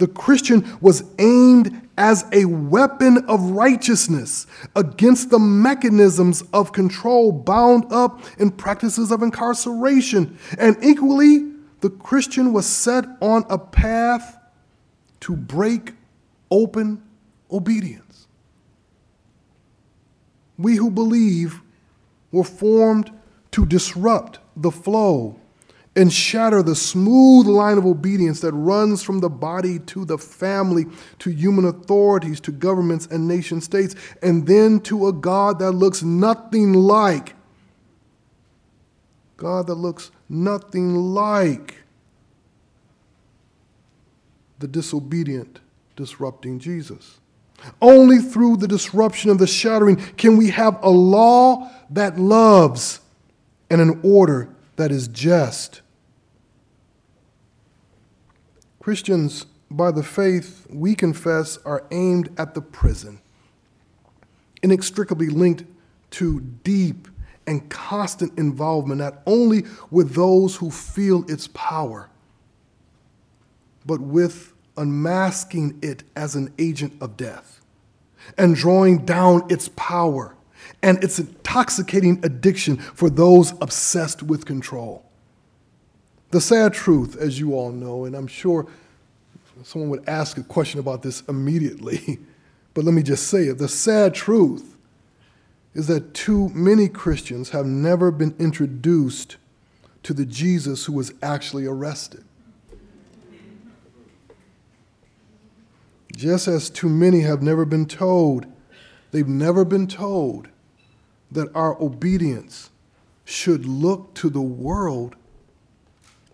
The 0.00 0.08
Christian 0.08 0.78
was 0.80 1.04
aimed 1.18 1.88
as 1.98 2.24
a 2.32 2.46
weapon 2.46 3.18
of 3.28 3.50
righteousness 3.50 4.46
against 4.74 5.28
the 5.28 5.38
mechanisms 5.38 6.42
of 6.54 6.72
control 6.72 7.32
bound 7.32 7.92
up 7.92 8.22
in 8.38 8.50
practices 8.50 9.10
of 9.10 9.22
incarceration. 9.22 10.38
And 10.56 10.82
equally, 10.82 11.52
the 11.80 11.90
Christian 11.90 12.54
was 12.54 12.64
set 12.64 13.04
on 13.20 13.44
a 13.50 13.58
path 13.58 14.38
to 15.20 15.36
break 15.36 15.92
open 16.50 17.02
obedience. 17.50 18.26
We 20.56 20.76
who 20.76 20.90
believe 20.90 21.60
were 22.32 22.42
formed 22.42 23.12
to 23.50 23.66
disrupt 23.66 24.38
the 24.56 24.70
flow 24.70 25.39
and 25.96 26.12
shatter 26.12 26.62
the 26.62 26.76
smooth 26.76 27.46
line 27.46 27.76
of 27.76 27.84
obedience 27.84 28.40
that 28.40 28.52
runs 28.52 29.02
from 29.02 29.18
the 29.18 29.28
body 29.28 29.78
to 29.80 30.04
the 30.04 30.16
family, 30.16 30.86
to 31.18 31.30
human 31.30 31.64
authorities, 31.64 32.40
to 32.40 32.52
governments 32.52 33.06
and 33.06 33.26
nation 33.26 33.60
states, 33.60 33.94
and 34.22 34.46
then 34.46 34.80
to 34.80 35.08
a 35.08 35.12
God 35.12 35.58
that 35.58 35.72
looks 35.72 36.02
nothing 36.02 36.74
like. 36.74 37.34
God 39.36 39.66
that 39.66 39.74
looks 39.74 40.10
nothing 40.28 40.94
like 40.94 41.76
the 44.60 44.68
disobedient 44.68 45.60
disrupting 45.96 46.58
Jesus. 46.58 47.18
Only 47.82 48.18
through 48.18 48.58
the 48.58 48.68
disruption 48.68 49.30
of 49.30 49.38
the 49.38 49.46
shattering 49.46 49.96
can 49.96 50.36
we 50.36 50.50
have 50.50 50.82
a 50.82 50.90
law 50.90 51.70
that 51.90 52.18
loves 52.18 53.00
and 53.68 53.80
an 53.80 54.00
order 54.02 54.54
that 54.80 54.90
is 54.90 55.08
just. 55.08 55.82
Christians, 58.80 59.44
by 59.70 59.90
the 59.90 60.02
faith 60.02 60.66
we 60.70 60.94
confess, 60.94 61.58
are 61.66 61.86
aimed 61.90 62.30
at 62.38 62.54
the 62.54 62.62
prison, 62.62 63.20
inextricably 64.62 65.28
linked 65.28 65.64
to 66.12 66.40
deep 66.40 67.08
and 67.46 67.68
constant 67.68 68.38
involvement, 68.38 69.00
not 69.00 69.20
only 69.26 69.64
with 69.90 70.14
those 70.14 70.56
who 70.56 70.70
feel 70.70 71.30
its 71.30 71.46
power, 71.48 72.08
but 73.84 74.00
with 74.00 74.54
unmasking 74.78 75.78
it 75.82 76.04
as 76.16 76.34
an 76.34 76.54
agent 76.58 76.94
of 77.02 77.18
death 77.18 77.60
and 78.38 78.56
drawing 78.56 79.04
down 79.04 79.42
its 79.50 79.68
power 79.76 80.34
and 80.82 81.02
its 81.04 81.18
intoxicating 81.18 82.20
addiction 82.24 82.76
for 82.76 83.10
those 83.10 83.52
obsessed 83.60 84.22
with 84.22 84.46
control. 84.46 85.04
The 86.30 86.40
sad 86.40 86.72
truth, 86.72 87.16
as 87.16 87.38
you 87.38 87.54
all 87.54 87.72
know, 87.72 88.04
and 88.04 88.14
I'm 88.14 88.26
sure 88.26 88.66
someone 89.62 89.90
would 89.90 90.08
ask 90.08 90.38
a 90.38 90.42
question 90.42 90.80
about 90.80 91.02
this 91.02 91.22
immediately, 91.28 92.18
but 92.74 92.84
let 92.84 92.94
me 92.94 93.02
just 93.02 93.28
say 93.28 93.44
it 93.44 93.58
the 93.58 93.68
sad 93.68 94.14
truth 94.14 94.76
is 95.74 95.86
that 95.86 96.14
too 96.14 96.48
many 96.50 96.88
Christians 96.88 97.50
have 97.50 97.66
never 97.66 98.10
been 98.10 98.34
introduced 98.38 99.36
to 100.02 100.14
the 100.14 100.24
Jesus 100.24 100.86
who 100.86 100.92
was 100.92 101.12
actually 101.22 101.66
arrested. 101.66 102.24
Just 106.16 106.48
as 106.48 106.70
too 106.70 106.88
many 106.88 107.20
have 107.20 107.42
never 107.42 107.64
been 107.64 107.86
told, 107.86 108.46
they've 109.10 109.28
never 109.28 109.64
been 109.64 109.86
told 109.86 110.48
that 111.32 111.48
our 111.54 111.80
obedience 111.80 112.70
should 113.24 113.64
look 113.64 114.14
to 114.14 114.28
the 114.28 114.40
world 114.40 115.14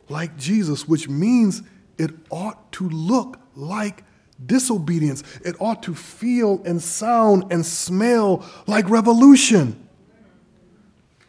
like 0.09 0.36
Jesus, 0.36 0.88
which 0.88 1.09
means 1.09 1.62
it 1.99 2.11
ought 2.30 2.72
to 2.72 2.88
look 2.88 3.38
like 3.55 4.05
disobedience. 4.44 5.22
It 5.44 5.57
ought 5.61 5.82
to 5.84 5.94
feel 5.94 6.62
and 6.64 6.80
sound 6.80 7.53
and 7.53 7.64
smell 7.64 8.44
like 8.66 8.88
revolution. 8.88 9.82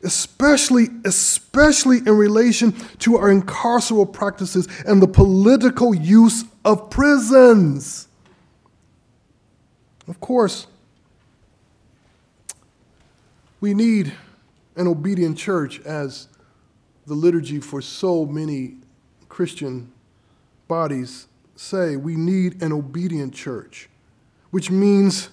Especially, 0.03 0.89
especially 1.05 1.97
in 1.97 2.15
relation 2.17 2.73
to 2.99 3.17
our 3.17 3.33
incarceral 3.33 4.11
practices 4.11 4.67
and 4.85 5.01
the 5.01 5.07
political 5.07 5.95
use 5.95 6.45
of 6.63 6.89
prisons. 6.89 8.07
Of 10.07 10.19
course, 10.19 10.67
we 13.59 13.73
need 13.73 14.13
an 14.75 14.87
obedient 14.87 15.37
church 15.37 15.79
as 15.81 16.27
the 17.05 17.13
liturgy 17.13 17.59
for 17.59 17.81
so 17.81 18.25
many 18.25 18.75
Christian 19.29 19.91
bodies 20.67 21.27
say. 21.55 21.95
We 21.95 22.15
need 22.15 22.61
an 22.61 22.71
obedient 22.71 23.33
church, 23.33 23.89
which 24.51 24.69
means 24.69 25.29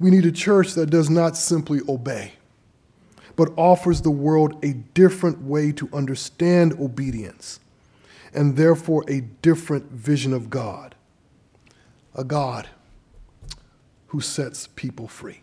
we 0.00 0.10
need 0.10 0.26
a 0.26 0.32
church 0.32 0.74
that 0.74 0.90
does 0.90 1.10
not 1.10 1.36
simply 1.36 1.80
obey, 1.88 2.32
but 3.36 3.52
offers 3.56 4.02
the 4.02 4.10
world 4.10 4.64
a 4.64 4.72
different 4.72 5.42
way 5.42 5.72
to 5.72 5.88
understand 5.92 6.72
obedience 6.74 7.60
and 8.34 8.56
therefore 8.56 9.04
a 9.08 9.20
different 9.20 9.90
vision 9.90 10.32
of 10.32 10.50
God. 10.50 10.94
A 12.14 12.24
God 12.24 12.68
who 14.08 14.20
sets 14.20 14.68
people 14.74 15.06
free. 15.06 15.42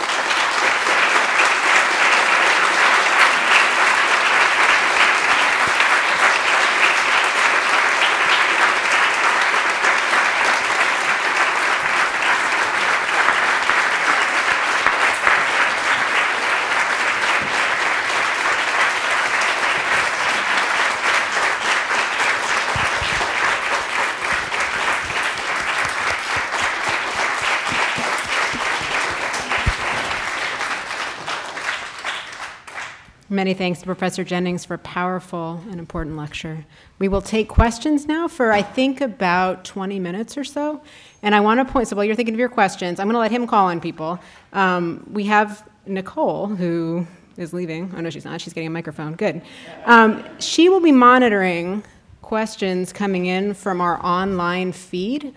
Many 33.41 33.55
thanks 33.55 33.79
to 33.79 33.87
Professor 33.87 34.23
Jennings 34.23 34.65
for 34.65 34.75
a 34.75 34.77
powerful 34.77 35.63
and 35.71 35.79
important 35.79 36.15
lecture. 36.15 36.63
We 36.99 37.07
will 37.07 37.23
take 37.23 37.49
questions 37.49 38.05
now 38.05 38.27
for, 38.27 38.51
I 38.51 38.61
think, 38.61 39.01
about 39.01 39.65
20 39.65 39.99
minutes 39.99 40.37
or 40.37 40.43
so. 40.43 40.79
And 41.23 41.33
I 41.33 41.39
want 41.39 41.59
to 41.59 41.65
point, 41.65 41.87
so 41.87 41.95
while 41.95 42.05
you're 42.05 42.13
thinking 42.13 42.35
of 42.35 42.39
your 42.39 42.49
questions, 42.49 42.99
I'm 42.99 43.07
going 43.07 43.15
to 43.15 43.19
let 43.19 43.31
him 43.31 43.47
call 43.47 43.69
on 43.69 43.81
people. 43.81 44.19
Um, 44.53 45.09
we 45.11 45.23
have 45.23 45.67
Nicole, 45.87 46.49
who 46.49 47.07
is 47.35 47.51
leaving. 47.51 47.91
Oh, 47.97 48.01
no, 48.01 48.11
she's 48.11 48.25
not. 48.25 48.41
She's 48.41 48.53
getting 48.53 48.67
a 48.67 48.69
microphone. 48.69 49.15
Good. 49.15 49.41
Um, 49.85 50.23
she 50.37 50.69
will 50.69 50.79
be 50.79 50.91
monitoring 50.91 51.83
questions 52.21 52.93
coming 52.93 53.25
in 53.25 53.55
from 53.55 53.81
our 53.81 53.99
online 54.05 54.71
feed. 54.71 55.33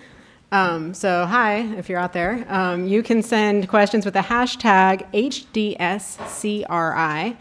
Um, 0.53 0.93
so, 0.93 1.25
hi, 1.25 1.61
if 1.79 1.89
you're 1.89 2.01
out 2.01 2.13
there. 2.13 2.45
Um, 2.51 2.87
you 2.87 3.03
can 3.03 3.23
send 3.23 3.71
questions 3.71 4.05
with 4.05 4.13
the 4.13 4.21
hashtag 4.21 5.11
HDSCRI. 5.79 7.39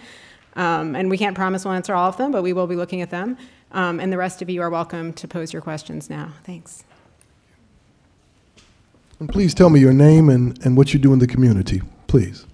Um, 0.56 0.95
and 0.95 1.10
we 1.10 1.18
can't 1.18 1.36
promise 1.36 1.66
we'll 1.66 1.74
answer 1.74 1.95
all 1.95 2.10
of 2.10 2.18
them, 2.18 2.32
but 2.32 2.43
we 2.43 2.54
will 2.54 2.68
be 2.68 2.76
looking 2.76 3.01
at 3.01 3.10
them. 3.10 3.38
Um, 3.72 3.99
and 3.99 4.12
the 4.12 4.18
rest 4.18 4.41
of 4.41 4.49
you 4.49 4.62
are 4.62 4.70
welcome 4.70 5.14
to 5.14 5.28
pose 5.28 5.51
your 5.51 5.62
questions 5.62 6.10
now. 6.10 6.34
Thanks. 6.43 6.84
And 9.20 9.30
please 9.30 9.54
tell 9.54 9.70
me 9.70 9.80
your 9.80 9.93
name 9.93 10.30
and, 10.30 10.64
and 10.66 10.78
what 10.78 10.93
you 10.93 10.99
do 10.99 11.14
in 11.14 11.20
the 11.20 11.28
community, 11.28 11.82
please. 12.08 12.45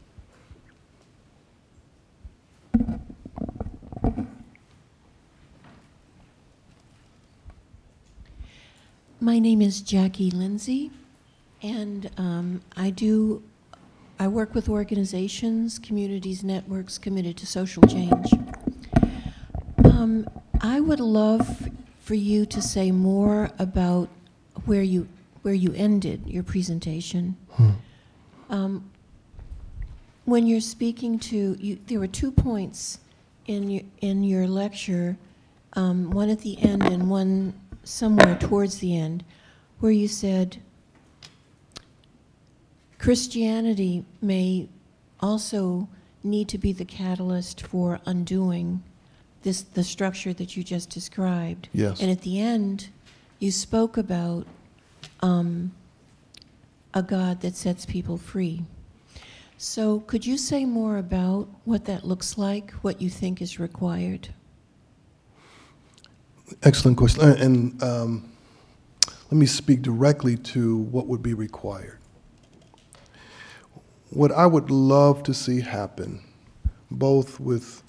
My 9.22 9.38
name 9.38 9.62
is 9.62 9.82
Jackie 9.82 10.32
Lindsay, 10.32 10.92
and 11.62 12.10
um, 12.18 12.62
I 12.78 12.90
do 12.90 13.44
I 14.22 14.28
work 14.28 14.54
with 14.54 14.68
organizations, 14.68 15.80
communities, 15.80 16.44
networks 16.44 16.98
committed 16.98 17.38
to 17.38 17.48
social 17.48 17.82
change. 17.84 18.34
Um, 19.86 20.28
I 20.60 20.82
would 20.82 21.00
love 21.00 21.70
for 22.02 22.16
you 22.16 22.46
to 22.48 22.62
say 22.62 22.92
more 22.92 23.50
about 23.58 24.10
where 24.66 24.82
you 24.82 25.08
where 25.42 25.54
you 25.54 25.74
ended 25.74 26.22
your 26.28 26.44
presentation. 26.44 27.38
Hmm. 27.52 27.70
Um, 28.50 28.92
when 30.26 30.46
you're 30.46 30.60
speaking 30.60 31.18
to 31.20 31.56
you, 31.58 31.80
there 31.88 32.00
were 32.00 32.08
two 32.08 32.32
points 32.32 33.00
in 33.48 33.70
your, 33.70 33.84
in 34.02 34.24
your 34.26 34.48
lecture, 34.48 35.18
um, 35.74 36.12
one 36.12 36.30
at 36.30 36.42
the 36.42 36.60
end 36.62 36.84
and 36.86 37.10
one 37.10 37.54
somewhere 37.86 38.38
towards 38.38 38.80
the 38.80 38.98
end, 38.98 39.24
where 39.80 39.94
you 39.94 40.10
said 40.10 40.58
Christianity 43.00 44.06
may 44.22 44.70
also 45.22 45.88
need 46.22 46.50
to 46.50 46.58
be 46.58 46.74
the 46.74 46.86
catalyst 46.86 47.62
for 47.62 48.00
undoing 48.06 48.84
this 49.42 49.62
the 49.62 49.84
structure 49.84 50.34
that 50.34 50.58
you 50.58 50.64
just 50.64 50.90
described. 50.90 51.70
Yes. 51.74 52.02
And 52.02 52.12
at 52.12 52.22
the 52.22 52.40
end, 52.40 52.90
you 53.40 53.52
spoke 53.52 53.98
about 53.98 54.46
um, 55.22 55.72
a 56.94 57.02
God 57.02 57.40
that 57.42 57.56
sets 57.56 57.86
people 57.86 58.18
free. 58.18 58.64
So, 59.58 60.02
could 60.02 60.26
you 60.26 60.38
say 60.38 60.66
more 60.66 60.98
about 60.98 61.48
what 61.66 61.86
that 61.86 62.06
looks 62.06 62.38
like, 62.38 62.72
what 62.82 63.02
you 63.02 63.10
think 63.10 63.42
is 63.42 63.60
required? 63.60 64.30
Excellent 66.64 66.98
question. 66.98 67.24
And 67.24 67.84
um, 67.84 68.32
let 69.08 69.34
me 69.34 69.46
speak 69.46 69.82
directly 69.82 70.36
to 70.38 70.78
what 70.78 71.08
would 71.08 71.22
be 71.22 71.34
required. 71.34 71.99
What 74.12 74.32
I 74.32 74.46
would 74.46 74.72
love 74.72 75.24
to 75.24 75.34
see 75.34 75.62
happen, 75.62 76.22
both 76.90 77.40
with 77.40 77.84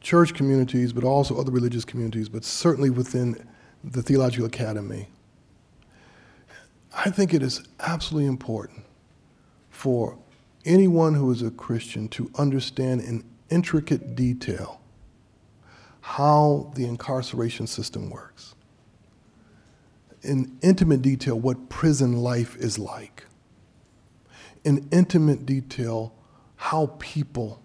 church 0.00 0.34
communities, 0.34 0.92
but 0.92 1.04
also 1.04 1.38
other 1.38 1.52
religious 1.52 1.84
communities, 1.84 2.28
but 2.28 2.44
certainly 2.44 2.90
within 2.90 3.46
the 3.84 4.02
Theological 4.02 4.46
Academy, 4.46 5.08
I 6.92 7.10
think 7.10 7.32
it 7.32 7.42
is 7.42 7.62
absolutely 7.78 8.26
important 8.26 8.84
for 9.70 10.18
anyone 10.64 11.14
who 11.14 11.30
is 11.30 11.42
a 11.42 11.50
Christian 11.50 12.08
to 12.08 12.30
understand 12.36 13.00
in 13.02 13.24
intricate 13.50 14.16
detail 14.16 14.80
how 16.00 16.72
the 16.74 16.86
incarceration 16.86 17.66
system 17.66 18.10
works. 18.10 18.54
In 20.22 20.58
intimate 20.60 21.02
detail, 21.02 21.38
what 21.38 21.68
prison 21.68 22.16
life 22.16 22.56
is 22.56 22.78
like. 22.78 23.24
In 24.64 24.88
intimate 24.92 25.46
detail, 25.46 26.14
how 26.56 26.94
people 26.98 27.62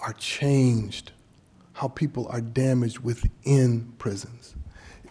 are 0.00 0.12
changed, 0.12 1.12
how 1.72 1.88
people 1.88 2.28
are 2.28 2.40
damaged 2.40 3.00
within 3.00 3.92
prisons. 3.98 4.54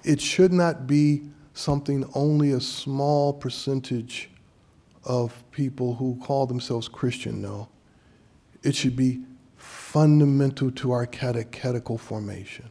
It 0.04 0.22
should 0.22 0.54
not 0.54 0.88
be 0.88 1.24
something 1.54 2.10
only 2.16 2.52
a 2.52 2.62
small 2.62 3.34
percentage 3.34 4.30
of 5.04 5.44
people 5.52 5.96
who 5.96 6.20
call 6.24 6.46
themselves 6.46 6.88
Christian 6.88 7.42
know. 7.42 7.68
It 8.64 8.76
should 8.76 8.96
be 8.96 9.22
fundamental 9.58 10.72
to 10.72 10.92
our 10.92 11.06
catechetical 11.06 11.98
formation. 11.98 12.70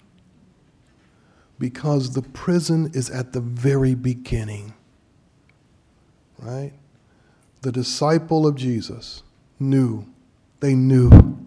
Because 1.58 2.12
the 2.12 2.22
prison 2.22 2.90
is 2.94 3.10
at 3.10 3.32
the 3.32 3.40
very 3.40 3.94
beginning, 3.94 4.72
right? 6.38 6.72
The 7.62 7.72
disciple 7.72 8.46
of 8.46 8.54
Jesus 8.54 9.22
knew, 9.58 10.06
they 10.60 10.74
knew 10.74 11.38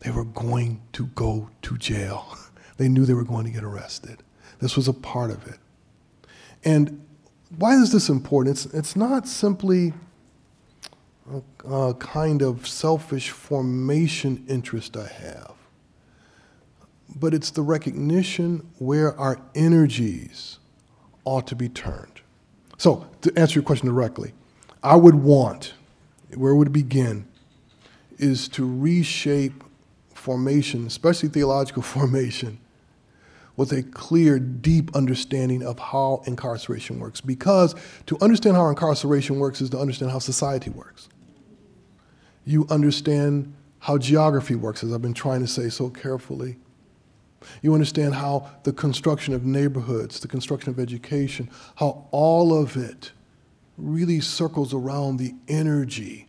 they 0.00 0.10
were 0.10 0.24
going 0.24 0.80
to 0.92 1.06
go 1.06 1.50
to 1.62 1.76
jail. 1.78 2.36
They 2.78 2.88
knew 2.88 3.04
they 3.04 3.14
were 3.14 3.22
going 3.22 3.44
to 3.44 3.50
get 3.52 3.62
arrested. 3.62 4.24
This 4.58 4.76
was 4.76 4.88
a 4.88 4.92
part 4.92 5.30
of 5.30 5.46
it. 5.46 5.58
And 6.64 7.04
why 7.58 7.74
is 7.74 7.92
this 7.92 8.08
important? 8.08 8.56
It's, 8.56 8.74
it's 8.74 8.96
not 8.96 9.28
simply 9.28 9.92
a, 11.30 11.70
a 11.70 11.94
kind 11.94 12.42
of 12.42 12.66
selfish 12.66 13.30
formation 13.30 14.44
interest 14.48 14.96
I 14.96 15.06
have, 15.06 15.54
but 17.14 17.34
it's 17.34 17.50
the 17.50 17.62
recognition 17.62 18.66
where 18.78 19.16
our 19.18 19.40
energies 19.54 20.58
ought 21.24 21.46
to 21.48 21.54
be 21.54 21.68
turned. 21.68 22.22
So, 22.78 23.06
to 23.20 23.32
answer 23.38 23.54
your 23.60 23.64
question 23.64 23.86
directly, 23.86 24.32
I 24.82 24.96
would 24.96 25.14
want, 25.14 25.74
where 26.34 26.54
would 26.54 26.68
it 26.68 26.72
begin, 26.72 27.26
is 28.18 28.48
to 28.48 28.66
reshape 28.66 29.62
formation, 30.14 30.86
especially 30.86 31.28
theological 31.28 31.82
formation, 31.82 32.58
with 33.56 33.72
a 33.72 33.82
clear, 33.82 34.38
deep 34.38 34.94
understanding 34.96 35.62
of 35.62 35.78
how 35.78 36.22
incarceration 36.26 36.98
works. 36.98 37.20
Because 37.20 37.74
to 38.06 38.16
understand 38.20 38.56
how 38.56 38.68
incarceration 38.68 39.38
works 39.38 39.60
is 39.60 39.70
to 39.70 39.78
understand 39.78 40.10
how 40.10 40.18
society 40.18 40.70
works. 40.70 41.08
You 42.44 42.66
understand 42.70 43.54
how 43.80 43.98
geography 43.98 44.54
works, 44.54 44.82
as 44.82 44.92
I've 44.92 45.02
been 45.02 45.14
trying 45.14 45.40
to 45.40 45.46
say 45.46 45.68
so 45.68 45.90
carefully. 45.90 46.56
You 47.60 47.74
understand 47.74 48.14
how 48.14 48.50
the 48.62 48.72
construction 48.72 49.34
of 49.34 49.44
neighborhoods, 49.44 50.20
the 50.20 50.28
construction 50.28 50.70
of 50.70 50.78
education, 50.78 51.50
how 51.76 52.06
all 52.10 52.56
of 52.56 52.76
it 52.76 53.12
really 53.76 54.20
circles 54.20 54.74
around 54.74 55.16
the 55.16 55.34
energy 55.48 56.28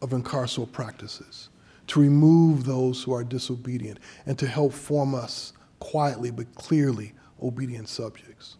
of 0.00 0.10
incarceral 0.10 0.70
practices 0.70 1.48
to 1.86 2.00
remove 2.00 2.64
those 2.64 3.02
who 3.02 3.12
are 3.12 3.24
disobedient 3.24 3.98
and 4.26 4.38
to 4.38 4.46
help 4.46 4.72
form 4.72 5.14
us 5.14 5.52
quietly 5.78 6.30
but 6.30 6.54
clearly 6.54 7.12
obedient 7.42 7.88
subjects. 7.88 8.56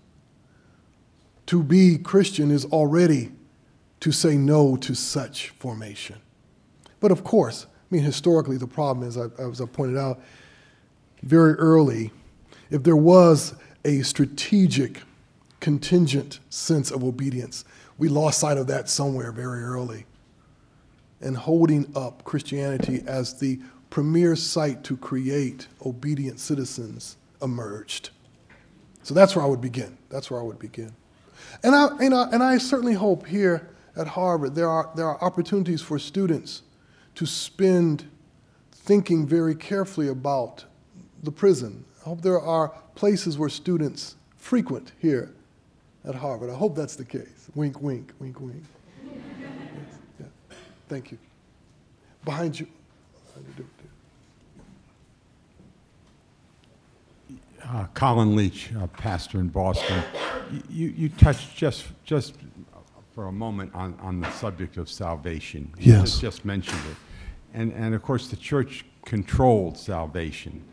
To 1.46 1.62
be 1.62 1.98
Christian 1.98 2.50
is 2.50 2.64
already 2.66 3.32
to 4.00 4.12
say 4.12 4.36
no 4.36 4.76
to 4.76 4.94
such 4.94 5.50
formation. 5.50 6.16
But 7.00 7.12
of 7.12 7.24
course, 7.24 7.66
I 7.66 7.94
mean, 7.94 8.02
historically, 8.04 8.56
the 8.56 8.66
problem 8.66 9.06
is, 9.06 9.16
as 9.16 9.60
I 9.60 9.66
pointed 9.66 9.98
out 9.98 10.20
very 11.22 11.54
early, 11.54 12.10
if 12.70 12.82
there 12.82 12.96
was 12.96 13.54
a 13.84 14.02
strategic, 14.02 15.02
contingent 15.60 16.40
sense 16.48 16.90
of 16.90 17.04
obedience, 17.04 17.64
we 18.02 18.08
lost 18.08 18.40
sight 18.40 18.58
of 18.58 18.66
that 18.66 18.88
somewhere 18.88 19.30
very 19.30 19.62
early. 19.62 20.06
And 21.20 21.36
holding 21.36 21.92
up 21.94 22.24
Christianity 22.24 23.04
as 23.06 23.38
the 23.38 23.60
premier 23.90 24.34
site 24.34 24.82
to 24.82 24.96
create 24.96 25.68
obedient 25.86 26.40
citizens 26.40 27.16
emerged. 27.40 28.10
So 29.04 29.14
that's 29.14 29.36
where 29.36 29.44
I 29.44 29.46
would 29.46 29.60
begin. 29.60 29.96
That's 30.10 30.32
where 30.32 30.40
I 30.40 30.42
would 30.42 30.58
begin. 30.58 30.92
And 31.62 31.76
I, 31.76 31.96
and 32.00 32.12
I, 32.12 32.28
and 32.32 32.42
I 32.42 32.58
certainly 32.58 32.94
hope 32.94 33.24
here 33.24 33.70
at 33.94 34.08
Harvard 34.08 34.56
there 34.56 34.68
are, 34.68 34.90
there 34.96 35.06
are 35.06 35.22
opportunities 35.22 35.80
for 35.80 35.96
students 36.00 36.62
to 37.14 37.24
spend 37.24 38.10
thinking 38.72 39.28
very 39.28 39.54
carefully 39.54 40.08
about 40.08 40.64
the 41.22 41.30
prison. 41.30 41.84
I 42.00 42.08
hope 42.08 42.22
there 42.22 42.40
are 42.40 42.70
places 42.96 43.38
where 43.38 43.48
students 43.48 44.16
frequent 44.36 44.90
here 44.98 45.32
at 46.04 46.14
Harvard. 46.14 46.50
I 46.50 46.54
hope 46.54 46.74
that's 46.74 46.96
the 46.96 47.04
case. 47.04 47.48
Wink, 47.54 47.80
wink, 47.80 48.12
wink, 48.18 48.40
wink. 48.40 48.62
yes, 49.04 49.12
yeah. 50.20 50.26
Thank 50.88 51.12
you. 51.12 51.18
Behind 52.24 52.58
you. 52.58 52.66
Uh, 57.64 57.86
Colin 57.94 58.34
Leach, 58.34 58.72
uh, 58.74 58.86
pastor 58.88 59.38
in 59.38 59.48
Boston. 59.48 60.02
You, 60.68 60.88
you 60.88 61.08
touched 61.08 61.56
just, 61.56 61.86
just 62.04 62.34
for 63.14 63.26
a 63.28 63.32
moment 63.32 63.72
on, 63.74 63.96
on 64.02 64.20
the 64.20 64.30
subject 64.32 64.76
of 64.78 64.90
salvation. 64.90 65.72
You 65.78 65.92
Yes. 65.92 66.10
just, 66.10 66.20
just 66.20 66.44
mentioned 66.44 66.80
it. 66.90 66.96
And, 67.54 67.72
and 67.72 67.94
of 67.94 68.02
course, 68.02 68.28
the 68.28 68.36
church 68.36 68.84
controlled 69.04 69.78
salvation. 69.78 70.64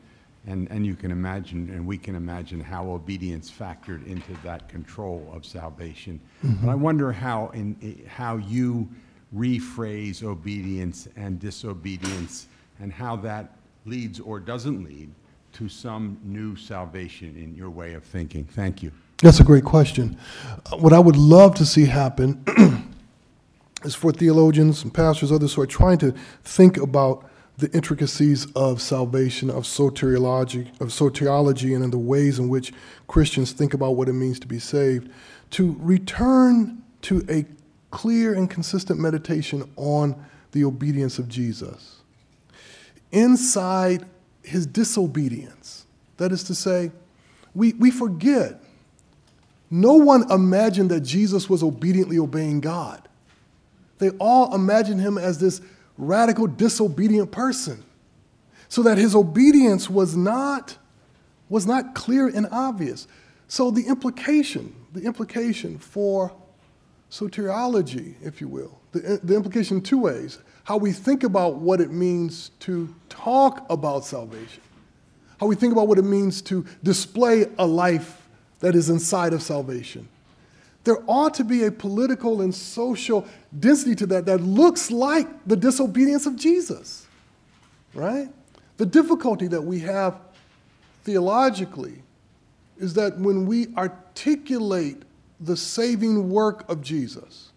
And, 0.48 0.70
and 0.72 0.86
you 0.86 0.96
can 0.96 1.12
imagine, 1.12 1.70
and 1.70 1.86
we 1.86 1.98
can 1.98 2.16
imagine 2.16 2.62
how 2.62 2.90
obedience 2.90 3.52
factored 3.52 4.06
into 4.08 4.34
that 4.44 4.70
control 4.70 5.30
of 5.34 5.46
salvation. 5.46 6.20
But 6.42 6.70
I 6.70 6.76
wonder 6.76 7.12
how, 7.12 7.50
in, 7.54 8.06
how 8.08 8.38
you 8.38 8.88
rephrase 9.36 10.24
obedience 10.24 11.08
and 11.16 11.40
disobedience 11.40 12.48
and 12.80 12.92
how 12.92 13.18
that 13.18 13.58
leads 13.86 14.20
or 14.20 14.40
doesn't 14.40 14.84
lead 14.84 15.12
to 15.54 15.68
some 15.68 16.18
new 16.24 16.56
salvation 16.56 17.36
in 17.36 17.56
your 17.56 17.70
way 17.70 17.94
of 17.94 18.04
thinking. 18.04 18.46
Thank 18.46 18.82
you. 18.82 18.92
That's 19.22 19.40
a 19.40 19.44
great 19.44 19.66
question. 19.66 20.18
Uh, 20.72 20.78
What 20.78 20.94
I 20.94 21.00
would 21.00 21.18
love 21.18 21.56
to 21.56 21.66
see 21.66 21.86
happen 21.86 22.44
is 23.84 23.96
for 23.96 24.12
theologians 24.12 24.84
and 24.84 24.94
pastors, 24.94 25.32
others 25.32 25.54
who 25.54 25.62
are 25.62 25.68
trying 25.68 25.98
to 26.00 26.14
think 26.44 26.78
about 26.78 27.29
the 27.60 27.70
intricacies 27.72 28.48
of 28.56 28.82
salvation, 28.82 29.50
of 29.50 29.64
soteriology, 29.64 30.70
of 30.80 30.88
soteriology, 30.88 31.76
and 31.76 31.84
in 31.84 31.92
the 31.92 31.98
ways 31.98 32.40
in 32.40 32.48
which 32.48 32.72
Christians 33.08 33.52
think 33.52 33.74
about 33.74 33.98
what 33.98 34.08
it 34.08 34.14
means 34.14 34.40
to 34.40 34.48
be 34.48 34.60
saved, 34.60 35.12
to 35.52 35.76
return 35.80 36.82
to 37.02 37.26
a 37.30 37.46
clear 37.92 38.34
and 38.34 38.50
consistent 38.50 38.98
meditation 38.98 39.70
on 39.76 40.16
the 40.54 40.64
obedience 40.64 41.20
of 41.20 41.28
Jesus. 41.28 41.98
Inside 43.12 44.06
his 44.42 44.66
disobedience, 44.66 45.86
that 46.16 46.32
is 46.32 46.44
to 46.46 46.56
say, 46.56 46.92
we, 47.54 47.74
we 47.74 47.92
forget 47.92 48.64
no 49.70 49.96
one 49.96 50.32
imagined 50.32 50.92
that 50.92 51.02
Jesus 51.02 51.50
was 51.50 51.62
obediently 51.62 52.18
obeying 52.20 52.62
God. 52.62 53.08
They 53.98 54.12
all 54.12 54.56
imagined 54.56 55.02
him 55.02 55.18
as 55.18 55.40
this 55.40 55.60
radical, 56.00 56.48
disobedient 56.48 57.32
person. 57.32 57.84
So 58.70 58.82
that 58.84 58.98
his 58.98 59.16
obedience 59.16 59.90
was 59.90 60.16
not, 60.16 60.78
was 61.50 61.68
not 61.68 61.94
clear 61.94 62.28
and 62.28 62.48
obvious. 62.52 63.08
So 63.48 63.70
the 63.70 63.88
implication, 63.88 64.74
the 64.94 65.02
implication 65.02 65.78
for 65.78 66.32
soteriology, 67.12 68.16
if 68.24 68.42
you 68.42 68.48
will, 68.48 68.80
the, 68.92 69.20
the 69.24 69.36
implication 69.36 69.82
two 69.82 70.00
ways 70.00 70.40
how 70.70 70.78
we 70.78 70.92
think 70.92 71.24
about 71.24 71.56
what 71.56 71.82
it 71.82 71.92
means 71.92 72.50
to 72.60 72.94
talk 73.10 73.66
about 73.72 74.06
salvation, 74.06 74.62
how 75.40 75.48
we 75.48 75.56
think 75.56 75.74
about 75.74 75.88
what 75.88 75.98
it 75.98 76.04
means 76.04 76.44
to 76.44 76.64
display 76.84 77.48
a 77.58 77.66
life 77.66 78.30
that 78.60 78.76
is 78.76 78.88
inside 78.88 79.34
of 79.34 79.42
salvation. 79.42 80.08
There 80.90 81.04
ought 81.06 81.36
to 81.36 81.44
be 81.44 81.66
a 81.66 81.72
political 81.72 82.42
and 82.42 82.56
social 82.56 83.28
density 83.60 83.94
to 83.98 84.08
that 84.08 84.26
that 84.26 84.42
looks 84.42 84.90
like 84.90 85.28
the 85.46 85.56
disobedience 85.56 86.26
of 86.26 86.36
Jesus, 86.36 87.06
right? 87.94 88.28
The 88.78 88.88
difficulty 88.88 89.46
that 89.50 89.62
we 89.62 89.82
have 89.82 90.20
theologically 91.04 92.02
is 92.80 92.96
that 92.96 93.20
when 93.20 93.46
we 93.46 93.68
articulate 93.78 95.04
the 95.40 95.56
saving 95.56 96.32
work 96.32 96.68
of 96.68 96.82
Jesus, 96.82 97.52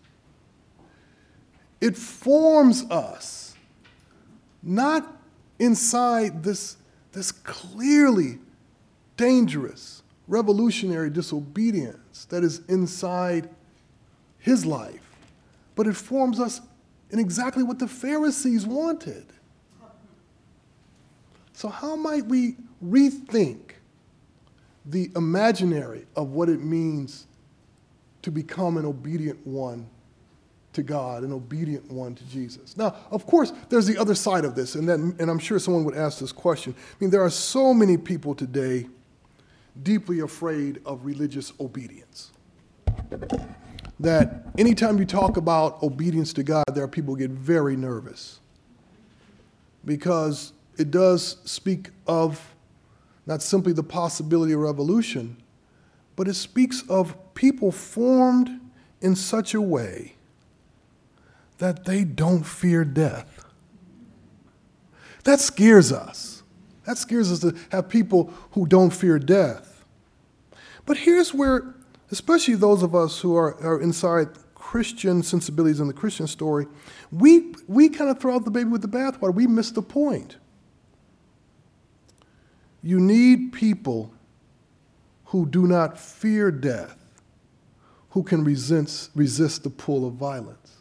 it 1.81 1.97
forms 1.97 2.85
us 2.91 3.55
not 4.63 5.11
inside 5.59 6.43
this, 6.43 6.77
this 7.13 7.33
clearly 7.33 8.41
dangerous, 9.17 10.03
revolutionary 10.29 11.09
disobedience 11.09 12.02
that 12.29 12.45
is 12.45 12.61
inside 12.69 13.49
his 14.39 14.67
life, 14.67 15.17
but 15.75 15.87
it 15.87 15.95
forms 15.95 16.41
us 16.41 16.61
in 17.11 17.19
exactly 17.19 17.63
what 17.63 17.79
the 17.79 17.89
Pharisees 17.89 18.67
wanted. 18.67 19.27
So, 21.53 21.69
how 21.69 21.97
might 21.97 22.27
we 22.27 22.57
rethink 22.85 23.73
the 24.85 25.11
imaginary 25.15 26.07
of 26.17 26.31
what 26.31 26.49
it 26.49 26.61
means 26.61 27.27
to 28.23 28.31
become 28.31 28.77
an 28.77 28.85
obedient 28.85 29.47
one 29.47 29.89
to 30.73 30.83
God, 30.83 31.23
an 31.23 31.33
obedient 31.33 31.91
one 31.91 32.15
to 32.15 32.25
Jesus. 32.25 32.77
Now, 32.77 32.97
of 33.11 33.27
course, 33.27 33.53
there's 33.69 33.87
the 33.87 33.99
other 33.99 34.15
side 34.15 34.45
of 34.45 34.55
this, 34.55 34.75
and, 34.75 34.89
then, 34.89 35.15
and 35.19 35.31
I'm 35.31 35.39
sure 35.39 35.59
someone 35.59 35.85
would 35.85 35.97
ask 35.97 36.19
this 36.19 36.33
question. 36.33 36.75
I 36.79 36.95
mean, 36.99 37.11
there 37.11 37.23
are 37.23 37.31
so 37.31 37.75
many 37.75 37.97
people 37.97 38.35
today 38.35 38.87
deeply 39.81 40.21
afraid 40.21 40.81
of 40.85 41.05
religious 41.05 41.53
obedience. 41.61 42.31
That 44.01 44.47
anytime 44.59 44.99
you 44.99 45.05
talk 45.05 45.37
about 45.37 45.83
obedience 45.83 46.33
to 46.35 46.43
God, 46.43 46.65
there 46.75 46.85
are 46.85 46.89
people 46.89 47.15
who 47.15 47.21
get 47.21 47.31
very 47.31 47.77
nervous 47.77 48.41
because 49.85 50.53
it 50.77 50.91
does 50.91 51.39
speak 51.45 51.91
of 52.07 52.55
not 53.27 53.43
simply 53.43 53.73
the 53.73 53.83
possibility 53.83 54.53
of 54.53 54.61
revolution, 54.61 55.37
but 56.17 56.29
it 56.29 56.35
speaks 56.35 56.83
of 56.89 57.17
people 57.35 57.71
formed 57.71 58.61
in 59.01 59.15
such 59.15 59.55
a 59.55 59.61
way 59.61 60.15
that 61.59 61.85
they 61.85 62.05
don't 62.05 62.45
fear 62.45 62.85
death. 62.85 63.45
That 65.25 65.41
scares 65.41 65.93
us. 65.93 66.42
That 66.85 66.99
scares 66.99 67.31
us 67.31 67.41
to 67.41 67.57
have 67.71 67.89
people 67.89 68.33
who 68.53 68.67
don't 68.67 68.91
fear 68.91 69.19
death. 69.19 69.85
But 70.85 70.97
here's 70.99 71.33
where, 71.33 71.75
especially 72.11 72.55
those 72.55 72.83
of 72.83 72.95
us 72.95 73.21
who 73.21 73.37
are, 73.37 73.55
are 73.63 73.81
inside 73.81 74.29
Christian 74.55 75.23
sensibilities 75.23 75.81
in 75.81 75.87
the 75.87 75.93
Christian 75.93 76.27
story, 76.27 76.67
we, 77.11 77.55
we 77.69 77.89
kind 77.89 78.11
of 78.11 78.19
throw 78.19 78.35
out 78.35 78.45
the 78.45 78.51
baby 78.51 78.71
with 78.71 78.83
the 78.83 78.89
bathwater. 78.89 79.35
We 79.35 79.47
miss 79.47 79.71
the 79.71 79.83
point. 79.83 80.37
You 82.83 82.99
need 82.99 83.53
people 83.53 84.13
who 85.27 85.47
do 85.47 85.67
not 85.67 85.99
fear 85.99 86.51
death, 86.51 86.97
who 88.11 88.23
can 88.23 88.45
resist, 88.45 89.11
resist 89.15 89.63
the 89.63 89.71
pull 89.71 90.07
of 90.07 90.15
violence. 90.15 90.77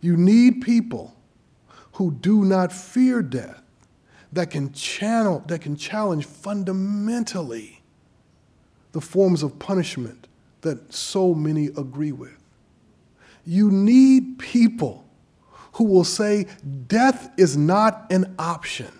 You 0.00 0.16
need 0.16 0.62
people 0.62 1.14
who 1.92 2.10
do 2.10 2.44
not 2.44 2.72
fear 2.72 3.22
death, 3.22 3.61
that 4.32 4.50
can 4.50 4.72
channel, 4.72 5.42
that 5.46 5.60
can 5.60 5.76
challenge 5.76 6.24
fundamentally 6.24 7.82
the 8.92 9.00
forms 9.00 9.42
of 9.42 9.58
punishment 9.58 10.28
that 10.62 10.92
so 10.92 11.34
many 11.34 11.66
agree 11.66 12.12
with. 12.12 12.36
You 13.44 13.70
need 13.70 14.38
people 14.38 15.04
who 15.74 15.84
will 15.84 16.04
say 16.04 16.46
death 16.86 17.30
is 17.36 17.56
not 17.56 18.10
an 18.10 18.34
option 18.38 18.92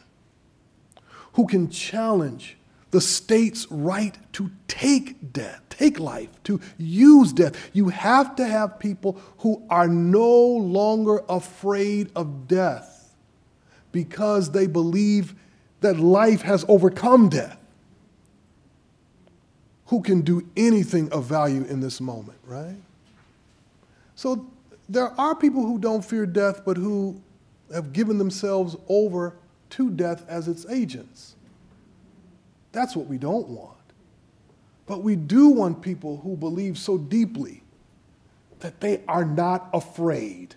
who 1.34 1.46
can 1.46 1.70
challenge 1.70 2.56
the 2.90 3.00
state's 3.00 3.70
right 3.70 4.16
to 4.34 4.50
take 4.68 5.32
death, 5.32 5.62
take 5.70 5.98
life, 5.98 6.28
to 6.44 6.60
use 6.76 7.32
death. 7.32 7.70
You 7.72 7.88
have 7.88 8.36
to 8.36 8.46
have 8.46 8.78
people 8.78 9.18
who 9.38 9.62
are 9.70 9.88
no 9.88 10.30
longer 10.30 11.22
afraid 11.28 12.10
of 12.14 12.48
death 12.48 13.01
because 13.92 14.50
they 14.50 14.66
believe 14.66 15.34
that 15.80 15.98
life 15.98 16.42
has 16.42 16.64
overcome 16.68 17.28
death. 17.28 17.58
Who 19.86 20.00
can 20.00 20.22
do 20.22 20.48
anything 20.56 21.12
of 21.12 21.24
value 21.24 21.64
in 21.64 21.80
this 21.80 22.00
moment, 22.00 22.38
right? 22.46 22.76
So 24.14 24.46
there 24.88 25.12
are 25.20 25.34
people 25.34 25.66
who 25.66 25.78
don't 25.78 26.04
fear 26.04 26.26
death, 26.26 26.64
but 26.64 26.76
who 26.76 27.20
have 27.72 27.92
given 27.92 28.18
themselves 28.18 28.76
over 28.88 29.34
to 29.70 29.90
death 29.90 30.24
as 30.28 30.48
its 30.48 30.66
agents. 30.66 31.34
That's 32.72 32.96
what 32.96 33.06
we 33.06 33.18
don't 33.18 33.48
want. 33.48 33.76
But 34.86 35.02
we 35.02 35.16
do 35.16 35.48
want 35.48 35.82
people 35.82 36.18
who 36.18 36.36
believe 36.36 36.78
so 36.78 36.98
deeply 36.98 37.62
that 38.60 38.80
they 38.80 39.02
are 39.08 39.24
not 39.24 39.68
afraid 39.72 40.54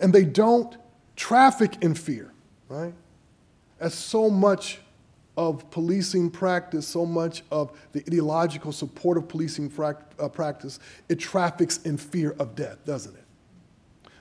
and 0.00 0.12
they 0.12 0.24
don't 0.24 0.76
traffic 1.18 1.82
in 1.82 1.94
fear, 1.94 2.32
right? 2.68 2.94
As 3.80 3.92
so 3.92 4.30
much 4.30 4.78
of 5.36 5.68
policing 5.70 6.30
practice, 6.30 6.86
so 6.86 7.04
much 7.04 7.42
of 7.50 7.76
the 7.92 8.00
ideological 8.00 8.72
support 8.72 9.18
of 9.18 9.28
policing 9.28 9.70
uh, 9.78 10.28
practice, 10.28 10.78
it 11.08 11.16
traffics 11.16 11.78
in 11.78 11.96
fear 11.96 12.34
of 12.38 12.54
death, 12.54 12.78
doesn't 12.84 13.14
it? 13.14 13.24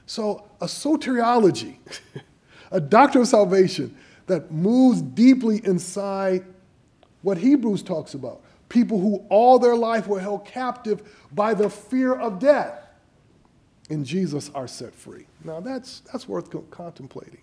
So, 0.06 0.48
a 0.60 0.66
soteriology 0.66 1.78
a 2.72 2.82
doctrine 2.82 3.22
of 3.22 3.28
salvation 3.28 3.96
that 4.26 4.52
moves 4.52 5.02
deeply 5.02 5.62
inside 5.66 6.46
what 7.22 7.38
Hebrews 7.38 7.84
talks 7.84 8.14
about. 8.14 8.42
People 8.70 9.00
who 9.00 9.26
all 9.30 9.60
their 9.60 9.76
life 9.76 10.08
were 10.08 10.20
held 10.20 10.46
captive 10.46 11.02
by 11.32 11.54
the 11.54 11.70
fear 11.70 12.14
of 12.14 12.40
death 12.40 12.87
in 13.90 14.04
Jesus 14.04 14.52
are 14.54 14.68
set 14.68 14.94
free. 14.94 15.26
Now 15.44 15.60
that's, 15.60 16.02
that's 16.12 16.28
worth 16.28 16.50
co- 16.50 16.66
contemplating. 16.72 17.40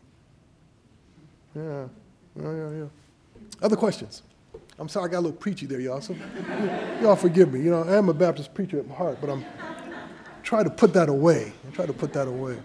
Yeah, 1.55 1.87
yeah, 2.37 2.53
yeah, 2.53 2.71
yeah. 2.71 2.87
Other 3.63 3.77
questions? 3.77 4.23
I'm 4.79 4.89
sorry 4.89 5.09
I 5.09 5.13
got 5.13 5.19
a 5.19 5.21
little 5.21 5.37
preachy 5.37 5.67
there, 5.67 5.81
y'all. 5.81 6.01
So 6.01 6.17
y'all 7.01 7.17
forgive 7.17 7.53
me. 7.53 7.61
You 7.61 7.71
know, 7.71 7.85
I 7.85 7.97
am 7.97 8.09
a 8.09 8.15
Baptist 8.15 8.55
preacher 8.55 8.79
at 8.79 8.89
my 8.89 8.95
heart, 8.95 9.19
but 9.21 9.31
I'm 9.31 9.45
trying 10.43 10.65
to 10.65 10.71
put 10.71 10.93
that 10.95 11.09
away. 11.09 11.53
I 11.67 11.71
try 11.71 11.87
to 11.87 11.93
put 11.93 12.13
that 12.13 12.27
away. 12.29 12.59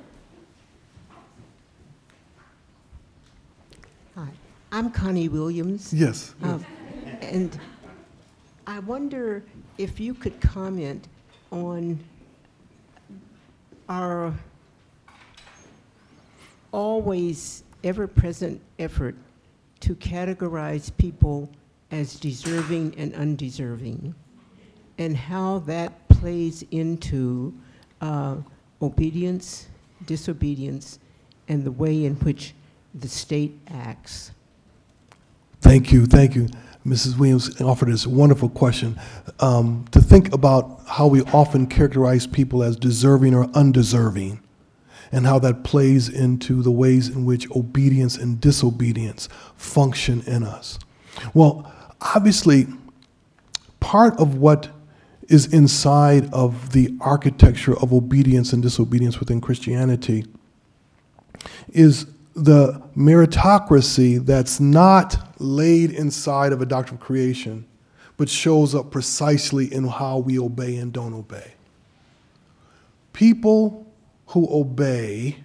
Hi, 4.15 4.27
I'm 4.71 4.91
Connie 4.91 5.29
Williams. 5.29 5.93
Yes. 5.93 6.33
Uh, 6.43 6.59
and 7.21 7.57
I 8.65 8.79
wonder 8.79 9.43
if 9.77 9.99
you 9.99 10.13
could 10.13 10.41
comment 10.41 11.07
on 11.51 11.99
our 13.89 14.33
always 16.71 17.63
ever 17.83 18.07
present 18.07 18.61
effort 18.77 19.15
to 19.79 19.95
categorize 19.95 20.95
people 20.97 21.49
as 21.91 22.19
deserving 22.19 22.93
and 22.97 23.13
undeserving, 23.15 24.13
and 24.99 25.17
how 25.17 25.59
that 25.59 26.07
plays 26.09 26.63
into 26.71 27.53
uh, 28.01 28.35
obedience, 28.81 29.67
disobedience, 30.05 30.99
and 31.47 31.63
the 31.63 31.71
way 31.71 32.05
in 32.05 32.15
which 32.17 32.53
the 32.93 33.07
state 33.07 33.57
acts. 33.69 34.31
Thank 35.61 35.91
you, 35.91 36.05
thank 36.05 36.35
you. 36.35 36.47
Mrs. 36.89 37.17
Williams 37.17 37.61
offered 37.61 37.89
this 37.89 38.07
wonderful 38.07 38.49
question 38.49 38.99
um, 39.39 39.85
to 39.91 40.01
think 40.01 40.33
about 40.33 40.81
how 40.87 41.05
we 41.05 41.21
often 41.21 41.67
characterize 41.67 42.25
people 42.25 42.63
as 42.63 42.75
deserving 42.75 43.35
or 43.35 43.45
undeserving, 43.53 44.41
and 45.11 45.25
how 45.25 45.37
that 45.39 45.63
plays 45.63 46.09
into 46.09 46.63
the 46.63 46.71
ways 46.71 47.07
in 47.07 47.25
which 47.25 47.49
obedience 47.51 48.17
and 48.17 48.41
disobedience 48.41 49.29
function 49.55 50.21
in 50.25 50.43
us. 50.43 50.79
Well, 51.33 51.71
obviously, 52.01 52.67
part 53.79 54.19
of 54.19 54.35
what 54.35 54.69
is 55.27 55.53
inside 55.53 56.31
of 56.33 56.71
the 56.71 56.95
architecture 57.01 57.77
of 57.79 57.93
obedience 57.93 58.51
and 58.51 58.63
disobedience 58.63 59.19
within 59.19 59.39
Christianity 59.41 60.25
is 61.69 62.07
the 62.43 62.81
meritocracy 62.95 64.25
that's 64.25 64.59
not 64.59 65.17
laid 65.39 65.91
inside 65.91 66.53
of 66.53 66.61
a 66.61 66.65
doctrine 66.65 66.97
of 66.97 67.01
creation, 67.03 67.65
but 68.17 68.29
shows 68.29 68.73
up 68.73 68.91
precisely 68.91 69.71
in 69.73 69.85
how 69.87 70.19
we 70.19 70.39
obey 70.39 70.77
and 70.77 70.93
don't 70.93 71.13
obey. 71.13 71.53
People 73.13 73.91
who 74.27 74.47
obey 74.51 75.43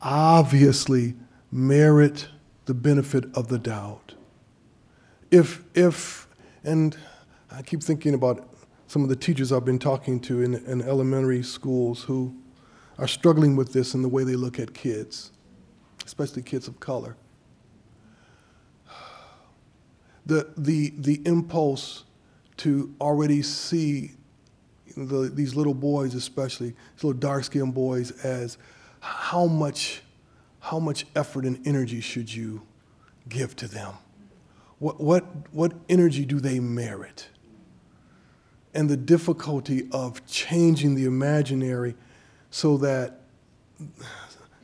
obviously 0.00 1.14
merit 1.50 2.28
the 2.66 2.74
benefit 2.74 3.24
of 3.34 3.48
the 3.48 3.58
doubt. 3.58 4.14
If, 5.30 5.62
if, 5.74 6.28
and 6.64 6.96
I 7.50 7.62
keep 7.62 7.82
thinking 7.82 8.14
about 8.14 8.48
some 8.86 9.02
of 9.02 9.08
the 9.08 9.16
teachers 9.16 9.52
I've 9.52 9.64
been 9.64 9.78
talking 9.78 10.20
to 10.20 10.42
in, 10.42 10.54
in 10.54 10.82
elementary 10.82 11.42
schools 11.42 12.02
who 12.02 12.34
are 13.02 13.08
struggling 13.08 13.56
with 13.56 13.72
this 13.72 13.94
in 13.94 14.02
the 14.02 14.08
way 14.08 14.22
they 14.22 14.36
look 14.36 14.60
at 14.60 14.72
kids, 14.72 15.32
especially 16.06 16.40
kids 16.40 16.68
of 16.68 16.78
color. 16.78 17.16
The, 20.24 20.48
the, 20.56 20.92
the 20.96 21.20
impulse 21.26 22.04
to 22.58 22.94
already 23.00 23.42
see 23.42 24.12
the, 24.96 25.28
these 25.34 25.56
little 25.56 25.74
boys, 25.74 26.14
especially 26.14 26.68
these 26.68 27.02
little 27.02 27.18
dark-skinned 27.18 27.74
boys, 27.74 28.12
as 28.24 28.56
how 29.00 29.46
much, 29.46 30.02
how 30.60 30.78
much 30.78 31.04
effort 31.16 31.44
and 31.44 31.66
energy 31.66 32.00
should 32.00 32.32
you 32.32 32.62
give 33.28 33.56
to 33.56 33.66
them? 33.66 33.94
What, 34.78 35.00
what, 35.00 35.24
what 35.50 35.72
energy 35.88 36.24
do 36.24 36.38
they 36.38 36.60
merit? 36.60 37.30
And 38.72 38.88
the 38.88 38.96
difficulty 38.96 39.88
of 39.90 40.24
changing 40.24 40.94
the 40.94 41.04
imaginary 41.04 41.96
so 42.52 42.76
that 42.76 43.22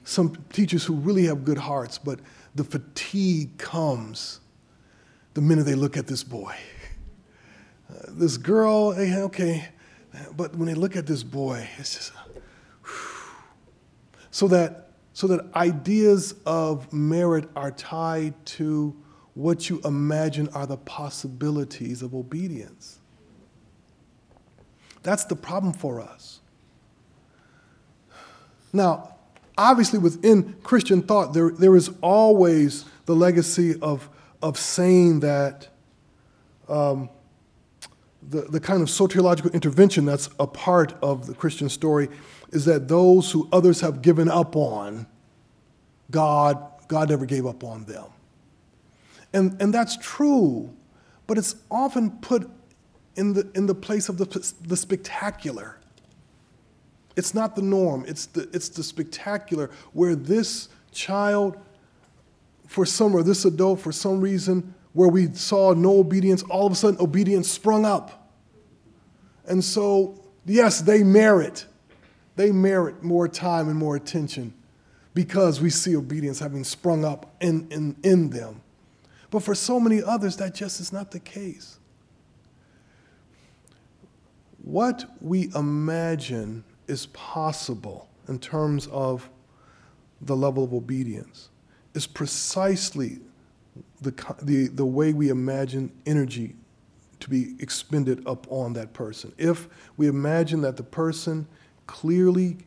some 0.04 0.36
teachers 0.52 0.84
who 0.84 0.94
really 0.94 1.24
have 1.24 1.44
good 1.44 1.58
hearts, 1.58 1.98
but 1.98 2.20
the 2.54 2.62
fatigue 2.62 3.56
comes 3.58 4.40
the 5.34 5.40
minute 5.40 5.64
they 5.64 5.74
look 5.74 5.96
at 5.96 6.06
this 6.06 6.22
boy. 6.22 6.54
Uh, 7.90 7.94
this 8.08 8.36
girl, 8.36 8.92
eh, 8.92 9.18
okay, 9.20 9.68
but 10.36 10.54
when 10.54 10.66
they 10.66 10.74
look 10.74 10.96
at 10.96 11.06
this 11.06 11.22
boy, 11.22 11.66
it's 11.78 11.94
just 11.94 12.12
so 14.30 14.46
that 14.48 14.90
so 15.14 15.26
that 15.26 15.52
ideas 15.56 16.34
of 16.46 16.92
merit 16.92 17.48
are 17.56 17.70
tied 17.72 18.34
to 18.44 18.94
what 19.34 19.70
you 19.70 19.80
imagine 19.84 20.48
are 20.50 20.66
the 20.66 20.76
possibilities 20.76 22.02
of 22.02 22.14
obedience. 22.14 22.98
That's 25.02 25.24
the 25.24 25.34
problem 25.34 25.72
for 25.72 26.00
us. 26.00 26.37
Now, 28.72 29.14
obviously, 29.56 29.98
within 29.98 30.54
Christian 30.62 31.02
thought, 31.02 31.34
there, 31.34 31.50
there 31.50 31.76
is 31.76 31.90
always 32.00 32.84
the 33.06 33.14
legacy 33.14 33.78
of, 33.80 34.08
of 34.42 34.58
saying 34.58 35.20
that 35.20 35.68
um, 36.68 37.08
the, 38.22 38.42
the 38.42 38.60
kind 38.60 38.82
of 38.82 38.88
soteriological 38.88 39.52
intervention 39.52 40.04
that's 40.04 40.28
a 40.38 40.46
part 40.46 40.94
of 41.02 41.26
the 41.26 41.34
Christian 41.34 41.68
story 41.68 42.08
is 42.52 42.64
that 42.64 42.88
those 42.88 43.30
who 43.30 43.48
others 43.52 43.80
have 43.80 44.02
given 44.02 44.28
up 44.28 44.56
on, 44.56 45.06
God, 46.10 46.62
God 46.88 47.08
never 47.10 47.26
gave 47.26 47.46
up 47.46 47.64
on 47.64 47.84
them. 47.84 48.06
And, 49.32 49.60
and 49.60 49.72
that's 49.72 49.96
true, 49.98 50.74
but 51.26 51.36
it's 51.36 51.56
often 51.70 52.10
put 52.10 52.48
in 53.16 53.34
the, 53.34 53.50
in 53.54 53.66
the 53.66 53.74
place 53.74 54.08
of 54.08 54.16
the, 54.16 54.54
the 54.62 54.76
spectacular. 54.76 55.77
It's 57.18 57.34
not 57.34 57.56
the 57.56 57.62
norm, 57.62 58.04
it's 58.06 58.26
the, 58.26 58.48
it's 58.52 58.68
the 58.68 58.84
spectacular 58.84 59.70
where 59.92 60.14
this 60.14 60.68
child, 60.92 61.58
for 62.68 62.86
some, 62.86 63.12
or 63.12 63.24
this 63.24 63.44
adult, 63.44 63.80
for 63.80 63.90
some 63.90 64.20
reason, 64.20 64.72
where 64.92 65.08
we 65.08 65.34
saw 65.34 65.74
no 65.74 65.98
obedience, 65.98 66.44
all 66.44 66.64
of 66.64 66.72
a 66.72 66.76
sudden 66.76 67.00
obedience 67.00 67.50
sprung 67.50 67.84
up. 67.84 68.32
And 69.48 69.64
so, 69.64 70.22
yes, 70.46 70.80
they 70.80 71.02
merit, 71.02 71.66
they 72.36 72.52
merit 72.52 73.02
more 73.02 73.26
time 73.26 73.68
and 73.68 73.76
more 73.76 73.96
attention 73.96 74.54
because 75.12 75.60
we 75.60 75.70
see 75.70 75.96
obedience 75.96 76.38
having 76.38 76.62
sprung 76.62 77.04
up 77.04 77.34
in, 77.40 77.66
in, 77.72 77.96
in 78.04 78.30
them. 78.30 78.60
But 79.32 79.42
for 79.42 79.56
so 79.56 79.80
many 79.80 80.04
others, 80.04 80.36
that 80.36 80.54
just 80.54 80.78
is 80.78 80.92
not 80.92 81.10
the 81.10 81.18
case. 81.18 81.80
What 84.62 85.04
we 85.20 85.50
imagine 85.56 86.62
is 86.88 87.06
possible 87.06 88.08
in 88.28 88.38
terms 88.38 88.86
of 88.88 89.28
the 90.20 90.36
level 90.36 90.64
of 90.64 90.72
obedience 90.74 91.50
is 91.94 92.06
precisely 92.06 93.18
the, 94.00 94.12
the, 94.42 94.68
the 94.68 94.84
way 94.84 95.12
we 95.12 95.28
imagine 95.28 95.92
energy 96.06 96.54
to 97.20 97.30
be 97.30 97.54
expended 97.60 98.22
upon 98.26 98.72
that 98.74 98.92
person. 98.92 99.32
If 99.38 99.68
we 99.96 100.06
imagine 100.06 100.60
that 100.62 100.76
the 100.76 100.82
person 100.82 101.46
clearly 101.86 102.58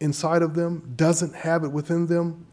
inside 0.00 0.42
of 0.42 0.54
them 0.54 0.94
doesn't 0.96 1.34
have 1.34 1.64
it 1.64 1.68
within 1.68 2.06
them, 2.06 2.46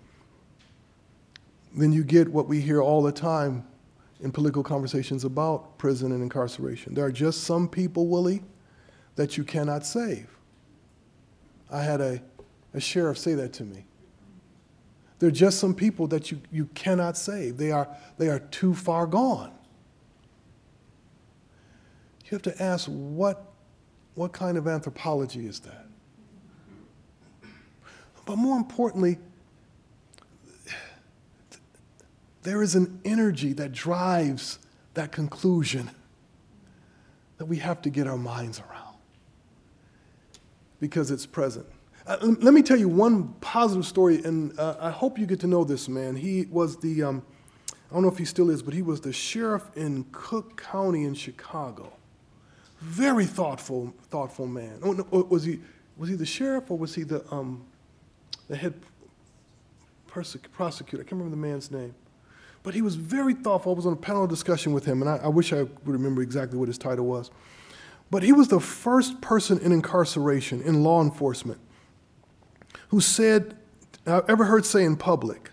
then 1.74 1.94
you 1.94 2.04
get 2.04 2.28
what 2.28 2.48
we 2.48 2.60
hear 2.60 2.82
all 2.82 3.02
the 3.02 3.12
time 3.12 3.66
in 4.22 4.32
political 4.32 4.64
conversations 4.64 5.24
about 5.24 5.78
prison 5.78 6.12
and 6.12 6.22
incarceration. 6.22 6.94
There 6.94 7.06
are 7.06 7.12
just 7.12 7.44
some 7.46 7.68
people, 7.68 8.08
Willie, 8.08 8.44
that 9.16 9.38
you 9.38 9.44
cannot 9.44 9.86
save. 9.86 10.28
I 11.72 11.82
had 11.84 12.02
a, 12.02 12.22
a 12.74 12.80
sheriff 12.80 13.18
say 13.18 13.34
that 13.36 13.54
to 13.54 13.64
me. 13.64 13.86
There 15.20 15.30
are 15.30 15.32
just 15.32 15.60
some 15.60 15.74
people 15.74 16.08
that 16.08 16.32
you, 16.32 16.42
you 16.52 16.66
cannot 16.74 17.16
save. 17.16 17.58
They 17.58 17.72
are, 17.72 17.88
they 18.18 18.28
are 18.28 18.40
too 18.40 18.74
far 18.74 19.06
gone. 19.06 19.52
You 22.26 22.36
have 22.36 22.42
to 22.44 22.62
ask 22.62 22.88
what, 22.88 23.52
what 24.16 24.32
kind 24.32 24.58
of 24.58 24.68
anthropology 24.68 25.46
is 25.46 25.60
that? 25.62 25.86
But 28.26 28.38
more 28.38 28.58
importantly, 28.58 29.18
there 32.44 32.64
is 32.64 32.76
an 32.76 33.00
energy 33.06 33.54
that 33.54 33.72
drives 33.72 34.60
that 34.94 35.12
conclusion 35.12 35.92
that 37.38 37.46
we 37.46 37.58
have 37.58 37.82
to 37.84 37.90
get 37.90 38.08
our 38.08 38.18
minds 38.18 38.60
around 38.60 38.91
because 40.82 41.12
it's 41.12 41.26
present. 41.26 41.66
Uh, 42.06 42.18
let 42.42 42.54
me 42.54 42.62
tell 42.62 42.78
you 42.78 42.90
one 42.90 43.30
positive 43.40 43.86
story, 43.86 44.22
and 44.24 44.60
uh, 44.60 44.76
I 44.82 44.90
hope 44.90 45.18
you 45.18 45.26
get 45.26 45.40
to 45.42 45.48
know 45.48 45.64
this 45.64 45.88
man. 45.88 46.16
He 46.16 46.48
was 46.50 46.78
the, 46.78 47.04
um, 47.04 47.24
I 47.90 47.94
don't 47.94 48.02
know 48.02 48.10
if 48.10 48.18
he 48.18 48.26
still 48.26 48.50
is, 48.50 48.62
but 48.62 48.74
he 48.74 48.82
was 48.82 49.00
the 49.00 49.14
sheriff 49.14 49.64
in 49.76 50.06
Cook 50.12 50.62
County 50.62 51.06
in 51.06 51.14
Chicago. 51.14 51.94
Very 52.80 53.26
thoughtful, 53.26 53.94
thoughtful 54.10 54.48
man. 54.48 54.80
Oh, 54.84 54.94
no, 54.94 55.04
was 55.30 55.44
he, 55.44 55.62
was 55.96 56.10
he 56.10 56.16
the 56.16 56.26
sheriff 56.26 56.72
or 56.72 56.78
was 56.78 56.96
he 56.96 57.04
the, 57.04 57.24
um, 57.32 57.64
the 58.48 58.56
head 58.56 58.74
prosecutor? 60.08 61.04
I 61.04 61.04
can't 61.04 61.12
remember 61.12 61.30
the 61.30 61.42
man's 61.42 61.70
name. 61.70 61.94
But 62.64 62.74
he 62.74 62.82
was 62.82 62.96
very 62.96 63.36
thoughtful. 63.36 63.74
I 63.74 63.76
was 63.76 63.86
on 63.86 63.94
a 63.94 63.98
panel 63.98 64.26
discussion 64.26 64.74
with 64.74 64.86
him, 64.86 65.02
and 65.04 65.10
I, 65.10 65.18
I 65.18 65.28
wish 65.28 65.54
I 65.54 65.62
would 65.62 65.86
remember 65.86 66.24
exactly 66.24 66.58
what 66.58 66.68
his 66.68 66.80
title 66.80 67.06
was. 67.06 67.30
But 68.12 68.24
he 68.24 68.34
was 68.34 68.50
the 68.50 68.60
first 68.60 69.22
person 69.22 69.58
in 69.60 69.72
incarceration, 69.72 70.62
in 70.62 70.84
law 70.84 71.02
enforcement, 71.02 71.60
who 72.90 73.00
said, 73.00 73.58
I've 74.06 74.30
ever 74.30 74.44
heard 74.44 74.66
say 74.66 74.84
in 74.84 74.98
public, 74.98 75.50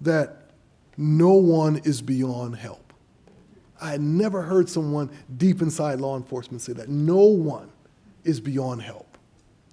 that 0.00 0.52
no 0.96 1.32
one 1.32 1.78
is 1.78 2.00
beyond 2.00 2.56
help. 2.56 2.92
I 3.80 3.90
had 3.90 4.00
never 4.00 4.42
heard 4.42 4.68
someone 4.68 5.10
deep 5.36 5.62
inside 5.62 6.00
law 6.00 6.16
enforcement 6.16 6.62
say 6.62 6.74
that. 6.74 6.88
No 6.88 7.22
one 7.22 7.70
is 8.24 8.40
beyond 8.40 8.82
help. 8.82 9.18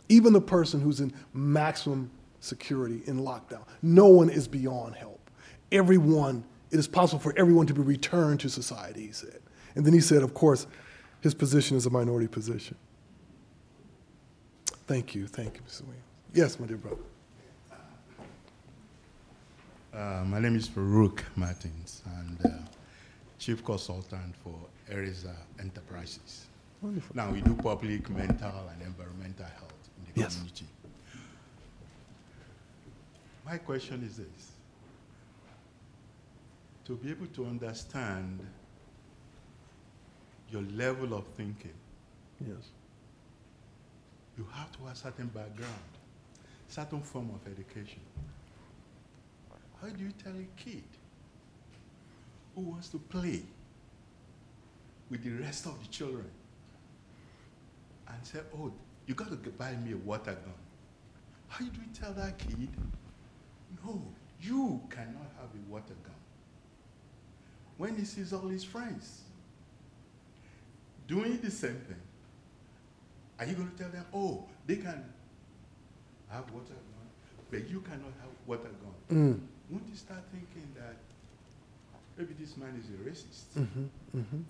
Even 0.10 0.34
the 0.34 0.41
person 0.41 0.81
who's 0.81 1.02
in 1.02 1.14
maximum 1.34 2.10
security 2.39 3.02
in 3.06 3.19
lockdown, 3.19 3.64
no 3.81 4.07
one 4.07 4.30
is 4.30 4.48
beyond 4.48 4.95
help. 4.95 5.19
Everyone, 5.72 6.44
it 6.72 6.80
is 6.80 6.88
possible 6.88 7.19
for 7.19 7.34
everyone 7.38 7.68
to 7.68 7.73
be 7.73 7.81
returned 7.81 8.39
to 8.39 8.49
society, 8.49 9.07
he 9.07 9.11
said. 9.11 9.39
And 9.76 9.85
then 9.85 9.94
he 9.94 9.99
said, 9.99 10.23
of 10.23 10.34
course, 10.34 10.65
his 11.22 11.34
position 11.34 11.77
is 11.77 11.85
a 11.85 11.89
minority 11.89 12.27
position. 12.27 12.76
Thank 14.88 15.15
you, 15.15 15.27
thank 15.27 15.56
you, 15.56 15.61
Mr. 15.68 15.81
Williams. 15.81 16.03
Yes, 16.34 16.60
my 16.60 16.68
dear 16.68 16.77
brother. 16.77 16.98
Uh, 19.94 20.23
my 20.26 20.39
name 20.39 20.56
is 20.56 20.68
Farouk 20.69 21.22
Martins, 21.35 22.03
and 22.19 22.38
uh, 22.45 22.49
Chief 23.39 23.64
Consultant 23.65 24.35
for 24.44 24.53
ERISA 24.91 25.34
Enterprises. 25.60 26.45
Wonderful. 26.81 27.15
Now, 27.15 27.31
we 27.31 27.41
do 27.41 27.56
public, 27.56 28.07
mental, 28.10 28.52
and 28.72 28.81
environmental 28.84 29.45
health 29.45 29.73
in 29.98 30.14
the 30.14 30.19
Yes. 30.22 30.35
community. 30.35 30.65
My 33.45 33.57
question 33.57 34.03
is 34.03 34.18
this. 34.18 34.52
To 36.85 36.95
be 36.95 37.10
able 37.10 37.27
to 37.27 37.45
understand 37.45 38.39
your 40.51 40.61
level 40.73 41.13
of 41.13 41.25
thinking, 41.35 41.73
Yes. 42.39 42.69
you 44.37 44.45
have 44.53 44.71
to 44.77 44.85
have 44.85 44.95
certain 44.97 45.27
background, 45.27 45.73
certain 46.67 47.01
form 47.01 47.29
of 47.31 47.51
education. 47.51 47.99
How 49.81 49.87
do 49.89 50.03
you 50.03 50.11
tell 50.23 50.33
a 50.33 50.47
kid 50.61 50.83
who 52.55 52.61
wants 52.61 52.89
to 52.89 52.97
play 52.99 53.41
with 55.09 55.23
the 55.23 55.31
rest 55.43 55.65
of 55.65 55.79
the 55.81 55.87
children 55.89 56.29
and 58.07 58.25
say, 58.25 58.39
oh, 58.57 58.71
you 59.05 59.13
got 59.15 59.29
to 59.29 59.49
buy 59.51 59.75
me 59.75 59.93
a 59.93 59.97
water 59.97 60.33
gun? 60.33 60.53
How 61.47 61.65
do 61.65 61.71
you 61.79 61.87
tell 61.99 62.13
that 62.13 62.37
kid, 62.37 62.69
no, 63.83 64.01
You 64.41 64.81
cannot 64.89 65.31
have 65.39 65.49
a 65.53 65.71
water 65.71 65.95
gun. 66.03 66.13
When 67.77 67.95
he 67.95 68.05
sees 68.05 68.33
all 68.33 68.47
his 68.47 68.63
friends 68.63 69.21
doing 71.07 71.39
the 71.41 71.51
same 71.51 71.79
thing, 71.88 72.01
are 73.39 73.45
you 73.45 73.53
going 73.53 73.69
to 73.69 73.77
tell 73.77 73.89
them, 73.89 74.05
oh, 74.13 74.43
they 74.65 74.75
can 74.75 75.03
have 76.29 76.49
water 76.51 76.73
gun, 76.73 77.07
but 77.51 77.69
you 77.69 77.81
cannot 77.81 78.13
have 78.21 78.29
water 78.45 78.69
gun? 79.09 79.17
Mm. 79.17 79.39
Won't 79.69 79.88
you 79.89 79.95
start 79.95 80.21
thinking 80.31 80.69
that 80.75 80.95
maybe 82.17 82.34
this 82.39 82.57
man 82.57 82.81
is 82.81 82.89
a 82.89 83.09
racist? 83.09 83.65
Mm-hmm. 84.15 84.41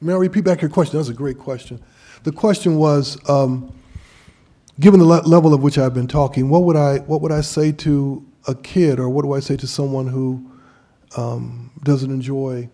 May 0.00 0.12
I 0.12 0.16
repeat 0.16 0.44
back 0.44 0.62
your 0.62 0.70
question? 0.70 0.92
That 0.92 0.98
was 0.98 1.08
a 1.08 1.14
great 1.14 1.38
question. 1.38 1.82
The 2.22 2.32
question 2.32 2.76
was, 2.76 3.18
um, 3.28 3.72
given 4.78 5.00
the 5.00 5.06
le- 5.06 5.22
level 5.22 5.54
of 5.54 5.62
which 5.62 5.78
I've 5.78 5.94
been 5.94 6.06
talking, 6.06 6.48
what 6.48 6.62
would 6.64 6.76
I 6.76 6.98
what 6.98 7.20
would 7.20 7.32
I 7.32 7.40
say 7.40 7.72
to 7.72 8.24
a 8.46 8.54
kid, 8.54 9.00
or 9.00 9.08
what 9.08 9.22
do 9.22 9.32
I 9.32 9.40
say 9.40 9.56
to 9.56 9.66
someone 9.66 10.06
who 10.06 10.48
um, 11.16 11.70
doesn't 11.82 12.10
enjoy 12.10 12.68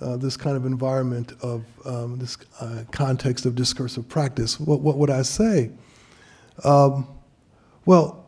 uh, 0.00 0.16
this 0.16 0.36
kind 0.36 0.56
of 0.56 0.64
environment 0.64 1.32
of 1.42 1.64
um, 1.84 2.18
this 2.18 2.36
uh, 2.60 2.84
context 2.90 3.46
of 3.46 3.54
discursive 3.54 4.08
practice? 4.08 4.58
What 4.58 4.80
what 4.80 4.96
would 4.98 5.10
I 5.10 5.22
say? 5.22 5.70
Um, 6.64 7.06
well, 7.84 8.26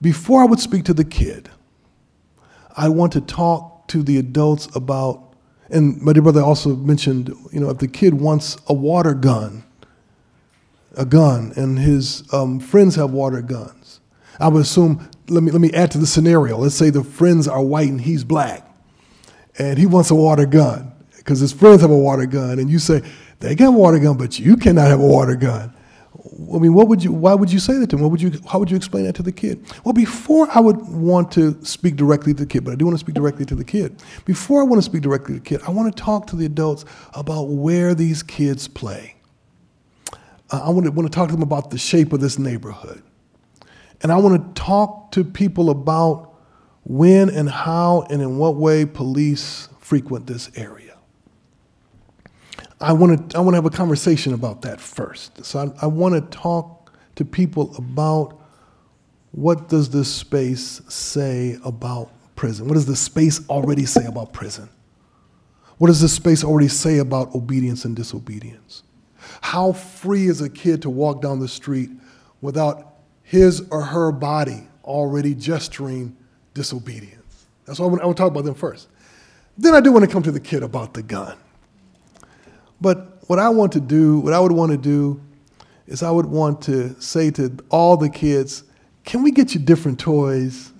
before 0.00 0.42
I 0.42 0.44
would 0.46 0.60
speak 0.60 0.84
to 0.84 0.94
the 0.94 1.04
kid, 1.04 1.50
I 2.76 2.88
want 2.88 3.12
to 3.12 3.20
talk 3.20 3.88
to 3.88 4.02
the 4.02 4.18
adults 4.18 4.74
about 4.74 5.24
and 5.70 6.00
my 6.02 6.12
dear 6.12 6.22
brother 6.22 6.42
also 6.42 6.76
mentioned, 6.76 7.34
you 7.50 7.60
know, 7.60 7.70
if 7.70 7.78
the 7.78 7.88
kid 7.88 8.14
wants 8.14 8.56
a 8.66 8.74
water 8.74 9.14
gun, 9.14 9.64
a 10.96 11.04
gun, 11.04 11.52
and 11.56 11.78
his 11.78 12.22
um, 12.32 12.60
friends 12.60 12.96
have 12.96 13.10
water 13.10 13.40
guns, 13.40 14.00
I 14.38 14.48
would 14.48 14.62
assume. 14.62 15.08
Let 15.28 15.42
me 15.42 15.50
let 15.50 15.60
me 15.60 15.72
add 15.72 15.90
to 15.92 15.98
the 15.98 16.06
scenario. 16.06 16.58
Let's 16.58 16.74
say 16.74 16.90
the 16.90 17.02
friends 17.02 17.48
are 17.48 17.62
white 17.62 17.88
and 17.88 18.00
he's 18.00 18.24
black, 18.24 18.68
and 19.58 19.78
he 19.78 19.86
wants 19.86 20.10
a 20.10 20.14
water 20.14 20.44
gun 20.44 20.93
because 21.24 21.40
his 21.40 21.52
friends 21.52 21.80
have 21.80 21.90
a 21.90 21.98
water 21.98 22.26
gun, 22.26 22.58
and 22.58 22.68
you 22.70 22.78
say 22.78 23.02
they 23.40 23.54
got 23.54 23.68
a 23.68 23.72
water 23.72 23.98
gun, 23.98 24.16
but 24.18 24.38
you 24.38 24.56
cannot 24.56 24.88
have 24.88 25.00
a 25.00 25.06
water 25.06 25.36
gun. 25.36 25.72
I 26.54 26.58
mean, 26.58 26.74
what 26.74 26.88
would 26.88 27.02
you? 27.02 27.12
Why 27.12 27.34
would 27.34 27.50
you 27.50 27.58
say 27.58 27.78
that 27.78 27.88
to 27.90 27.96
him? 27.96 28.02
What 28.02 28.10
would 28.10 28.20
you? 28.20 28.32
How 28.46 28.58
would 28.58 28.70
you 28.70 28.76
explain 28.76 29.04
that 29.04 29.14
to 29.16 29.22
the 29.22 29.32
kid? 29.32 29.64
Well, 29.84 29.94
before 29.94 30.48
I 30.50 30.60
would 30.60 30.76
want 30.88 31.32
to 31.32 31.62
speak 31.64 31.96
directly 31.96 32.34
to 32.34 32.40
the 32.40 32.46
kid, 32.46 32.64
but 32.64 32.72
I 32.72 32.76
do 32.76 32.84
want 32.84 32.94
to 32.94 33.00
speak 33.00 33.14
directly 33.14 33.46
to 33.46 33.54
the 33.54 33.64
kid. 33.64 34.02
Before 34.24 34.60
I 34.60 34.64
want 34.64 34.78
to 34.78 34.84
speak 34.84 35.02
directly 35.02 35.34
to 35.34 35.40
the 35.40 35.46
kid, 35.46 35.60
I 35.66 35.70
want 35.70 35.94
to 35.94 36.02
talk 36.02 36.26
to 36.28 36.36
the 36.36 36.46
adults 36.46 36.84
about 37.14 37.44
where 37.44 37.94
these 37.94 38.22
kids 38.22 38.68
play. 38.68 39.16
Uh, 40.50 40.60
I 40.64 40.70
want 40.70 40.84
to 40.84 40.92
want 40.92 41.10
to 41.10 41.14
talk 41.14 41.28
to 41.28 41.34
them 41.34 41.42
about 41.42 41.70
the 41.70 41.78
shape 41.78 42.12
of 42.12 42.20
this 42.20 42.38
neighborhood, 42.38 43.02
and 44.02 44.12
I 44.12 44.16
want 44.16 44.56
to 44.56 44.60
talk 44.60 45.12
to 45.12 45.24
people 45.24 45.70
about 45.70 46.34
when 46.84 47.30
and 47.30 47.48
how 47.48 48.06
and 48.10 48.20
in 48.20 48.36
what 48.36 48.56
way 48.56 48.84
police 48.84 49.68
frequent 49.80 50.26
this 50.26 50.50
area. 50.56 50.93
I 52.80 52.92
want 52.92 53.30
to 53.30 53.36
I 53.36 53.40
want 53.40 53.54
to 53.54 53.56
have 53.56 53.66
a 53.66 53.70
conversation 53.70 54.34
about 54.34 54.62
that 54.62 54.80
first. 54.80 55.44
So 55.44 55.58
I, 55.58 55.84
I 55.84 55.86
want 55.86 56.14
to 56.14 56.36
talk 56.36 56.92
to 57.16 57.24
people 57.24 57.74
about 57.76 58.40
what 59.32 59.68
does 59.68 59.90
this 59.90 60.12
space 60.12 60.80
say 60.88 61.58
about 61.64 62.10
prison? 62.36 62.68
What 62.68 62.74
does 62.74 62.86
the 62.86 62.96
space 62.96 63.48
already 63.48 63.86
say 63.86 64.04
about 64.06 64.32
prison? 64.32 64.68
What 65.78 65.88
does 65.88 66.00
this 66.00 66.12
space 66.12 66.44
already 66.44 66.68
say 66.68 66.98
about 66.98 67.34
obedience 67.34 67.84
and 67.84 67.96
disobedience? 67.96 68.82
How 69.40 69.72
free 69.72 70.26
is 70.26 70.40
a 70.40 70.48
kid 70.48 70.82
to 70.82 70.90
walk 70.90 71.22
down 71.22 71.40
the 71.40 71.48
street 71.48 71.90
without 72.40 72.96
his 73.22 73.66
or 73.70 73.82
her 73.82 74.12
body 74.12 74.68
already 74.84 75.34
gesturing 75.34 76.16
disobedience? 76.52 77.46
That's 77.64 77.78
why 77.78 77.86
I 77.86 77.88
want, 77.88 78.02
I 78.02 78.06
want 78.06 78.16
to 78.16 78.22
talk 78.22 78.30
about 78.30 78.44
them 78.44 78.54
first. 78.54 78.88
Then 79.56 79.74
I 79.74 79.80
do 79.80 79.92
want 79.92 80.04
to 80.04 80.10
come 80.10 80.22
to 80.24 80.32
the 80.32 80.40
kid 80.40 80.62
about 80.62 80.94
the 80.94 81.02
gun. 81.02 81.36
But 82.84 83.24
what 83.28 83.38
I 83.38 83.48
want 83.48 83.72
to 83.72 83.80
do, 83.80 84.18
what 84.18 84.34
I 84.34 84.40
would 84.40 84.52
want 84.52 84.70
to 84.72 84.76
do, 84.76 85.18
is 85.86 86.02
I 86.02 86.10
would 86.10 86.26
want 86.26 86.60
to 86.64 86.94
say 87.00 87.30
to 87.30 87.50
all 87.70 87.96
the 87.96 88.10
kids, 88.10 88.62
can 89.06 89.22
we 89.22 89.30
get 89.30 89.54
you 89.54 89.60
different 89.60 89.98
toys? 89.98 90.70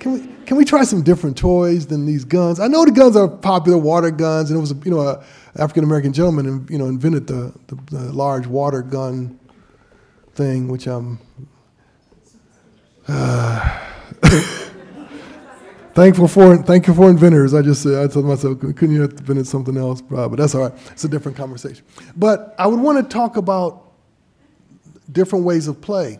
Can 0.00 0.14
we, 0.14 0.28
can 0.46 0.56
we 0.56 0.64
try 0.64 0.82
some 0.82 1.02
different 1.02 1.38
toys 1.38 1.86
than 1.86 2.06
these 2.06 2.24
guns? 2.24 2.58
I 2.58 2.66
know 2.66 2.84
the 2.84 2.90
guns 2.90 3.14
are 3.14 3.28
popular, 3.28 3.78
water 3.78 4.10
guns, 4.10 4.50
and 4.50 4.58
it 4.58 4.60
was, 4.60 4.74
you 4.84 4.90
know, 4.90 4.98
a 4.98 5.24
African 5.54 5.84
American 5.84 6.12
gentleman, 6.12 6.66
you 6.68 6.76
know, 6.76 6.86
invented 6.86 7.28
the, 7.28 7.54
the, 7.68 7.76
the 7.92 8.12
large 8.12 8.48
water 8.48 8.82
gun 8.82 9.38
thing, 10.34 10.66
which 10.66 10.88
I'm 10.88 11.20
uh, 13.06 13.78
thankful 15.98 16.28
for. 16.28 16.56
Thankful 16.62 16.94
for 16.94 17.10
inventors. 17.10 17.54
I 17.54 17.62
just 17.62 17.82
said, 17.82 18.02
I 18.02 18.12
told 18.12 18.26
myself, 18.26 18.60
couldn't 18.60 18.92
you 18.92 19.02
have 19.02 19.12
invented 19.12 19.46
something 19.46 19.76
else? 19.76 20.00
But 20.00 20.36
that's 20.36 20.54
all 20.54 20.68
right. 20.68 20.72
It's 20.92 21.04
a 21.04 21.08
different 21.08 21.36
conversation. 21.36 21.84
But 22.16 22.54
I 22.58 22.66
would 22.66 22.80
want 22.80 22.98
to 22.98 23.12
talk 23.12 23.36
about 23.36 23.92
different 25.10 25.44
ways 25.44 25.68
of 25.68 25.80
play 25.80 26.18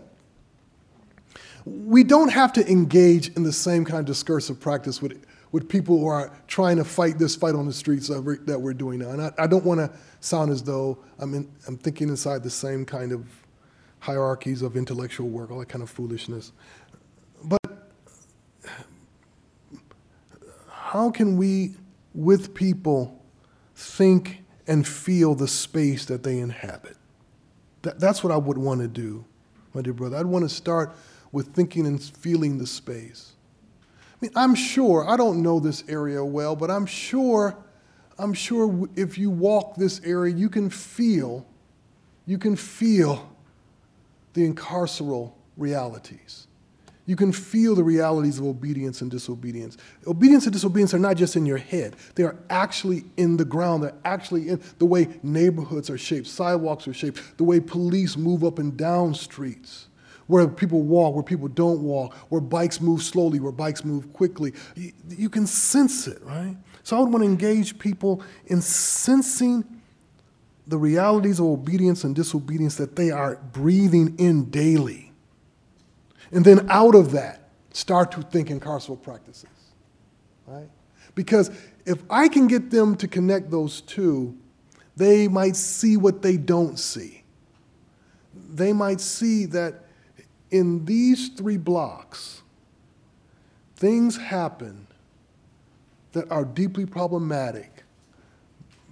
we 1.68 2.02
don't 2.04 2.30
have 2.30 2.52
to 2.54 2.70
engage 2.70 3.28
in 3.36 3.42
the 3.42 3.52
same 3.52 3.84
kind 3.84 4.00
of 4.00 4.06
discursive 4.06 4.58
practice 4.60 5.02
with, 5.02 5.22
with 5.52 5.68
people 5.68 5.98
who 5.98 6.06
are 6.06 6.32
trying 6.46 6.76
to 6.76 6.84
fight 6.84 7.18
this 7.18 7.36
fight 7.36 7.54
on 7.54 7.66
the 7.66 7.72
streets 7.72 8.08
that 8.08 8.22
we're, 8.22 8.38
that 8.38 8.58
we're 8.58 8.74
doing 8.74 9.00
now. 9.00 9.10
And 9.10 9.22
I, 9.22 9.32
I 9.38 9.46
don't 9.46 9.64
want 9.64 9.80
to 9.80 9.90
sound 10.20 10.50
as 10.50 10.62
though 10.62 10.98
I'm, 11.18 11.34
in, 11.34 11.50
I'm 11.66 11.76
thinking 11.76 12.08
inside 12.08 12.42
the 12.42 12.50
same 12.50 12.84
kind 12.84 13.12
of 13.12 13.26
hierarchies 14.00 14.62
of 14.62 14.76
intellectual 14.76 15.28
work, 15.28 15.50
all 15.50 15.58
that 15.58 15.68
kind 15.68 15.82
of 15.82 15.90
foolishness. 15.90 16.52
But 17.44 17.60
how 20.92 21.10
can 21.10 21.36
we, 21.36 21.74
with 22.14 22.54
people, 22.54 23.22
think 23.74 24.42
and 24.66 24.88
feel 24.88 25.34
the 25.34 25.46
space 25.46 26.06
that 26.06 26.22
they 26.22 26.38
inhabit? 26.38 26.96
That, 27.82 28.00
that's 28.00 28.24
what 28.24 28.32
I 28.32 28.38
would 28.38 28.56
want 28.56 28.80
to 28.80 28.88
do, 28.88 29.26
my 29.74 29.82
dear 29.82 29.92
brother. 29.92 30.16
I'd 30.16 30.24
want 30.24 30.46
to 30.46 30.48
start 30.48 30.96
with 31.30 31.48
thinking 31.48 31.86
and 31.86 32.02
feeling 32.02 32.56
the 32.56 32.66
space. 32.66 33.32
I 33.82 34.16
mean, 34.22 34.30
I'm 34.34 34.54
sure, 34.54 35.06
I 35.06 35.18
don't 35.18 35.42
know 35.42 35.60
this 35.60 35.84
area 35.88 36.24
well, 36.24 36.56
but 36.56 36.70
I'm 36.70 36.86
sure, 36.86 37.54
I'm 38.18 38.32
sure 38.32 38.88
if 38.96 39.18
you 39.18 39.28
walk 39.28 39.76
this 39.76 40.00
area, 40.04 40.34
you 40.34 40.48
can 40.48 40.70
feel, 40.70 41.46
you 42.24 42.38
can 42.38 42.56
feel 42.56 43.30
the 44.32 44.50
incarceral 44.50 45.34
realities. 45.58 46.47
You 47.08 47.16
can 47.16 47.32
feel 47.32 47.74
the 47.74 47.82
realities 47.82 48.38
of 48.38 48.44
obedience 48.44 49.00
and 49.00 49.10
disobedience. 49.10 49.78
Obedience 50.06 50.44
and 50.44 50.52
disobedience 50.52 50.92
are 50.92 50.98
not 50.98 51.16
just 51.16 51.36
in 51.36 51.46
your 51.46 51.56
head, 51.56 51.96
they 52.16 52.22
are 52.22 52.36
actually 52.50 53.06
in 53.16 53.38
the 53.38 53.46
ground. 53.46 53.82
They're 53.82 53.94
actually 54.04 54.50
in 54.50 54.60
the 54.76 54.84
way 54.84 55.08
neighborhoods 55.22 55.88
are 55.88 55.96
shaped, 55.96 56.26
sidewalks 56.26 56.86
are 56.86 56.92
shaped, 56.92 57.38
the 57.38 57.44
way 57.44 57.60
police 57.60 58.18
move 58.18 58.44
up 58.44 58.58
and 58.58 58.76
down 58.76 59.14
streets 59.14 59.86
where 60.26 60.46
people 60.46 60.82
walk, 60.82 61.14
where 61.14 61.24
people 61.24 61.48
don't 61.48 61.80
walk, 61.80 62.14
where 62.28 62.42
bikes 62.42 62.78
move 62.78 63.02
slowly, 63.02 63.40
where 63.40 63.52
bikes 63.52 63.86
move 63.86 64.12
quickly. 64.12 64.52
You, 64.74 64.92
you 65.08 65.30
can 65.30 65.46
sense 65.46 66.06
it, 66.06 66.22
right? 66.22 66.58
So 66.82 66.98
I 66.98 67.00
would 67.00 67.10
want 67.10 67.22
to 67.22 67.30
engage 67.30 67.78
people 67.78 68.22
in 68.48 68.60
sensing 68.60 69.64
the 70.66 70.76
realities 70.76 71.40
of 71.40 71.46
obedience 71.46 72.04
and 72.04 72.14
disobedience 72.14 72.76
that 72.76 72.96
they 72.96 73.10
are 73.10 73.36
breathing 73.36 74.14
in 74.18 74.50
daily. 74.50 75.07
And 76.30 76.44
then 76.44 76.66
out 76.70 76.94
of 76.94 77.12
that, 77.12 77.48
start 77.72 78.12
to 78.12 78.22
think 78.22 78.50
in 78.50 78.60
carceral 78.60 79.00
practices, 79.00 79.48
right? 80.46 80.68
Because 81.14 81.50
if 81.86 82.02
I 82.10 82.28
can 82.28 82.46
get 82.46 82.70
them 82.70 82.96
to 82.96 83.08
connect 83.08 83.50
those 83.50 83.80
two, 83.80 84.36
they 84.96 85.28
might 85.28 85.56
see 85.56 85.96
what 85.96 86.22
they 86.22 86.36
don't 86.36 86.78
see. 86.78 87.22
They 88.34 88.72
might 88.72 89.00
see 89.00 89.46
that 89.46 89.84
in 90.50 90.84
these 90.84 91.28
three 91.30 91.56
blocks, 91.56 92.42
things 93.76 94.16
happen 94.16 94.86
that 96.12 96.30
are 96.30 96.44
deeply 96.44 96.86
problematic 96.86 97.84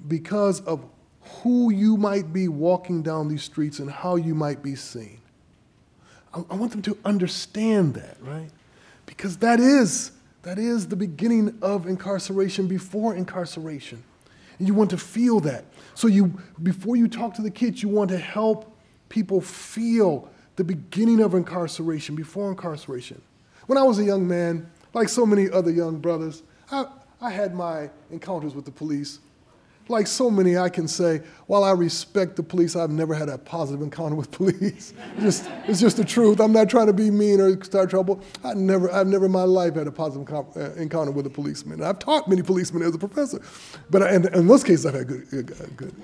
because 0.06 0.60
of 0.60 0.84
who 1.42 1.72
you 1.72 1.96
might 1.96 2.32
be 2.32 2.46
walking 2.46 3.02
down 3.02 3.28
these 3.28 3.42
streets 3.42 3.78
and 3.78 3.90
how 3.90 4.16
you 4.16 4.34
might 4.34 4.62
be 4.62 4.74
seen. 4.74 5.20
I, 6.36 6.54
I 6.54 6.56
want 6.56 6.72
them 6.72 6.82
to 6.82 6.98
understand 7.04 7.94
that, 7.94 8.16
right? 8.20 8.50
Because 9.06 9.38
that 9.38 9.60
is, 9.60 10.12
that 10.42 10.58
is 10.58 10.88
the 10.88 10.96
beginning 10.96 11.56
of 11.62 11.86
incarceration 11.86 12.68
before 12.68 13.14
incarceration. 13.14 14.02
And 14.58 14.68
you 14.68 14.74
want 14.74 14.90
to 14.90 14.98
feel 14.98 15.40
that. 15.40 15.64
So 15.94 16.08
you, 16.08 16.38
before 16.62 16.96
you 16.96 17.08
talk 17.08 17.34
to 17.34 17.42
the 17.42 17.50
kids, 17.50 17.82
you 17.82 17.88
want 17.88 18.10
to 18.10 18.18
help 18.18 18.76
people 19.08 19.40
feel 19.40 20.28
the 20.56 20.64
beginning 20.64 21.20
of 21.20 21.34
incarceration, 21.34 22.16
before 22.16 22.50
incarceration. 22.50 23.20
When 23.66 23.78
I 23.78 23.82
was 23.82 23.98
a 23.98 24.04
young 24.04 24.26
man, 24.26 24.70
like 24.94 25.08
so 25.08 25.26
many 25.26 25.50
other 25.50 25.70
young 25.70 25.98
brothers, 25.98 26.42
I, 26.70 26.86
I 27.20 27.30
had 27.30 27.54
my 27.54 27.90
encounters 28.10 28.54
with 28.54 28.64
the 28.64 28.70
police. 28.70 29.20
Like 29.88 30.08
so 30.08 30.30
many, 30.30 30.58
I 30.58 30.68
can 30.68 30.88
say, 30.88 31.22
while 31.46 31.62
I 31.62 31.70
respect 31.70 32.34
the 32.34 32.42
police, 32.42 32.74
I've 32.74 32.90
never 32.90 33.14
had 33.14 33.28
a 33.28 33.38
positive 33.38 33.82
encounter 33.82 34.16
with 34.16 34.30
police. 34.32 34.94
just, 35.20 35.48
it's 35.68 35.80
just 35.80 35.96
the 35.96 36.04
truth. 36.04 36.40
I'm 36.40 36.52
not 36.52 36.68
trying 36.68 36.88
to 36.88 36.92
be 36.92 37.10
mean 37.10 37.40
or 37.40 37.62
start 37.62 37.90
trouble. 37.90 38.20
I 38.42 38.54
never, 38.54 38.90
I've 38.90 39.06
never 39.06 39.26
in 39.26 39.32
my 39.32 39.44
life 39.44 39.74
had 39.74 39.86
a 39.86 39.92
positive 39.92 40.28
uh, 40.32 40.72
encounter 40.72 41.12
with 41.12 41.26
a 41.26 41.30
policeman. 41.30 41.82
I've 41.82 42.00
taught 42.00 42.28
many 42.28 42.42
policemen 42.42 42.82
as 42.82 42.94
a 42.94 42.98
professor, 42.98 43.40
but 43.88 44.02
I, 44.02 44.10
and 44.10 44.26
in 44.26 44.48
those 44.48 44.64
cases, 44.64 44.86
I've 44.86 44.94
had 44.94 45.06
good. 45.06 45.30
good, 45.30 45.76
good. 45.76 45.94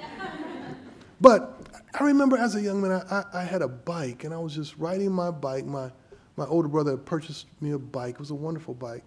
But 1.21 1.61
I 1.99 2.05
remember 2.05 2.37
as 2.37 2.55
a 2.55 2.61
young 2.61 2.81
man, 2.81 2.93
I, 2.93 3.03
I, 3.11 3.41
I 3.41 3.45
had 3.45 3.63
a 3.63 3.69
bike, 3.69 4.23
and 4.25 4.33
I 4.33 4.39
was 4.39 4.55
just 4.55 4.77
riding 4.79 5.11
my 5.11 5.33
bike. 5.33 5.65
My, 5.65 5.91
my 6.37 6.47
older 6.47 6.69
brother 6.69 6.93
had 6.93 7.05
purchased 7.05 7.47
me 7.61 7.73
a 7.73 7.79
bike. 7.79 8.15
It 8.15 8.21
was 8.21 8.31
a 8.31 8.35
wonderful 8.35 8.75
bike. 8.75 9.03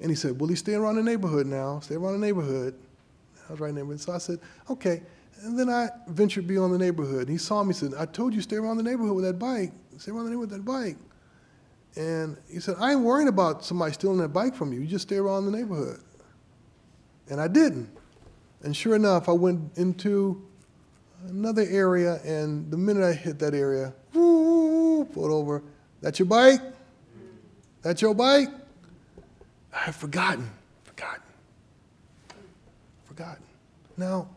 And 0.00 0.10
he 0.10 0.16
said, 0.16 0.40
Willie 0.40 0.56
stay 0.56 0.74
around 0.74 0.96
the 0.96 1.02
neighborhood 1.02 1.46
now? 1.46 1.80
Stay 1.80 1.94
around 1.96 2.20
the 2.20 2.26
neighborhood. 2.26 2.74
I 3.48 3.52
was 3.52 3.60
right 3.60 3.68
in 3.68 3.74
the 3.74 3.80
neighborhood. 3.80 4.00
So 4.00 4.12
I 4.12 4.18
said, 4.18 4.38
Okay. 4.70 5.02
And 5.42 5.56
then 5.56 5.70
I 5.70 5.88
ventured 6.08 6.48
beyond 6.48 6.74
the 6.74 6.78
neighborhood. 6.78 7.22
And 7.22 7.30
he 7.30 7.38
saw 7.38 7.62
me 7.62 7.68
and 7.68 7.76
said, 7.76 7.94
I 7.96 8.06
told 8.06 8.34
you 8.34 8.40
stay 8.40 8.56
around 8.56 8.76
the 8.76 8.82
neighborhood 8.82 9.14
with 9.14 9.24
that 9.24 9.38
bike. 9.38 9.72
Stay 9.96 10.10
around 10.10 10.24
the 10.24 10.30
neighborhood 10.30 10.50
with 10.50 10.58
that 10.58 10.64
bike. 10.64 10.96
And 11.94 12.36
he 12.50 12.60
said, 12.60 12.76
I 12.78 12.92
ain't 12.92 13.00
worrying 13.00 13.28
about 13.28 13.64
somebody 13.64 13.92
stealing 13.92 14.18
that 14.18 14.28
bike 14.28 14.54
from 14.54 14.72
you. 14.72 14.80
You 14.80 14.86
just 14.86 15.06
stay 15.06 15.16
around 15.16 15.46
the 15.46 15.52
neighborhood. 15.52 16.00
And 17.30 17.40
I 17.40 17.48
didn't. 17.48 17.88
And 18.62 18.76
sure 18.76 18.96
enough, 18.96 19.28
I 19.28 19.32
went 19.32 19.76
into 19.76 20.44
another 21.26 21.66
area, 21.68 22.20
and 22.24 22.70
the 22.70 22.76
minute 22.76 23.04
I 23.04 23.12
hit 23.12 23.38
that 23.40 23.54
area, 23.54 23.92
woo, 24.14 25.04
pulled 25.04 25.30
over. 25.30 25.62
That's 26.00 26.18
your 26.18 26.26
bike? 26.26 26.60
That's 27.82 28.02
your 28.02 28.14
bike? 28.14 28.48
I 29.72 29.78
had 29.78 29.94
forgotten, 29.94 30.50
forgotten. 33.18 33.44
Now, 33.96 34.28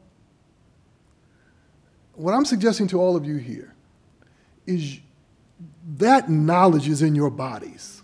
what 2.16 2.34
I'm 2.34 2.45
suggesting 2.45 2.88
to 2.88 2.99
all 2.99 3.16
of 3.16 3.26
you 3.26 3.38
here 3.38 3.74
is 4.66 4.99
that 5.98 6.30
knowledge 6.30 6.88
is 6.88 7.02
in 7.02 7.14
your 7.14 7.30
bodies. 7.30 8.02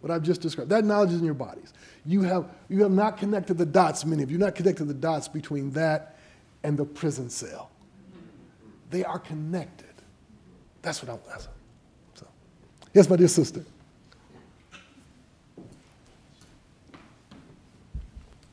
What 0.00 0.10
I've 0.10 0.22
just 0.22 0.42
described, 0.42 0.70
that 0.70 0.84
knowledge 0.84 1.12
is 1.12 1.20
in 1.20 1.24
your 1.24 1.34
bodies. 1.34 1.72
You 2.04 2.20
have, 2.22 2.50
you 2.68 2.82
have 2.82 2.92
not 2.92 3.16
connected 3.16 3.56
the 3.56 3.64
dots, 3.64 4.04
many 4.04 4.22
of 4.22 4.30
you, 4.30 4.36
not 4.36 4.54
connected 4.54 4.84
the 4.84 4.94
dots 4.94 5.26
between 5.26 5.70
that 5.70 6.18
and 6.62 6.76
the 6.76 6.84
prison 6.84 7.30
cell. 7.30 7.70
They 8.90 9.04
are 9.04 9.18
connected. 9.18 9.86
That's 10.82 11.02
what 11.02 11.10
I'm, 11.10 11.18
that's, 11.26 11.48
so. 12.14 12.26
Yes, 12.92 13.08
my 13.08 13.16
dear 13.16 13.28
sister. 13.28 13.64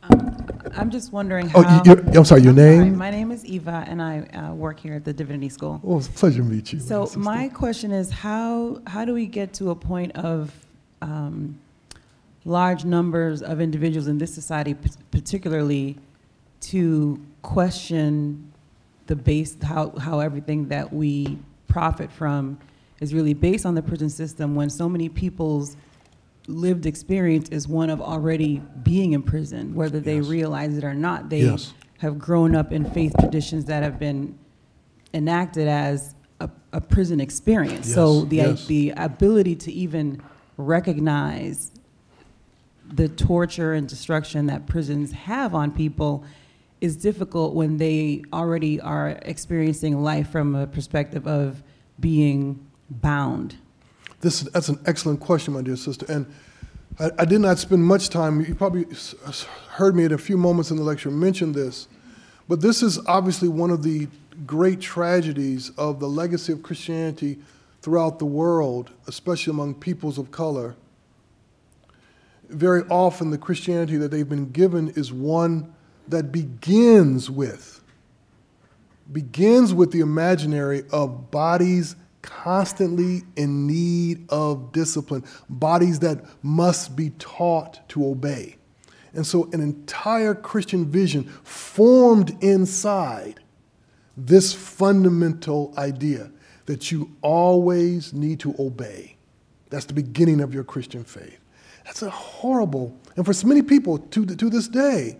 Um, 0.03 0.40
I'm 0.75 0.89
just 0.89 1.11
wondering 1.11 1.49
Oh, 1.55 1.61
how. 1.63 1.77
you- 1.83 1.91
you're- 1.95 2.17
I'm 2.17 2.25
sorry, 2.25 2.41
your 2.43 2.53
name? 2.53 2.97
My 2.97 3.09
name 3.09 3.31
is 3.31 3.45
Eva, 3.45 3.83
and 3.87 4.01
I 4.01 4.21
uh, 4.21 4.53
work 4.53 4.79
here 4.79 4.93
at 4.95 5.05
the 5.05 5.13
Divinity 5.13 5.49
School. 5.49 5.79
Oh, 5.83 5.97
it's 5.97 6.07
a 6.07 6.11
pleasure 6.11 6.41
to 6.43 6.47
meet 6.47 6.71
you. 6.73 6.79
So 6.79 7.05
sister. 7.05 7.19
my 7.19 7.47
question 7.49 7.91
is, 7.91 8.09
how, 8.11 8.81
how 8.87 9.05
do 9.05 9.13
we 9.13 9.25
get 9.25 9.53
to 9.55 9.71
a 9.71 9.75
point 9.75 10.11
of 10.15 10.53
um, 11.01 11.57
large 12.45 12.85
numbers 12.85 13.41
of 13.41 13.59
individuals 13.61 14.07
in 14.07 14.17
this 14.17 14.33
society, 14.33 14.73
p- 14.73 14.89
particularly, 15.11 15.97
to 16.61 17.19
question 17.41 18.51
the 19.07 19.15
base, 19.15 19.57
how, 19.63 19.89
how 19.97 20.19
everything 20.19 20.67
that 20.67 20.93
we 20.93 21.37
profit 21.67 22.11
from 22.11 22.57
is 22.99 23.13
really 23.13 23.33
based 23.33 23.65
on 23.65 23.73
the 23.73 23.81
prison 23.81 24.09
system, 24.09 24.53
when 24.53 24.69
so 24.69 24.87
many 24.87 25.09
people's 25.09 25.75
lived 26.47 26.85
experience 26.85 27.49
is 27.49 27.67
one 27.67 27.89
of 27.89 28.01
already 28.01 28.61
being 28.83 29.13
in 29.13 29.21
prison, 29.21 29.73
whether 29.75 29.99
they 29.99 30.17
Yes. 30.17 30.27
realize 30.27 30.77
it 30.77 30.83
or 30.83 30.93
not. 30.93 31.29
They 31.29 31.43
Yes. 31.43 31.73
have 31.99 32.17
grown 32.17 32.55
up 32.55 32.71
in 32.71 32.85
faith 32.85 33.13
traditions 33.19 33.65
that 33.65 33.83
have 33.83 33.99
been 33.99 34.35
enacted 35.13 35.67
as 35.67 36.15
a, 36.39 36.49
a 36.73 36.81
prison 36.81 37.19
experience. 37.21 37.93
so 37.93 38.19
Yes, 38.21 38.29
the 38.29 38.35
yes. 38.35 38.67
the 38.67 38.89
ability 38.97 39.55
to 39.55 39.71
even 39.71 40.19
recognize 40.57 41.71
the 42.93 43.07
torture 43.07 43.73
and 43.73 43.87
destruction 43.87 44.47
that 44.47 44.65
prisons 44.67 45.11
have 45.11 45.53
on 45.55 45.71
people 45.71 46.23
is 46.81 46.95
difficult 46.95 47.53
when 47.53 47.77
they 47.77 48.23
already 48.33 48.81
are 48.81 49.09
experiencing 49.21 50.01
life 50.01 50.29
from 50.29 50.55
a 50.55 50.65
perspective 50.65 51.27
of 51.27 51.61
being 51.99 52.59
bound. 52.89 53.55
This, 54.21 54.41
that's 54.41 54.69
an 54.69 54.79
excellent 54.85 55.19
question, 55.19 55.53
my 55.53 55.61
dear 55.61 55.75
sister. 55.75 56.05
And 56.07 56.31
I, 56.99 57.11
I 57.19 57.25
did 57.25 57.41
not 57.41 57.57
spend 57.57 57.83
much 57.83 58.09
time, 58.09 58.41
you 58.41 58.55
probably 58.55 58.85
heard 59.69 59.95
me 59.95 60.05
at 60.05 60.11
a 60.11 60.17
few 60.17 60.37
moments 60.37 60.71
in 60.71 60.77
the 60.77 60.83
lecture 60.83 61.11
mention 61.11 61.51
this, 61.51 61.87
but 62.47 62.61
this 62.61 62.83
is 62.83 62.99
obviously 63.07 63.47
one 63.47 63.71
of 63.71 63.83
the 63.83 64.07
great 64.45 64.79
tragedies 64.79 65.71
of 65.77 65.99
the 65.99 66.07
legacy 66.07 66.53
of 66.53 66.63
Christianity 66.63 67.39
throughout 67.81 68.19
the 68.19 68.25
world, 68.25 68.91
especially 69.07 69.51
among 69.51 69.75
peoples 69.75 70.17
of 70.17 70.31
color. 70.31 70.75
Very 72.49 72.83
often, 72.89 73.31
the 73.31 73.37
Christianity 73.37 73.97
that 73.97 74.11
they've 74.11 74.27
been 74.27 74.51
given 74.51 74.89
is 74.89 75.11
one 75.11 75.73
that 76.07 76.31
begins 76.31 77.29
with 77.29 77.81
begins 79.11 79.73
with 79.73 79.91
the 79.91 79.99
imaginary 79.99 80.83
of 80.91 81.31
bodies 81.31 81.95
constantly 82.21 83.23
in 83.35 83.67
need 83.67 84.25
of 84.29 84.71
discipline, 84.71 85.23
bodies 85.49 85.99
that 85.99 86.23
must 86.43 86.95
be 86.95 87.11
taught 87.11 87.87
to 87.89 88.07
obey. 88.07 88.55
And 89.13 89.25
so, 89.25 89.49
an 89.51 89.59
entire 89.59 90.33
Christian 90.33 90.85
vision 90.85 91.25
formed 91.43 92.41
inside 92.43 93.41
this 94.15 94.53
fundamental 94.53 95.73
idea 95.77 96.31
that 96.65 96.91
you 96.91 97.11
always 97.21 98.13
need 98.13 98.39
to 98.41 98.55
obey. 98.59 99.17
That's 99.69 99.85
the 99.85 99.93
beginning 99.93 100.41
of 100.41 100.53
your 100.53 100.63
Christian 100.63 101.03
faith. 101.03 101.39
That's 101.85 102.01
a 102.01 102.09
horrible, 102.09 102.95
and 103.15 103.25
for 103.25 103.33
so 103.33 103.47
many 103.47 103.61
people 103.61 103.97
to, 103.97 104.25
to 104.25 104.49
this 104.49 104.67
day, 104.67 105.17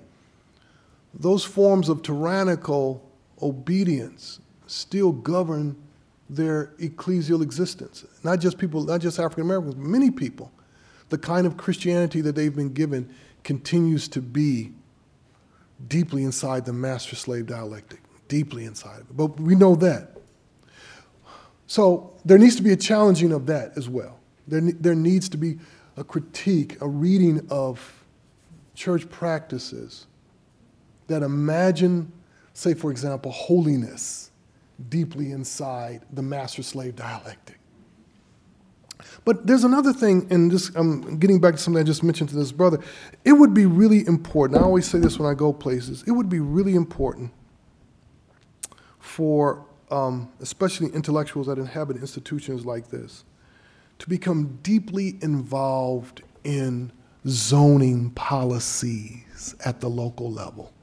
those 1.14 1.44
forms 1.44 1.90
of 1.90 2.04
tyrannical 2.04 3.04
obedience 3.42 4.40
still 4.68 5.12
govern 5.12 5.76
their 6.32 6.68
ecclesial 6.80 7.44
existence. 7.44 8.06
Not 8.24 8.40
just 8.40 8.58
people, 8.58 8.84
not 8.86 9.02
just 9.02 9.20
African 9.20 9.44
Americans, 9.44 9.76
many 9.76 10.10
people. 10.10 10.50
The 11.10 11.18
kind 11.18 11.46
of 11.46 11.58
Christianity 11.58 12.22
that 12.22 12.36
they've 12.36 12.56
been 12.56 12.74
given 12.74 13.14
continues 13.44 14.08
to 14.08 14.22
be 14.22 14.72
deeply 15.90 16.24
inside 16.24 16.66
the 16.66 16.72
master 16.72 17.18
slave 17.18 17.48
dialectic, 17.48 18.00
deeply 18.30 18.64
inside 18.64 19.02
of 19.02 19.10
it. 19.10 19.18
But 19.18 19.40
we 19.42 19.56
know 19.56 19.76
that. 19.76 20.18
So 21.68 22.14
there 22.24 22.38
needs 22.38 22.56
to 22.56 22.64
be 22.64 22.72
a 22.72 22.78
challenging 22.78 23.34
of 23.34 23.46
that 23.48 23.78
as 23.78 23.90
well. 23.90 24.18
There, 24.48 24.62
there 24.62 24.96
needs 24.96 25.28
to 25.30 25.38
be 25.38 25.60
a 25.98 26.04
critique, 26.04 26.78
a 26.82 26.88
reading 26.88 27.46
of 27.50 28.06
church 28.74 29.10
practices 29.10 30.08
that 31.08 31.24
imagine, 31.24 32.10
say, 32.54 32.74
for 32.74 32.90
example, 32.90 33.32
holiness 33.32 34.31
deeply 34.90 35.32
inside 35.32 36.06
the 36.12 36.22
master 36.22 36.64
slave 36.64 36.96
dialectic. 36.96 37.60
But 39.26 39.46
there's 39.48 39.64
another 39.64 39.94
thing, 39.94 40.28
and 40.30 40.52
this, 40.52 40.70
I'm 40.76 41.20
getting 41.20 41.40
back 41.40 41.54
to 41.56 41.58
something 41.60 41.80
I 41.80 41.86
just 41.86 42.04
mentioned 42.04 42.30
to 42.30 42.36
this 42.36 42.52
brother. 42.52 42.80
It 43.26 43.34
would 43.34 43.54
be 43.54 43.66
really 43.66 44.06
important, 44.06 44.60
I 44.60 44.64
always 44.64 44.88
say 44.88 45.00
this 45.00 45.20
when 45.20 45.30
I 45.30 45.34
go 45.34 45.54
places, 45.54 46.04
it 46.08 46.12
would 46.12 46.30
be 46.30 46.40
really 46.40 46.76
important 46.76 47.32
for 49.00 49.66
um, 49.90 50.32
especially 50.40 50.88
intellectuals 50.94 51.48
that 51.48 51.58
inhabit 51.58 51.98
institutions 51.98 52.66
like 52.66 52.90
this 52.90 53.26
to 54.00 54.10
become 54.10 54.60
deeply 54.64 55.18
involved 55.22 56.24
in 56.44 56.92
zoning 57.28 58.10
policies 58.12 59.56
at 59.66 59.82
the 59.82 59.90
local 59.90 60.32
level. 60.32 60.74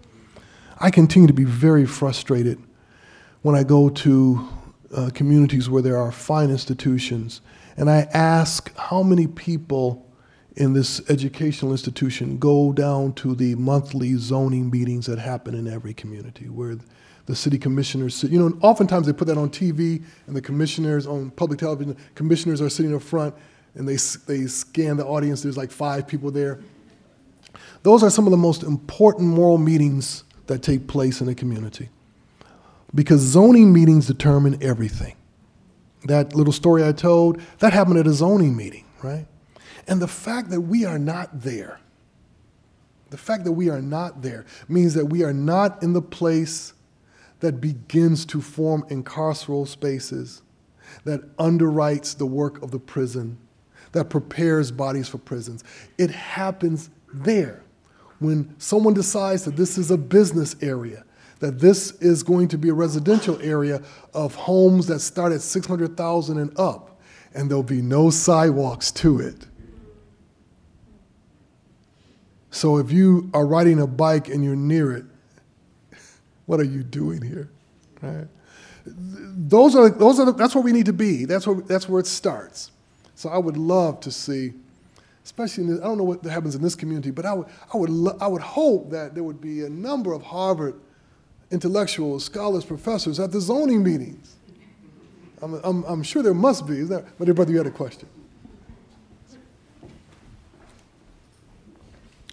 I 0.78 0.90
continue 0.90 1.26
to 1.26 1.32
be 1.32 1.44
very 1.44 1.86
frustrated 1.86 2.62
when 3.42 3.54
I 3.54 3.62
go 3.62 3.88
to 3.88 4.48
uh, 4.94 5.10
communities 5.14 5.70
where 5.70 5.82
there 5.82 5.98
are 5.98 6.10
fine 6.10 6.50
institutions 6.50 7.40
and 7.76 7.88
I 7.88 8.08
ask 8.12 8.74
how 8.76 9.02
many 9.02 9.26
people 9.26 10.04
in 10.56 10.72
this 10.72 11.08
educational 11.08 11.70
institution 11.70 12.38
go 12.38 12.72
down 12.72 13.12
to 13.12 13.36
the 13.36 13.54
monthly 13.54 14.16
zoning 14.16 14.70
meetings 14.70 15.06
that 15.06 15.20
happen 15.20 15.54
in 15.54 15.68
every 15.68 15.94
community 15.94 16.48
where 16.48 16.76
the 17.26 17.36
city 17.36 17.58
commissioners 17.58 18.16
sit. 18.16 18.32
You 18.32 18.40
know, 18.40 18.58
oftentimes 18.62 19.06
they 19.06 19.12
put 19.12 19.28
that 19.28 19.38
on 19.38 19.50
TV 19.50 20.02
and 20.26 20.34
the 20.34 20.42
commissioners 20.42 21.06
on 21.06 21.30
public 21.30 21.60
television, 21.60 21.96
commissioners 22.16 22.60
are 22.60 22.70
sitting 22.70 22.92
up 22.92 23.02
front 23.02 23.34
and 23.74 23.88
they, 23.88 23.96
they 24.26 24.46
scan 24.46 24.96
the 24.96 25.06
audience. 25.06 25.42
There's 25.42 25.56
like 25.56 25.70
five 25.70 26.08
people 26.08 26.32
there. 26.32 26.58
Those 27.84 28.02
are 28.02 28.10
some 28.10 28.26
of 28.26 28.32
the 28.32 28.36
most 28.36 28.64
important 28.64 29.28
moral 29.28 29.58
meetings 29.58 30.24
that 30.46 30.62
take 30.62 30.88
place 30.88 31.20
in 31.20 31.28
a 31.28 31.34
community 31.34 31.90
because 32.94 33.20
zoning 33.20 33.72
meetings 33.72 34.06
determine 34.06 34.62
everything. 34.62 35.16
That 36.04 36.34
little 36.34 36.52
story 36.52 36.84
I 36.84 36.92
told, 36.92 37.40
that 37.58 37.72
happened 37.72 37.98
at 37.98 38.06
a 38.06 38.12
zoning 38.12 38.56
meeting, 38.56 38.84
right? 39.02 39.26
And 39.86 40.00
the 40.00 40.08
fact 40.08 40.50
that 40.50 40.60
we 40.60 40.84
are 40.84 40.98
not 40.98 41.40
there, 41.40 41.80
The 43.10 43.16
fact 43.16 43.44
that 43.44 43.52
we 43.52 43.70
are 43.70 43.80
not 43.80 44.22
there 44.22 44.44
means 44.68 44.94
that 44.94 45.06
we 45.06 45.22
are 45.22 45.32
not 45.32 45.82
in 45.82 45.92
the 45.92 46.02
place 46.02 46.74
that 47.40 47.60
begins 47.60 48.26
to 48.26 48.40
form 48.40 48.84
incarceral 48.90 49.66
spaces, 49.66 50.42
that 51.04 51.36
underwrites 51.36 52.16
the 52.16 52.26
work 52.26 52.62
of 52.62 52.70
the 52.70 52.78
prison, 52.78 53.38
that 53.92 54.10
prepares 54.10 54.70
bodies 54.70 55.08
for 55.08 55.18
prisons. 55.18 55.64
It 55.96 56.10
happens 56.10 56.90
there. 57.12 57.62
When 58.18 58.54
someone 58.58 58.94
decides 58.94 59.44
that 59.44 59.56
this 59.56 59.78
is 59.78 59.90
a 59.90 59.96
business 59.96 60.56
area, 60.60 61.04
that 61.40 61.60
this 61.60 61.92
is 62.00 62.22
going 62.22 62.48
to 62.48 62.58
be 62.58 62.68
a 62.68 62.74
residential 62.74 63.40
area 63.40 63.82
of 64.12 64.34
homes 64.34 64.86
that 64.88 65.00
start 65.00 65.32
at 65.32 65.40
600,000 65.40 66.38
and 66.38 66.58
up, 66.58 67.00
and 67.34 67.48
there'll 67.48 67.62
be 67.62 67.82
no 67.82 68.10
sidewalks 68.10 68.90
to 68.90 69.20
it. 69.20 69.46
So 72.50 72.78
if 72.78 72.90
you 72.90 73.30
are 73.34 73.46
riding 73.46 73.80
a 73.80 73.86
bike 73.86 74.28
and 74.28 74.44
you're 74.44 74.56
near 74.56 74.92
it, 74.92 75.04
what 76.46 76.58
are 76.60 76.64
you 76.64 76.82
doing 76.82 77.22
here? 77.22 77.50
Right? 78.02 78.26
Those 78.84 79.76
are, 79.76 79.90
those 79.90 80.18
are 80.18 80.26
the, 80.26 80.32
that's 80.32 80.54
where 80.54 80.64
we 80.64 80.72
need 80.72 80.86
to 80.86 80.92
be. 80.92 81.24
That's 81.24 81.46
where, 81.46 81.60
that's 81.60 81.88
where 81.88 82.00
it 82.00 82.06
starts. 82.06 82.70
So 83.14 83.28
I 83.28 83.38
would 83.38 83.56
love 83.56 84.00
to 84.00 84.10
see, 84.10 84.54
especially 85.24 85.64
in 85.64 85.70
this, 85.70 85.80
I 85.80 85.84
don't 85.84 85.98
know 85.98 86.04
what 86.04 86.24
happens 86.24 86.54
in 86.54 86.62
this 86.62 86.74
community, 86.74 87.10
but 87.10 87.26
I 87.26 87.34
would, 87.34 87.46
I 87.72 87.76
would, 87.76 88.16
I 88.20 88.26
would 88.26 88.42
hope 88.42 88.90
that 88.90 89.14
there 89.14 89.24
would 89.24 89.40
be 89.40 89.64
a 89.64 89.68
number 89.68 90.12
of 90.12 90.22
Harvard 90.22 90.80
intellectuals, 91.50 92.24
scholars, 92.24 92.64
professors 92.64 93.18
at 93.18 93.32
the 93.32 93.40
zoning 93.40 93.82
meetings. 93.82 94.36
I'm, 95.40 95.54
I'm, 95.64 95.84
I'm 95.84 96.02
sure 96.02 96.22
there 96.22 96.34
must 96.34 96.66
be. 96.66 96.78
Is 96.78 96.88
that, 96.88 97.04
but 97.18 97.26
dear 97.26 97.34
brother, 97.34 97.52
you 97.52 97.58
had 97.58 97.66
a 97.66 97.70
question. 97.70 98.08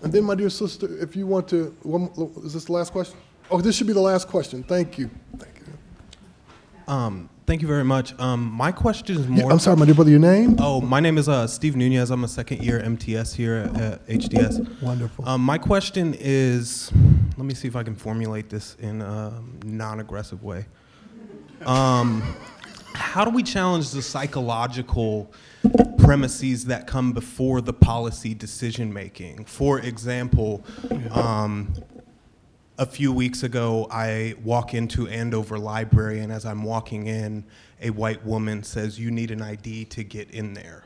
And 0.01 0.11
then, 0.11 0.23
my 0.23 0.35
dear 0.35 0.49
sister, 0.49 0.97
if 0.99 1.15
you 1.15 1.25
want 1.25 1.47
to, 1.49 1.75
one, 1.81 2.11
is 2.43 2.53
this 2.53 2.65
the 2.65 2.73
last 2.73 2.91
question? 2.91 3.17
Oh, 3.49 3.61
this 3.61 3.75
should 3.75 3.87
be 3.87 3.93
the 3.93 4.01
last 4.01 4.27
question. 4.27 4.63
Thank 4.63 4.97
you. 4.97 5.09
Thank 5.37 5.53
you. 5.59 6.93
Um, 6.93 7.29
thank 7.45 7.61
you 7.61 7.67
very 7.67 7.83
much. 7.83 8.17
Um, 8.19 8.51
my 8.51 8.71
question 8.71 9.17
is 9.17 9.27
Yeah, 9.27 9.43
more. 9.43 9.51
I'm 9.51 9.59
sorry, 9.59 9.77
my 9.77 9.85
dear 9.85 9.95
brother, 9.95 10.09
your 10.09 10.19
name? 10.19 10.55
Oh, 10.59 10.81
my 10.81 10.99
name 10.99 11.17
is 11.17 11.29
uh, 11.29 11.47
Steve 11.47 11.75
Nunez. 11.75 12.11
I'm 12.11 12.23
a 12.23 12.27
second 12.27 12.63
year 12.63 12.79
MTS 12.79 13.33
here 13.33 13.55
at, 13.55 13.81
at 13.81 14.07
HDS. 14.07 14.81
Wonderful. 14.81 15.27
Um, 15.27 15.41
my 15.41 15.57
question 15.57 16.15
is, 16.19 16.91
let 17.37 17.45
me 17.45 17.53
see 17.53 17.67
if 17.67 17.75
I 17.75 17.83
can 17.83 17.95
formulate 17.95 18.49
this 18.49 18.75
in 18.79 19.01
a 19.01 19.41
non-aggressive 19.63 20.43
way. 20.43 20.65
Um, 21.65 22.21
how 22.93 23.25
do 23.25 23.31
we 23.31 23.43
challenge 23.43 23.91
the 23.91 24.01
psychological 24.01 25.31
premises 25.97 26.65
that 26.65 26.87
come 26.87 27.11
before 27.13 27.61
the 27.61 27.73
policy 27.73 28.33
decision 28.33 28.93
making? 28.93 29.45
For 29.45 29.79
example, 29.79 30.63
um, 31.11 31.73
a 32.77 32.85
few 32.85 33.13
weeks 33.13 33.43
ago, 33.43 33.87
I 33.89 34.35
walk 34.43 34.73
into 34.73 35.07
Andover 35.07 35.57
Library, 35.57 36.19
and 36.19 36.31
as 36.31 36.45
I'm 36.45 36.63
walking 36.63 37.07
in, 37.07 37.45
a 37.81 37.89
white 37.89 38.25
woman 38.25 38.63
says, 38.63 38.99
You 38.99 39.11
need 39.11 39.31
an 39.31 39.41
ID 39.41 39.85
to 39.85 40.03
get 40.03 40.29
in 40.31 40.53
there. 40.53 40.83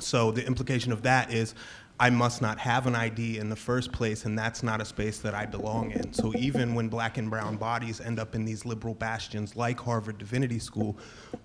So 0.00 0.30
the 0.30 0.46
implication 0.46 0.92
of 0.92 1.02
that 1.02 1.32
is 1.32 1.54
I 2.00 2.10
must 2.10 2.42
not 2.42 2.58
have 2.58 2.88
an 2.88 2.96
ID 2.96 3.38
in 3.38 3.48
the 3.48 3.56
first 3.56 3.92
place, 3.92 4.24
and 4.24 4.36
that's 4.36 4.64
not 4.64 4.80
a 4.80 4.84
space 4.84 5.18
that 5.18 5.32
I 5.32 5.46
belong 5.46 5.92
in. 5.92 6.12
So 6.12 6.34
even 6.36 6.74
when 6.74 6.88
black 6.88 7.18
and 7.18 7.30
brown 7.30 7.56
bodies 7.56 8.00
end 8.00 8.18
up 8.18 8.34
in 8.34 8.44
these 8.44 8.66
liberal 8.66 8.94
bastions 8.94 9.54
like 9.54 9.78
Harvard 9.78 10.18
Divinity 10.18 10.58
School, 10.58 10.96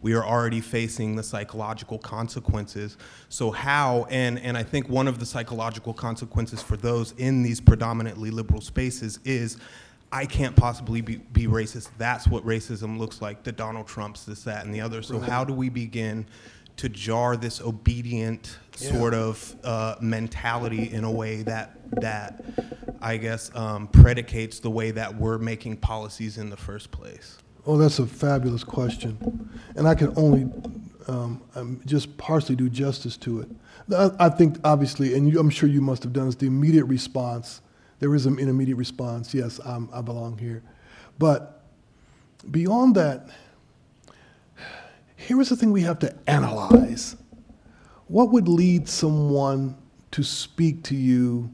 we 0.01 0.13
are 0.13 0.25
already 0.25 0.59
facing 0.59 1.15
the 1.15 1.21
psychological 1.21 1.99
consequences. 1.99 2.97
So 3.29 3.51
how, 3.51 4.07
and, 4.09 4.39
and 4.39 4.57
I 4.57 4.63
think 4.63 4.89
one 4.89 5.07
of 5.07 5.19
the 5.19 5.25
psychological 5.25 5.93
consequences 5.93 6.63
for 6.63 6.77
those 6.77 7.11
in 7.17 7.43
these 7.43 7.61
predominantly 7.61 8.31
liberal 8.31 8.61
spaces 8.61 9.19
is 9.25 9.57
I 10.11 10.25
can't 10.25 10.55
possibly 10.55 11.01
be, 11.01 11.17
be 11.17 11.45
racist. 11.45 11.89
That's 11.99 12.27
what 12.27 12.43
racism 12.43 12.97
looks 12.97 13.21
like, 13.21 13.43
the 13.43 13.51
Donald 13.51 13.87
Trumps, 13.87 14.25
this, 14.25 14.43
that, 14.43 14.65
and 14.65 14.73
the 14.73 14.81
other. 14.81 15.03
So 15.03 15.19
how 15.19 15.43
do 15.43 15.53
we 15.53 15.69
begin 15.69 16.25
to 16.79 16.87
jar 16.87 17.35
this 17.35 17.59
obedient 17.59 18.57
sort 18.73 19.13
of 19.13 19.55
uh, 19.65 19.95
mentality 19.99 20.89
in 20.93 21.03
a 21.03 21.11
way 21.11 21.43
that 21.43 21.75
that 21.91 22.41
I 23.01 23.17
guess 23.17 23.53
um, 23.53 23.87
predicates 23.87 24.59
the 24.59 24.69
way 24.69 24.91
that 24.91 25.15
we're 25.15 25.37
making 25.37 25.77
policies 25.77 26.37
in 26.37 26.49
the 26.49 26.55
first 26.55 26.89
place. 26.91 27.37
Oh, 27.65 27.77
that's 27.77 27.99
a 27.99 28.07
fabulous 28.07 28.63
question. 28.63 29.49
And 29.75 29.87
I 29.89 29.93
can 29.93 30.13
only 30.15 30.43
um, 31.07 31.41
um, 31.55 31.81
just 31.85 32.17
partially 32.17 32.55
do 32.55 32.69
justice 32.69 33.17
to 33.17 33.41
it. 33.41 33.49
I, 33.93 34.27
I 34.27 34.29
think, 34.29 34.57
obviously, 34.63 35.15
and 35.15 35.29
you, 35.29 35.37
I'm 35.37 35.49
sure 35.49 35.67
you 35.67 35.81
must 35.81 36.03
have 36.03 36.13
done 36.13 36.27
this, 36.27 36.35
the 36.35 36.47
immediate 36.47 36.85
response. 36.85 37.61
There 37.99 38.15
is 38.15 38.25
an 38.25 38.39
immediate 38.39 38.77
response. 38.77 39.33
Yes, 39.33 39.59
I'm, 39.65 39.89
I 39.91 40.01
belong 40.01 40.37
here. 40.37 40.63
But 41.17 41.61
beyond 42.49 42.95
that, 42.95 43.27
here 45.19 45.41
is 45.41 45.49
the 45.49 45.55
thing 45.57 45.71
we 45.71 45.81
have 45.81 45.99
to 45.99 46.15
analyze. 46.27 47.17
What 48.07 48.31
would 48.31 48.47
lead 48.47 48.87
someone 48.87 49.75
to 50.11 50.23
speak 50.23 50.83
to 50.85 50.95
you 50.95 51.53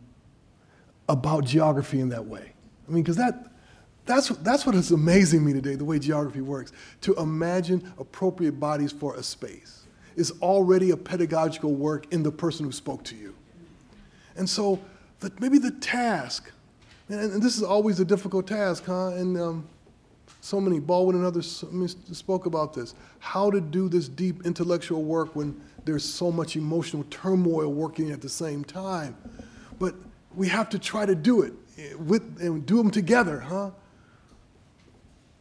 about 1.10 1.46
geography 1.46 2.00
in 2.00 2.10
that 2.10 2.26
way? 2.26 2.54
I 2.88 2.92
mean, 2.92 3.02
because 3.02 3.18
that, 3.18 3.52
that's, 4.06 4.30
that's 4.30 4.68
what 4.68 4.76
is 4.76 4.92
amazing 4.92 5.44
me 5.44 5.52
today, 5.52 5.74
the 5.74 5.84
way 5.84 5.98
geography 5.98 6.42
works. 6.42 6.74
To 7.02 7.16
imagine 7.16 7.92
appropriate 7.98 8.60
bodies 8.60 8.92
for 8.92 9.16
a 9.16 9.24
space 9.24 9.86
is 10.16 10.32
already 10.42 10.92
a 10.92 10.98
pedagogical 10.98 11.74
work 11.74 12.14
in 12.14 12.22
the 12.22 12.32
person 12.32 12.66
who 12.66 12.72
spoke 12.72 13.04
to 13.06 13.16
you. 13.16 13.34
And 14.38 14.48
so 14.48 14.80
maybe 15.40 15.58
the 15.58 15.72
task, 15.72 16.52
and, 17.10 17.34
and 17.34 17.42
this 17.42 17.58
is 17.58 17.64
always 17.64 18.00
a 18.00 18.06
difficult 18.06 18.48
task, 18.48 18.86
huh? 18.86 19.08
And 19.08 19.38
um, 19.38 19.68
so 20.46 20.62
many, 20.62 20.80
Baldwin 20.80 21.16
and 21.16 21.26
others 21.26 21.66
spoke 22.12 22.46
about 22.46 22.72
this. 22.72 22.94
How 23.18 23.50
to 23.50 23.60
do 23.60 23.90
this 23.90 24.08
deep 24.08 24.46
intellectual 24.46 25.02
work 25.02 25.36
when 25.36 25.60
there's 25.86 26.06
so 26.06 26.32
much 26.32 26.56
emotional 26.56 27.04
turmoil 27.10 27.74
working 27.74 28.12
at 28.12 28.22
the 28.22 28.30
same 28.30 28.64
time. 28.64 29.18
But 29.80 29.96
we 30.36 30.48
have 30.50 30.70
to 30.70 30.78
try 30.78 31.08
to 31.08 31.16
do 31.16 31.42
it 31.42 31.54
eh, 31.80 31.96
with, 31.96 32.40
and 32.40 32.64
do 32.64 32.78
them 32.78 32.92
together, 32.92 33.40
huh? 33.40 33.72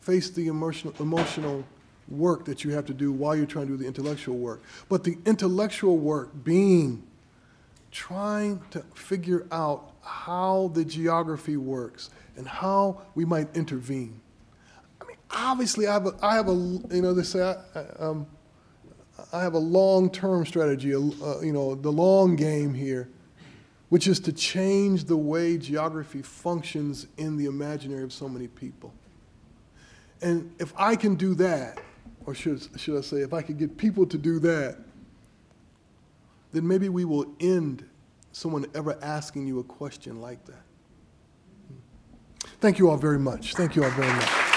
Face 0.00 0.30
the 0.30 0.46
emotional, 0.46 0.94
emotional 0.98 1.64
work 2.08 2.46
that 2.46 2.64
you 2.64 2.70
have 2.70 2.86
to 2.86 2.94
do 2.94 3.12
while 3.12 3.36
you're 3.36 3.44
trying 3.44 3.66
to 3.66 3.72
do 3.72 3.76
the 3.76 3.86
intellectual 3.86 4.38
work. 4.38 4.62
But 4.88 5.04
the 5.04 5.18
intellectual 5.26 5.98
work 5.98 6.30
being 6.44 7.02
trying 7.90 8.62
to 8.70 8.80
figure 8.94 9.46
out 9.52 9.92
how 10.00 10.70
the 10.72 10.82
geography 10.82 11.58
works 11.58 12.08
and 12.38 12.48
how 12.48 13.02
we 13.14 13.26
might 13.26 13.54
intervene. 13.54 14.22
Obviously, 15.34 15.86
I 15.86 15.94
have 15.94 16.06
a, 16.06 16.14
I 16.22 16.34
have 16.36 16.48
a 16.48 16.52
you 16.52 17.02
know, 17.02 17.12
they 17.12 17.22
say, 17.22 17.42
I, 17.42 17.56
I, 17.78 17.84
um, 17.98 18.26
I 19.32 19.42
have 19.42 19.54
a 19.54 19.58
long-term 19.58 20.46
strategy, 20.46 20.94
uh, 20.94 21.40
you 21.40 21.52
know, 21.52 21.74
the 21.74 21.90
long 21.90 22.36
game 22.36 22.72
here, 22.72 23.08
which 23.88 24.06
is 24.06 24.20
to 24.20 24.32
change 24.32 25.04
the 25.04 25.16
way 25.16 25.58
geography 25.58 26.22
functions 26.22 27.06
in 27.16 27.36
the 27.36 27.46
imaginary 27.46 28.02
of 28.04 28.12
so 28.12 28.28
many 28.28 28.48
people. 28.48 28.92
And 30.22 30.54
if 30.58 30.72
I 30.76 30.96
can 30.96 31.16
do 31.16 31.34
that, 31.34 31.80
or 32.26 32.34
should, 32.34 32.66
should 32.76 32.96
I 32.96 33.02
say, 33.02 33.18
if 33.18 33.34
I 33.34 33.42
could 33.42 33.58
get 33.58 33.76
people 33.76 34.06
to 34.06 34.16
do 34.16 34.38
that, 34.40 34.78
then 36.52 36.66
maybe 36.66 36.88
we 36.88 37.04
will 37.04 37.26
end 37.40 37.84
someone 38.32 38.66
ever 38.74 38.98
asking 39.02 39.46
you 39.46 39.58
a 39.58 39.64
question 39.64 40.20
like 40.20 40.44
that. 40.46 40.62
Thank 42.60 42.78
you 42.78 42.88
all 42.88 42.96
very 42.96 43.18
much. 43.18 43.54
Thank 43.54 43.76
you 43.76 43.84
all 43.84 43.90
very 43.90 44.12
much. 44.12 44.53